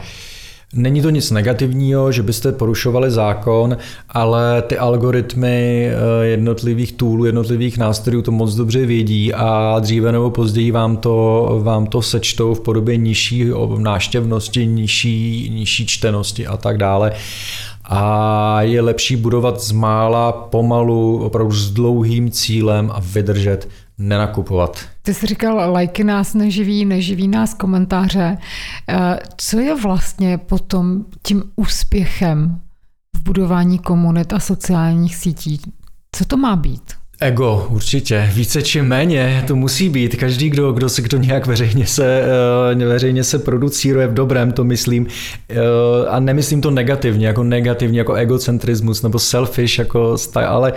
Není 0.75 1.03
to 1.03 1.11
nic 1.11 1.31
negativního, 1.31 2.12
že 2.12 2.23
byste 2.23 2.53
porušovali 2.53 3.11
zákon, 3.11 3.77
ale 4.09 4.62
ty 4.62 4.79
algoritmy 4.79 5.89
eh, 5.89 6.27
jednotlivých 6.27 6.93
toolů, 6.93 7.25
jednotlivých 7.25 7.79
nástrojů 7.79 8.23
to 8.23 8.33
moc 8.33 8.55
dobře 8.55 8.87
vědí 8.87 9.35
a 9.35 9.77
dříve 9.81 10.12
nebo 10.12 10.31
později 10.31 10.71
vám 10.71 10.97
to, 10.97 11.61
vám 11.62 11.87
to 11.87 12.03
sečtou 12.03 12.55
v 12.55 12.61
podobě 12.61 12.97
nižší 12.97 13.51
náštěvnosti, 13.79 14.66
nižší, 14.66 15.51
nižší 15.55 15.87
čtenosti 15.87 16.47
a 16.47 16.57
tak 16.57 16.79
dále. 16.79 17.12
A 17.85 18.62
je 18.62 18.81
lepší 18.81 19.16
budovat 19.16 19.61
z 19.61 19.73
mála, 19.73 20.33
pomalu, 20.33 21.25
opravdu 21.25 21.53
s 21.53 21.71
dlouhým 21.71 22.31
cílem 22.31 22.91
a 22.95 23.01
vydržet 23.12 23.68
nenakupovat. 24.01 24.78
Ty 25.03 25.14
jsi 25.14 25.26
říkal, 25.26 25.72
lajky 25.72 26.05
nás 26.05 26.34
neživí, 26.34 26.84
neživí 26.84 27.28
nás 27.28 27.55
komentáře. 27.55 28.38
Eh, 28.88 29.18
co 29.36 29.61
je 29.61 29.74
vlastně 29.74 30.38
potom 30.38 31.05
tím 31.22 31.42
úspěchem 31.57 32.61
v 33.16 33.22
budování 33.22 33.78
komunit 33.78 34.32
a 34.32 34.40
sociálních 34.40 35.16
sítí? 35.16 35.61
Co 36.12 36.24
to 36.24 36.36
má 36.36 36.57
být? 36.57 36.99
Ego, 37.23 37.66
určitě. 37.71 38.31
Více 38.35 38.62
či 38.62 38.83
méně 38.83 39.45
to 39.47 39.57
musí 39.57 39.89
být. 39.89 40.16
Každý, 40.16 40.51
kdo, 40.51 40.73
kdo 40.73 40.89
se 40.89 41.03
kdo 41.03 41.18
nějak 41.18 41.47
veřejně 41.47 41.87
se, 41.87 42.23
uh, 42.75 42.83
veřejně 42.83 43.25
se 43.25 43.39
producíruje 43.39 44.07
v 44.07 44.14
dobrém, 44.14 44.53
to 44.53 44.64
myslím. 44.64 45.07
Uh, 45.07 45.59
a 46.09 46.21
nemyslím 46.21 46.61
to 46.61 46.71
negativně, 46.71 47.27
jako 47.27 47.43
negativně, 47.43 47.99
jako 47.99 48.14
egocentrismus 48.14 49.03
nebo 49.03 49.18
selfish, 49.18 49.79
jako 49.79 50.18
style, 50.18 50.47
ale 50.47 50.73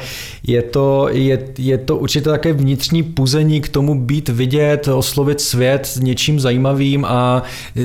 je 0.47 0.61
to, 0.61 1.07
je, 1.11 1.39
je 1.57 1.77
to 1.77 1.97
určitě 1.97 2.29
také 2.29 2.53
vnitřní 2.53 3.03
puzení 3.03 3.61
k 3.61 3.69
tomu 3.69 4.01
být 4.01 4.29
vidět, 4.29 4.87
oslovit 4.87 5.41
svět 5.41 5.85
s 5.85 5.99
něčím 5.99 6.39
zajímavým 6.39 7.05
a 7.05 7.43
uh, 7.75 7.83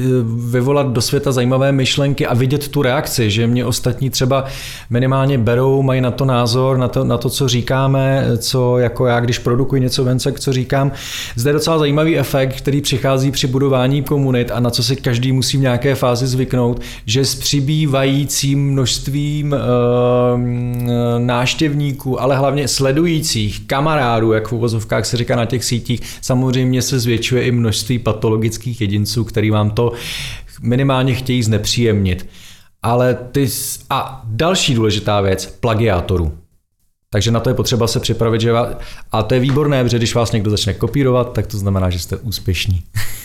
vyvolat 0.51 0.93
do 0.93 1.01
světa 1.01 1.33
zajímavé 1.33 1.73
myšlenky 1.73 2.27
a 2.27 2.35
vidět 2.35 2.69
tu 2.69 2.83
reakci, 2.83 3.31
že 3.31 3.47
mě 3.47 3.65
ostatní 3.65 4.11
třeba 4.11 4.45
minimálně 4.91 5.39
berou, 5.39 5.83
mají 5.83 6.01
na 6.01 6.11
to 6.11 6.25
názor, 6.25 6.79
na 6.79 6.89
to, 6.89 7.05
na 7.05 7.19
to 7.19 7.31
co 7.31 7.49
říkáme, 7.49 8.27
co 8.49 8.79
jako 8.79 9.07
já, 9.07 9.21
když 9.21 9.39
produkuji 9.39 9.81
něco 9.81 10.05
vence, 10.05 10.33
co 10.33 10.53
říkám. 10.53 10.93
Zde 11.37 11.51
je 11.51 11.55
docela 11.55 11.79
zajímavý 11.79 12.19
efekt, 12.19 12.57
který 12.57 12.81
přichází 12.81 13.31
při 13.31 13.47
budování 13.47 14.03
komunit 14.03 14.51
a 14.51 14.61
na 14.61 14.71
co 14.71 14.83
si 14.83 14.97
každý 14.97 15.33
musí 15.33 15.57
v 15.57 15.61
nějaké 15.61 15.95
fázi 15.95 16.27
zvyknout, 16.27 16.81
že 17.07 17.25
s 17.25 17.35
přibývajícím 17.35 18.73
množstvím 18.73 19.53
uh, 19.53 19.59
náštěvníků, 21.19 22.23
ale 22.23 22.37
hlavně 22.37 22.69
sledujících, 22.69 23.67
kamarádů, 23.67 24.33
jak 24.33 24.49
v 24.49 24.53
uvozovkách 24.53 25.07
se 25.07 25.17
říká 25.17 25.37
na 25.37 25.45
těch 25.45 25.65
sítích, 25.65 26.01
samozřejmě 26.21 26.83
se 26.83 26.99
zvětšuje 26.99 27.43
i 27.43 27.51
množství 27.51 27.99
patologických 27.99 28.81
jedinců, 28.81 29.25
který 29.25 29.51
vám 29.51 29.71
to 29.71 29.93
minimálně 30.63 31.15
chtějí 31.15 31.43
znepříjemnit. 31.43 32.29
Ale 32.83 33.15
ty... 33.33 33.49
A 33.91 34.23
další 34.25 34.75
důležitá 34.75 35.21
věc, 35.21 35.47
plagiátorů. 35.47 36.33
Takže 37.13 37.31
na 37.31 37.41
to 37.41 37.51
je 37.51 37.55
potřeba 37.55 37.87
se 37.87 38.01
připravit, 38.01 38.41
že 38.41 38.53
vás, 38.53 38.69
a 39.13 39.23
to 39.23 39.35
je 39.35 39.41
výborné, 39.41 39.85
protože 39.85 39.99
když 39.99 40.15
vás 40.15 40.33
někdo 40.33 40.51
začne 40.51 40.75
kopírovat, 40.75 41.33
tak 41.33 41.47
to 41.47 41.59
znamená, 41.59 41.91
že 41.91 41.99
jste 41.99 42.17
úspěšní. 42.17 42.83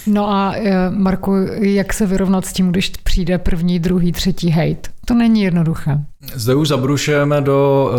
No 0.07 0.29
a 0.29 0.53
eh, 0.55 0.89
Marku, 0.89 1.35
jak 1.59 1.93
se 1.93 2.05
vyrovnat 2.05 2.45
s 2.45 2.53
tím, 2.53 2.71
když 2.71 2.91
přijde 3.03 3.37
první, 3.37 3.79
druhý, 3.79 4.11
třetí 4.11 4.49
hate? 4.49 4.89
To 5.05 5.13
není 5.13 5.41
jednoduché. 5.41 5.97
Zde 6.33 6.55
už 6.55 6.67
zabrušujeme 6.67 7.41
do, 7.41 7.91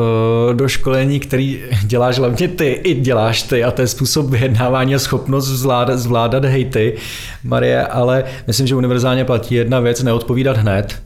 eh, 0.50 0.54
do 0.54 0.68
školení, 0.68 1.20
který 1.20 1.62
děláš 1.86 2.18
hlavně 2.18 2.48
ty, 2.48 2.66
i 2.66 2.94
děláš 2.94 3.42
ty 3.42 3.64
a 3.64 3.70
to 3.70 3.80
je 3.80 3.86
způsob 3.86 4.30
vyjednávání 4.30 4.94
a 4.94 4.98
schopnost 4.98 5.46
zvládat, 5.46 5.98
zvládat 5.98 6.44
hejty, 6.44 6.96
Marie, 7.44 7.86
ale 7.86 8.24
myslím, 8.46 8.66
že 8.66 8.74
univerzálně 8.74 9.24
platí 9.24 9.54
jedna 9.54 9.80
věc, 9.80 10.02
neodpovídat 10.02 10.56
hned 10.56 11.02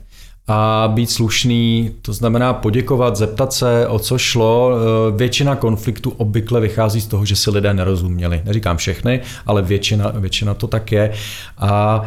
a 0.51 0.87
být 0.93 1.11
slušný, 1.11 1.91
to 2.01 2.13
znamená 2.13 2.53
poděkovat, 2.53 3.15
zeptat 3.15 3.53
se, 3.53 3.87
o 3.87 3.99
co 3.99 4.17
šlo. 4.17 4.71
Eh, 4.71 5.17
většina 5.17 5.55
konfliktů 5.55 6.09
obvykle 6.09 6.61
vychází 6.61 7.01
z 7.01 7.07
toho, 7.07 7.25
že 7.25 7.35
si 7.35 7.51
lidé 7.51 7.73
nerozuměli. 7.73 8.41
Neříkám 8.45 8.77
všechny, 8.77 9.21
ale 9.45 9.61
většina, 9.61 10.11
většina 10.15 10.53
to 10.53 10.67
tak 10.67 10.91
je. 10.91 11.13
A 11.57 12.01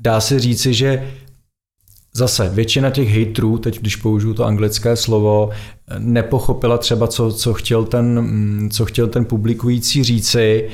dá 0.00 0.20
se 0.20 0.40
říci, 0.40 0.74
že 0.74 1.12
Zase 2.16 2.48
většina 2.48 2.90
těch 2.90 3.18
haterů, 3.18 3.58
teď 3.58 3.80
když 3.80 3.96
použiju 3.96 4.34
to 4.34 4.44
anglické 4.44 4.96
slovo, 4.96 5.50
nepochopila 5.98 6.78
třeba, 6.78 7.06
co, 7.06 7.32
co, 7.32 7.54
chtěl, 7.54 7.84
ten, 7.84 8.20
mm, 8.20 8.70
co 8.72 8.84
chtěl 8.84 9.06
ten 9.06 9.24
publikující 9.24 10.04
říci. 10.04 10.68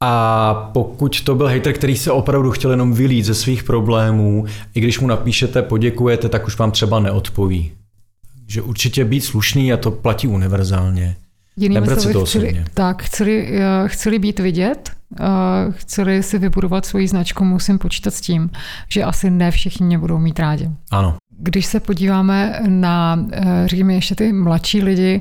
A 0.00 0.54
pokud 0.72 1.20
to 1.20 1.34
byl 1.34 1.46
hater, 1.48 1.72
který 1.72 1.96
se 1.96 2.10
opravdu 2.10 2.50
chtěl 2.50 2.70
jenom 2.70 2.92
vylít 2.92 3.24
ze 3.24 3.34
svých 3.34 3.62
problémů, 3.62 4.44
i 4.74 4.80
když 4.80 5.00
mu 5.00 5.06
napíšete, 5.06 5.62
poděkujete, 5.62 6.28
tak 6.28 6.46
už 6.46 6.58
vám 6.58 6.70
třeba 6.70 7.00
neodpoví. 7.00 7.72
Že 8.46 8.62
určitě 8.62 9.04
být 9.04 9.20
slušný 9.20 9.72
a 9.72 9.76
to 9.76 9.90
platí 9.90 10.28
univerzálně. 10.28 11.16
Jinými 11.56 11.86
slovy, 11.86 12.14
chceli, 12.26 12.64
tak, 12.74 13.02
chceli, 13.02 13.48
eh, 13.52 13.88
chceli 13.88 14.18
být 14.18 14.38
vidět, 14.38 14.90
eh, 15.20 15.24
chceli 15.70 16.22
si 16.22 16.38
vybudovat 16.38 16.86
svoji 16.86 17.08
značku, 17.08 17.44
musím 17.44 17.78
počítat 17.78 18.14
s 18.14 18.20
tím, 18.20 18.50
že 18.88 19.04
asi 19.04 19.30
ne 19.30 19.50
všichni 19.50 19.86
mě 19.86 19.98
budou 19.98 20.18
mít 20.18 20.38
rádi. 20.38 20.70
Ano. 20.90 21.16
Když 21.38 21.66
se 21.66 21.80
podíváme 21.80 22.60
na, 22.66 23.26
eh, 23.32 23.62
řekněme, 23.66 23.94
ještě 23.94 24.14
ty 24.14 24.32
mladší 24.32 24.82
lidi, 24.82 25.20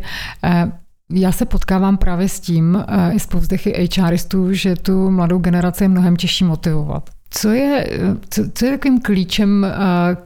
já 1.13 1.31
se 1.31 1.45
potkávám 1.45 1.97
právě 1.97 2.29
s 2.29 2.39
tím, 2.39 2.83
i 3.13 3.19
z 3.19 3.25
povzdechy 3.25 3.89
HRistů, 3.99 4.53
že 4.53 4.75
tu 4.75 5.11
mladou 5.11 5.37
generaci 5.37 5.83
je 5.83 5.87
mnohem 5.87 6.15
těžší 6.15 6.43
motivovat. 6.43 7.09
Co 7.29 7.49
je, 7.49 7.99
co, 8.29 8.43
co 8.53 8.65
je 8.65 8.71
takovým 8.71 9.01
klíčem, 9.01 9.67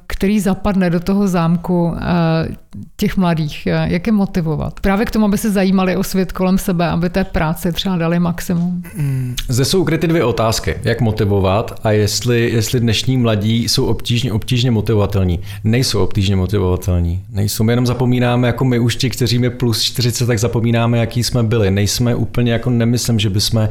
který 0.07 0.39
zapadne 0.39 0.89
do 0.89 0.99
toho 0.99 1.27
zámku 1.27 1.95
těch 2.97 3.17
mladých? 3.17 3.65
Jak 3.65 4.07
je 4.07 4.13
motivovat? 4.13 4.79
Právě 4.79 5.05
k 5.05 5.11
tomu, 5.11 5.25
aby 5.25 5.37
se 5.37 5.51
zajímali 5.51 5.97
o 5.97 6.03
svět 6.03 6.31
kolem 6.31 6.57
sebe, 6.57 6.87
aby 6.87 7.09
té 7.09 7.23
práci 7.23 7.71
třeba 7.71 7.97
dali 7.97 8.19
maximum. 8.19 8.83
Mm, 8.95 9.35
zde 9.47 9.65
jsou 9.65 9.81
ukryty 9.81 10.07
dvě 10.07 10.23
otázky. 10.23 10.75
Jak 10.83 11.01
motivovat 11.01 11.79
a 11.83 11.91
jestli, 11.91 12.49
jestli 12.49 12.79
dnešní 12.79 13.17
mladí 13.17 13.69
jsou 13.69 13.85
obtížně, 13.85 14.33
obtížně 14.33 14.71
motivovatelní. 14.71 15.39
Nejsou 15.63 16.03
obtížně 16.03 16.35
motivovatelní. 16.35 17.23
Nejsou. 17.31 17.63
My 17.63 17.71
jenom 17.71 17.85
zapomínáme, 17.85 18.47
jako 18.47 18.65
my 18.65 18.79
už 18.79 18.95
ti, 18.95 19.09
kteří 19.09 19.39
mi 19.39 19.49
plus 19.49 19.81
40, 19.81 20.25
tak 20.25 20.39
zapomínáme, 20.39 20.97
jaký 20.97 21.23
jsme 21.23 21.43
byli. 21.43 21.71
Nejsme 21.71 22.15
úplně, 22.15 22.51
jako 22.51 22.69
nemyslím, 22.69 23.19
že 23.19 23.29
bychom 23.29 23.69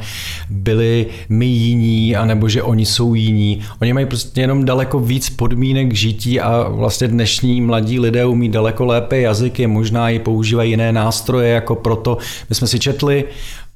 byli 0.50 1.06
my 1.28 1.46
jiní, 1.46 2.16
anebo 2.16 2.48
že 2.48 2.62
oni 2.62 2.86
jsou 2.86 3.14
jiní. 3.14 3.60
Oni 3.80 3.92
mají 3.92 4.06
prostě 4.06 4.40
jenom 4.40 4.64
daleko 4.64 5.00
víc 5.00 5.30
podmínek 5.30 5.94
žití 5.94 6.40
a 6.40 6.68
vlastně 6.68 7.08
dnešní 7.08 7.60
mladí 7.60 8.00
lidé 8.00 8.26
umí 8.26 8.48
daleko 8.48 8.89
lépe 8.90 9.20
jazyky, 9.20 9.66
možná 9.66 10.10
i 10.10 10.18
používají 10.18 10.70
jiné 10.70 10.92
nástroje, 10.92 11.50
jako 11.50 11.74
proto 11.74 12.18
my 12.48 12.54
jsme 12.54 12.66
si 12.66 12.78
četli, 12.78 13.24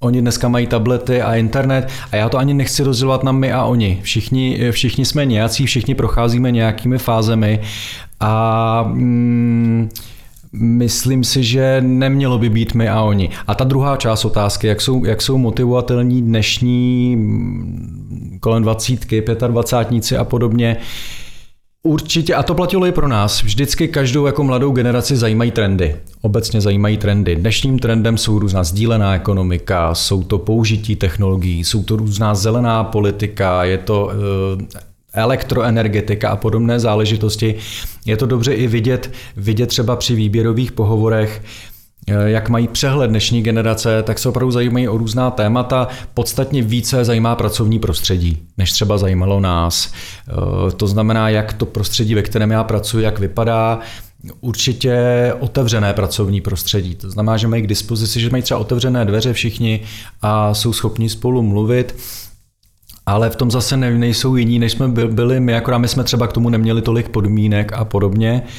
Oni 0.05 0.21
dneska 0.21 0.49
mají 0.49 0.67
tablety 0.67 1.23
a 1.23 1.35
internet 1.35 1.89
a 2.12 2.17
já 2.17 2.29
to 2.29 2.39
ani 2.39 2.55
nechci 2.55 2.83
rozdělovat 2.83 3.25
na 3.25 3.33
my 3.33 3.53
a 3.53 3.65
oni. 3.65 4.01
Všichni, 4.03 4.71
všichni 4.71 5.05
jsme 5.05 5.27
nějací, 5.27 5.67
všichni 5.67 5.95
procházíme 5.95 6.51
nějakými 6.51 6.99
fázemi 6.99 7.61
a 8.21 8.85
mm, 8.89 9.89
myslím 10.53 11.25
si, 11.25 11.45
že 11.45 11.81
nemělo 11.81 12.39
by 12.39 12.51
být 12.51 12.75
my 12.75 12.89
a 12.89 13.03
oni. 13.03 13.31
A 13.47 13.55
ta 13.55 13.65
druhá 13.65 13.97
část 13.97 14.25
otázky, 14.25 14.67
jak 14.67 14.81
jsou, 14.81 15.05
jak 15.05 15.23
jsou 15.23 15.39
motivovatelní 15.39 16.23
dnešní 16.23 17.17
mm, 17.17 18.39
kolem 18.41 18.62
20, 18.62 19.11
25 19.49 20.19
a 20.19 20.25
podobně, 20.25 20.77
Určitě, 21.87 22.35
a 22.35 22.43
to 22.43 22.55
platilo 22.55 22.87
i 22.87 22.93
pro 22.93 23.09
nás. 23.09 23.43
Vždycky 23.43 23.89
každou 23.89 24.26
jako 24.26 24.45
mladou 24.45 24.72
generaci 24.72 25.16
zajímají 25.16 25.51
trendy. 25.51 25.97
Obecně 26.20 26.61
zajímají 26.61 26.97
trendy. 26.97 27.37
Dnešním 27.37 27.78
trendem 27.78 28.18
jsou 28.18 28.39
různá 28.39 28.64
sdílená 28.64 29.14
ekonomika, 29.14 29.95
jsou 29.95 30.22
to 30.22 30.39
použití 30.39 30.97
technologií, 30.97 31.64
jsou 31.64 31.82
to 31.82 31.97
různá 31.97 32.35
zelená 32.35 32.85
politika, 32.85 33.64
je 33.64 33.78
to 33.78 34.11
eh, 34.11 34.78
elektroenergetika 35.12 36.30
a 36.30 36.37
podobné 36.37 36.80
záležitosti. 36.80 37.55
Je 38.07 38.16
to 38.16 38.26
dobře 38.26 38.55
i 38.55 38.66
vidět, 38.66 39.12
vidět 39.37 39.66
třeba 39.66 39.97
při 39.97 40.14
výběrových 40.14 40.72
pohovorech, 40.72 41.43
jak 42.07 42.49
mají 42.49 42.69
přehled 42.69 43.09
dnešní 43.09 43.43
generace, 43.43 44.03
tak 44.03 44.19
se 44.19 44.29
opravdu 44.29 44.51
zajímají 44.51 44.89
o 44.89 44.99
různá 44.99 45.31
témata. 45.31 45.89
Podstatně 46.15 46.63
více 46.63 47.05
zajímá 47.05 47.37
pracovní 47.37 47.79
prostředí, 47.79 48.43
než 48.59 48.73
třeba 48.73 48.99
zajímalo 48.99 49.41
nás. 49.41 49.93
Eh, 50.29 50.71
to 50.71 50.87
znamená, 50.87 51.29
jak 51.29 51.53
to 51.53 51.67
prostředí, 51.67 52.15
ve 52.15 52.23
kterém 52.23 52.51
já 52.51 52.65
pracuji, 52.65 53.05
jak 53.05 53.19
vypadá, 53.19 53.81
určitě 54.41 54.99
otevřené 55.41 55.93
pracovní 55.93 56.41
prostředí. 56.41 56.95
To 56.95 57.11
znamená, 57.11 57.37
že 57.37 57.49
mají 57.49 57.63
k 57.63 57.67
dispozici, 57.67 58.21
že 58.21 58.31
mají 58.31 58.43
třeba 58.43 58.61
otevřené 58.61 59.05
dveře 59.05 59.33
všichni 59.33 59.81
a 60.23 60.55
jsou 60.55 60.73
schopni 60.73 61.09
spolu 61.09 61.43
mluvit. 61.43 61.97
Ale 63.07 63.31
v 63.31 63.37
tom 63.37 63.51
zase 63.51 63.77
nejsou 63.77 64.37
jiní, 64.37 64.59
než 64.59 64.73
jsme 64.73 64.89
byli 64.89 65.41
my, 65.41 65.57
akorát 65.57 65.79
my 65.79 65.89
jsme 65.89 66.05
třeba 66.05 66.27
k 66.27 66.33
tomu 66.33 66.49
neměli 66.49 66.83
tolik 66.83 67.09
podmínek 67.09 67.73
a 67.73 67.85
podobně. 67.85 68.43
Uh, 68.45 68.51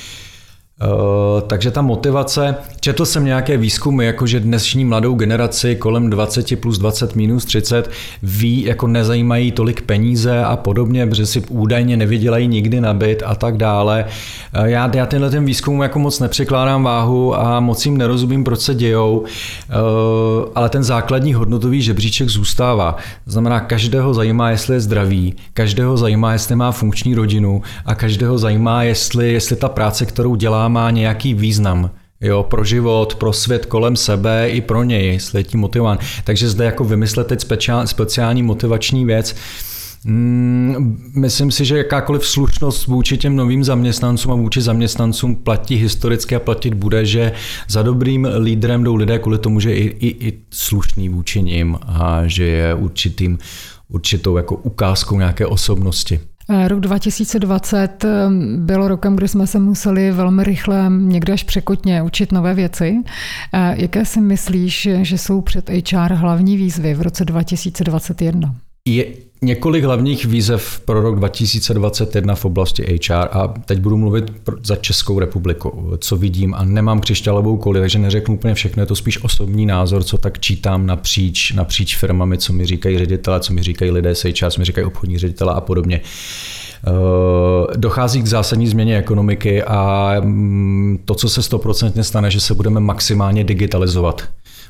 Eh, 0.82 1.42
takže 1.48 1.72
ta 1.72 1.82
motivace, 1.82 2.56
četl 2.80 3.06
jsem 3.06 3.26
nějaké 3.26 3.58
výzkumy, 3.58 4.06
jako 4.06 4.28
že 4.28 4.40
dnešní 4.40 4.86
mladou 4.86 5.14
generaci 5.16 5.76
kolem 5.76 6.10
20 6.10 6.56
plus 6.56 6.78
20 6.78 7.16
minus 7.16 7.46
30 7.46 7.90
ví, 8.24 8.64
jako 8.64 8.88
nezajímají 8.88 9.52
tolik 9.52 9.82
peníze 9.82 10.44
a 10.44 10.56
podobně, 10.56 11.08
protože 11.08 11.26
si 11.26 11.42
údajně 11.50 11.98
nevydělají 11.98 12.48
nikdy 12.48 12.82
na 12.82 12.94
byt 12.94 13.24
a 13.26 13.36
tak 13.36 13.58
dále. 13.58 14.06
Eh, 14.54 14.70
já, 14.70 14.92
já 14.96 15.06
tenhle 15.06 15.30
ten 15.30 15.46
výzkum 15.46 15.82
jako 15.82 16.00
moc 16.00 16.20
nepřekládám 16.20 16.84
váhu 16.84 17.36
a 17.36 17.60
moc 17.60 17.86
jim 17.86 17.98
nerozumím, 17.98 18.44
proč 18.44 18.60
se 18.60 18.76
dějou, 18.76 19.24
eh, 19.26 19.74
ale 20.56 20.70
ten 20.70 20.84
základní 20.84 21.34
hodnotový 21.34 21.82
žebříček 21.82 22.30
zůstává. 22.30 22.98
Znamená, 23.26 23.60
každého 23.60 24.14
zajímá, 24.14 24.52
jestli 24.52 24.76
je 24.76 24.80
zdravý, 24.80 25.36
každého 25.54 25.98
zajímá, 25.98 26.34
jestli 26.34 26.56
má 26.56 26.72
funkční 26.72 27.16
rodinu 27.16 27.62
a 27.86 27.96
každého 27.96 28.38
zajímá, 28.38 28.84
jestli, 28.84 29.34
jestli 29.34 29.56
ta 29.56 29.70
práce, 29.70 30.06
kterou 30.06 30.36
dělá, 30.36 30.65
má 30.68 30.92
nějaký 30.92 31.34
význam 31.34 31.90
jo, 32.22 32.44
pro 32.44 32.64
život, 32.64 33.16
pro 33.16 33.34
svět 33.34 33.66
kolem 33.66 33.96
sebe 33.96 34.50
i 34.50 34.62
pro 34.62 34.84
něj, 34.84 35.08
jestli 35.08 35.40
je 35.40 35.44
tím 35.44 35.60
motivován. 35.60 35.98
Takže 36.24 36.50
zde 36.50 36.66
jako 36.66 36.84
vymyslet 36.84 37.28
teď 37.28 37.46
speciální 37.86 38.44
motivační 38.44 39.06
věc, 39.06 39.36
Mm, 40.08 41.12
myslím 41.16 41.52
si, 41.52 41.66
že 41.66 41.78
jakákoliv 41.78 42.28
slušnost 42.28 42.88
vůči 42.88 43.18
těm 43.18 43.36
novým 43.36 43.64
zaměstnancům 43.64 44.32
a 44.32 44.36
vůči 44.36 44.62
zaměstnancům 44.62 45.36
platí 45.36 45.76
historicky 45.76 46.36
a 46.36 46.40
platit 46.40 46.74
bude, 46.74 47.06
že 47.06 47.32
za 47.68 47.84
dobrým 47.84 48.28
lídrem 48.40 48.84
jdou 48.84 48.96
lidé 48.96 49.20
kvůli 49.20 49.38
tomu, 49.38 49.60
že 49.60 49.70
je 49.70 49.78
i, 49.78 49.86
i, 50.08 50.28
i 50.28 50.40
slušný 50.52 51.10
vůči 51.10 51.42
nim 51.42 51.78
a 51.82 52.22
že 52.26 52.44
je 52.44 52.74
určitým, 52.74 53.38
určitou 53.90 54.38
jako 54.38 54.56
ukázkou 54.56 55.18
nějaké 55.18 55.46
osobnosti. 55.46 56.20
Eh, 56.50 56.68
rok 56.68 56.80
2020 56.80 58.06
eh, 58.06 58.10
byl 58.58 58.88
rokem, 58.88 59.16
kdy 59.16 59.28
jsme 59.28 59.48
se 59.48 59.60
museli 59.60 60.12
velmi 60.12 60.44
rychle, 60.44 60.92
někde 60.98 61.34
až 61.34 61.44
překotně, 61.44 62.04
učit 62.04 62.32
nové 62.32 62.54
věci. 62.54 63.02
Eh, 63.54 63.76
jaké 63.82 64.06
si 64.06 64.22
myslíš, 64.22 64.90
že 65.02 65.18
jsou 65.18 65.42
před 65.42 65.70
HR 65.70 66.14
hlavní 66.14 66.58
výzvy 66.58 66.94
v 66.94 67.02
roce 67.02 67.26
2021? 67.26 68.56
Je 68.88 69.06
několik 69.42 69.84
hlavních 69.84 70.26
výzev 70.26 70.82
pro 70.86 71.02
rok 71.02 71.16
2021 71.16 72.36
v 72.36 72.46
oblasti 72.46 72.84
HR 72.84 73.28
a 73.32 73.54
teď 73.66 73.80
budu 73.80 73.98
mluvit 73.98 74.34
za 74.64 74.76
Českou 74.76 75.20
republiku, 75.20 75.98
co 75.98 76.18
vidím 76.18 76.54
a 76.54 76.66
nemám 76.66 77.00
křišťálovou 77.00 77.58
koli, 77.58 77.80
takže 77.80 78.00
neřeknu 78.00 78.34
úplně 78.34 78.54
všechno, 78.54 78.84
je 78.84 78.88
to 78.88 78.96
spíš 78.96 79.24
osobní 79.24 79.66
názor, 79.66 80.04
co 80.04 80.18
tak 80.18 80.40
čítám 80.40 80.86
napříč, 80.86 81.52
napříč 81.52 81.98
firmami, 81.98 82.38
co 82.38 82.54
mi 82.54 82.66
říkají 82.66 82.98
ředitele, 82.98 83.40
co 83.40 83.54
mi 83.54 83.64
říkají 83.64 83.92
lidé 83.92 84.16
z 84.16 84.24
HR, 84.24 84.52
co 84.52 84.62
mi 84.62 84.66
říkají 84.66 84.86
obchodní 84.86 85.18
ředitele 85.18 85.54
a 85.54 85.62
podobně. 85.62 86.02
Eh, 86.88 87.78
dochází 87.78 88.22
k 88.22 88.28
zásadní 88.28 88.68
změně 88.68 88.98
ekonomiky 88.98 89.64
a 89.64 90.12
mm, 90.24 91.00
to, 91.06 91.16
co 91.16 91.30
se 91.30 91.42
stoprocentně 91.42 92.04
stane, 92.04 92.32
že 92.32 92.40
se 92.40 92.54
budeme 92.54 92.80
maximálně 92.80 93.44
digitalizovat 93.44 94.24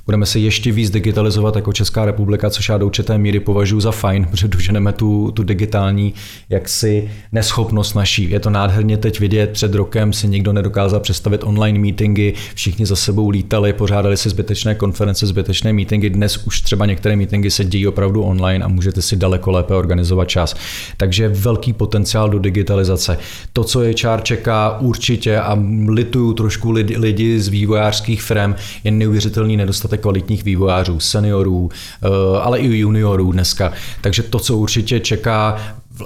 Budeme 0.06 0.26
se 0.26 0.40
ještě 0.40 0.72
víc 0.72 0.90
digitalizovat 0.90 1.56
jako 1.56 1.74
Česká 1.74 2.06
republika, 2.06 2.50
což 2.50 2.70
já 2.70 2.78
do 2.78 2.86
určité 2.86 3.18
míry 3.18 3.40
považuji 3.40 3.80
za 3.80 3.92
fajn, 3.92 4.28
protože 4.32 4.48
doženeme 4.48 4.94
tu, 4.94 5.32
tu 5.32 5.44
digitální 5.44 6.14
jaksi 6.50 7.12
neschopnost 7.32 7.94
naší. 7.94 8.30
Je 8.30 8.40
to 8.40 8.50
nádherně 8.50 8.98
teď 8.98 9.20
vidět, 9.20 9.50
před 9.50 9.74
rokem 9.74 10.14
si 10.14 10.28
nikdo 10.28 10.54
nedokázal 10.54 11.00
představit 11.00 11.44
online 11.44 11.80
meetingy, 11.80 12.34
všichni 12.56 12.86
za 12.86 12.96
sebou 12.96 13.30
lítali, 13.30 13.74
pořádali 13.74 14.18
si 14.18 14.30
zbytečné 14.30 14.76
konference, 14.76 15.28
zbytečné 15.28 15.74
meetingy. 15.74 16.10
Dnes 16.10 16.38
už 16.38 16.62
třeba 16.62 16.86
některé 16.86 17.16
meetingy 17.16 17.52
se 17.52 17.64
dějí 17.64 17.88
opravdu 17.88 18.24
online 18.24 18.66
a 18.66 18.68
můžete 18.68 19.02
si 19.02 19.16
daleko 19.16 19.52
lépe 19.52 19.74
organizovat 19.74 20.30
čas. 20.30 20.56
Takže 20.98 21.30
velký 21.30 21.74
potenciál 21.74 22.30
do 22.30 22.40
digitalizace. 22.40 23.18
To, 23.54 23.64
co 23.64 23.84
je 23.84 23.94
čár 23.94 24.24
čeká 24.24 24.80
určitě 24.80 25.40
a 25.40 25.58
lituju 25.88 26.34
trošku 26.34 26.72
lidi, 26.72 26.98
lidi 26.98 27.40
z 27.40 27.48
vývojářských 27.48 28.22
firm, 28.22 28.56
je 28.84 28.92
neuvěřitelný 28.92 29.58
nedostatek 29.58 29.95
kvalitních 29.98 30.44
vývojářů, 30.44 31.00
seniorů, 31.00 31.70
eh, 31.72 32.08
ale 32.42 32.60
i 32.60 32.78
juniorů 32.78 33.32
dneska. 33.32 33.74
Takže 34.02 34.24
to, 34.24 34.40
co 34.40 34.58
určitě 34.58 35.00
čeká 35.00 35.58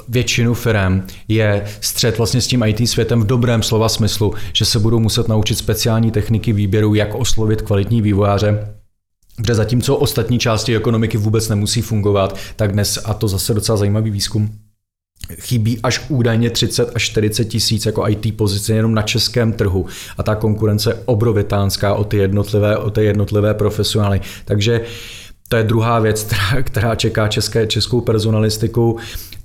většinu 0.09 0.53
firm 0.53 1.01
je 1.27 1.65
střed 1.81 2.17
vlastně 2.17 2.41
s 2.41 2.47
tím 2.47 2.63
IT 2.63 2.89
světem 2.89 3.21
v 3.21 3.25
dobrém 3.27 3.63
slova 3.63 3.89
smyslu, 3.89 4.33
že 4.53 4.65
se 4.65 4.79
budou 4.79 4.99
muset 4.99 5.27
naučit 5.27 5.55
speciální 5.55 6.11
techniky 6.11 6.53
výběru, 6.53 6.95
jak 6.95 7.15
oslovit 7.15 7.61
kvalitní 7.61 8.01
vývojáře, 8.01 8.73
kde 9.37 9.55
zatímco 9.55 9.95
ostatní 9.95 10.39
části 10.39 10.75
ekonomiky 10.75 11.17
vůbec 11.17 11.49
nemusí 11.49 11.81
fungovat, 11.81 12.37
tak 12.55 12.71
dnes, 12.71 12.99
a 13.05 13.13
to 13.13 13.27
zase 13.27 13.53
docela 13.53 13.77
zajímavý 13.77 14.11
výzkum, 14.11 14.49
chybí 15.35 15.79
až 15.83 16.05
údajně 16.09 16.49
30 16.49 16.91
až 16.95 17.03
40 17.03 17.45
tisíc 17.45 17.85
jako 17.85 18.09
IT 18.09 18.37
pozice 18.37 18.73
jenom 18.73 18.93
na 18.93 19.01
českém 19.01 19.53
trhu 19.53 19.85
a 20.17 20.23
ta 20.23 20.35
konkurence 20.35 20.89
je 20.89 20.99
obrovitánská 21.05 21.93
o 21.93 22.03
ty 22.03 22.17
jednotlivé, 22.17 22.77
o 22.77 22.89
ty 22.89 23.03
jednotlivé 23.03 23.53
profesionály. 23.53 24.21
Takže 24.45 24.81
to 25.47 25.55
je 25.55 25.63
druhá 25.63 25.99
věc, 25.99 26.23
která, 26.23 26.63
která 26.63 26.95
čeká 26.95 27.27
české, 27.27 27.67
českou 27.67 28.01
personalistiku. 28.01 28.97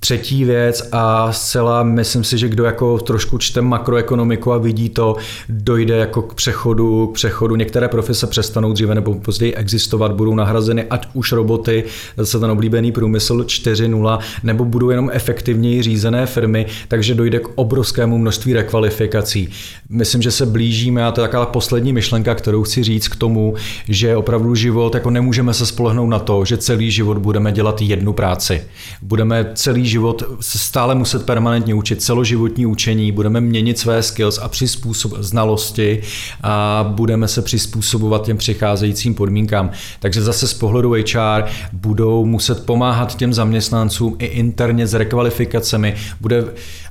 Třetí 0.05 0.45
věc 0.45 0.89
a 0.93 1.33
zcela 1.33 1.83
myslím 1.83 2.25
si, 2.25 2.39
že 2.39 2.49
kdo 2.49 2.65
jako 2.65 2.99
trošku 2.99 3.39
čte 3.39 3.61
makroekonomiku 3.61 4.53
a 4.53 4.59
vidí 4.59 4.89
to, 4.89 5.17
dojde 5.49 5.97
jako 5.97 6.23
k 6.23 6.35
přechodu, 6.35 7.07
k 7.07 7.15
přechodu. 7.15 7.57
Některé 7.57 7.89
profese 7.89 8.27
přestanou 8.27 8.73
dříve 8.73 8.95
nebo 8.95 9.15
později 9.15 9.55
existovat, 9.55 10.13
budou 10.13 10.35
nahrazeny 10.35 10.85
ať 10.91 11.09
už 11.15 11.33
roboty, 11.33 11.85
zase 12.17 12.41
ten 12.41 12.51
oblíbený 12.51 12.93
průmysl 12.93 13.37
4.0, 13.37 14.19
nebo 14.43 14.65
budou 14.65 14.91
jenom 14.91 15.11
efektivněji 15.13 15.83
řízené 15.83 16.27
firmy, 16.27 16.67
takže 16.89 17.15
dojde 17.15 17.39
k 17.39 17.49
obrovskému 17.55 18.19
množství 18.19 18.53
rekvalifikací. 18.53 19.49
Myslím, 19.89 20.23
že 20.23 20.31
se 20.31 20.47
blížíme 20.47 21.05
a 21.05 21.13
to 21.13 21.21
je 21.21 21.29
taková 21.29 21.47
poslední 21.47 21.93
myšlenka, 21.93 22.35
kterou 22.35 22.63
chci 22.63 22.83
říct 22.83 23.09
k 23.09 23.17
tomu, 23.17 23.55
že 23.89 24.17
opravdu 24.17 24.55
život, 24.55 24.95
jako 24.95 25.11
nemůžeme 25.11 25.55
se 25.55 25.67
spolehnout 25.67 26.11
na 26.11 26.19
to, 26.19 26.45
že 26.45 26.57
celý 26.57 26.91
život 26.91 27.19
budeme 27.19 27.53
dělat 27.53 27.83
jednu 27.83 28.13
práci. 28.13 28.65
Budeme 29.03 29.51
celý 29.55 29.94
život 29.95 30.23
stále 30.41 30.95
muset 30.95 31.27
permanentně 31.27 31.75
učit, 31.75 32.03
celoživotní 32.03 32.67
učení, 32.67 33.13
budeme 33.13 33.41
měnit 33.41 33.79
své 33.79 34.03
skills 34.03 34.39
a 34.39 34.49
přizpůsob 34.49 35.13
znalosti 35.19 36.03
a 36.43 36.85
budeme 36.89 37.29
se 37.29 37.43
přizpůsobovat 37.43 38.25
těm 38.25 38.37
přicházejícím 38.37 39.15
podmínkám. 39.15 39.71
Takže 40.01 40.23
zase 40.23 40.49
z 40.49 40.55
pohledu 40.55 40.91
HR 40.93 41.45
budou 41.73 42.25
muset 42.25 42.67
pomáhat 42.67 43.17
těm 43.17 43.33
zaměstnancům 43.33 44.17
i 44.19 44.27
interně 44.27 44.87
s 44.87 44.95
rekvalifikacemi. 44.95 45.95
Bude 46.21 46.45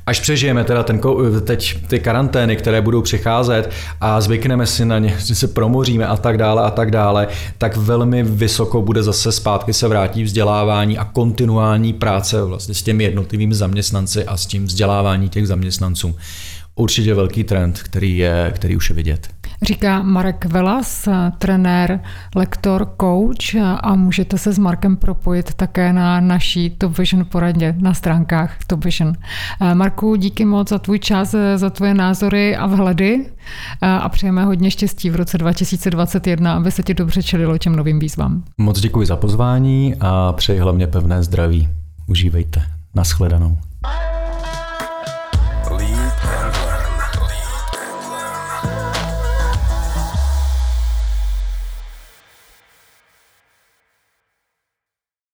Až 0.05 0.19
přežijeme 0.19 0.63
teda 0.63 0.83
ten, 0.83 1.01
teď 1.43 1.87
ty 1.87 1.99
karantény, 1.99 2.55
které 2.55 2.81
budou 2.81 3.01
přicházet 3.01 3.71
a 4.01 4.21
zvykneme 4.21 4.65
si 4.65 4.85
na 4.85 4.99
ně, 4.99 5.15
že 5.25 5.35
se 5.35 5.47
promoříme 5.47 6.07
a 6.07 6.17
tak 6.17 6.37
dále 6.37 6.63
a 6.63 6.71
tak 6.71 6.91
dále, 6.91 7.27
tak 7.57 7.77
velmi 7.77 8.23
vysoko 8.23 8.81
bude 8.81 9.03
zase 9.03 9.31
zpátky 9.31 9.73
se 9.73 9.87
vrátí 9.87 10.23
vzdělávání 10.23 10.97
a 10.97 11.05
kontinuální 11.05 11.93
práce 11.93 12.43
vlastně 12.43 12.73
s 12.73 12.83
těmi 12.83 13.03
jednotlivými 13.03 13.55
zaměstnanci 13.55 14.25
a 14.25 14.37
s 14.37 14.45
tím 14.45 14.65
vzdělávání 14.65 15.29
těch 15.29 15.47
zaměstnanců. 15.47 16.15
Určitě 16.75 17.13
velký 17.13 17.43
trend, 17.43 17.79
který, 17.83 18.17
je, 18.17 18.51
který 18.55 18.75
už 18.75 18.89
je 18.89 18.95
vidět. 18.95 19.29
Říká 19.63 20.01
Marek 20.01 20.45
Velas, 20.45 21.07
trenér, 21.37 21.99
lektor, 22.35 22.95
coach 23.01 23.55
a 23.81 23.95
můžete 23.95 24.37
se 24.37 24.53
s 24.53 24.57
Markem 24.59 24.97
propojit 24.97 25.53
také 25.53 25.93
na 25.93 26.19
naší 26.19 26.69
Top 26.69 26.97
Vision 26.97 27.25
poradě 27.25 27.75
na 27.77 27.93
stránkách 27.93 28.57
Top 28.67 28.85
Vision. 28.85 29.13
Marku, 29.73 30.15
díky 30.15 30.45
moc 30.45 30.69
za 30.69 30.79
tvůj 30.79 30.99
čas, 30.99 31.35
za 31.55 31.69
tvoje 31.69 31.93
názory 31.93 32.55
a 32.55 32.67
vhledy 32.67 33.25
a 33.81 34.09
přejeme 34.09 34.45
hodně 34.45 34.71
štěstí 34.71 35.09
v 35.09 35.15
roce 35.15 35.37
2021, 35.37 36.53
aby 36.53 36.71
se 36.71 36.83
ti 36.83 36.93
dobře 36.93 37.23
čelilo 37.23 37.57
těm 37.57 37.75
novým 37.75 37.99
výzvám. 37.99 38.43
Moc 38.57 38.79
děkuji 38.79 39.07
za 39.07 39.15
pozvání 39.15 39.95
a 39.99 40.33
přeji 40.33 40.59
hlavně 40.59 40.87
pevné 40.87 41.23
zdraví. 41.23 41.69
Užívejte. 42.07 42.61
Naschledanou. 42.95 43.57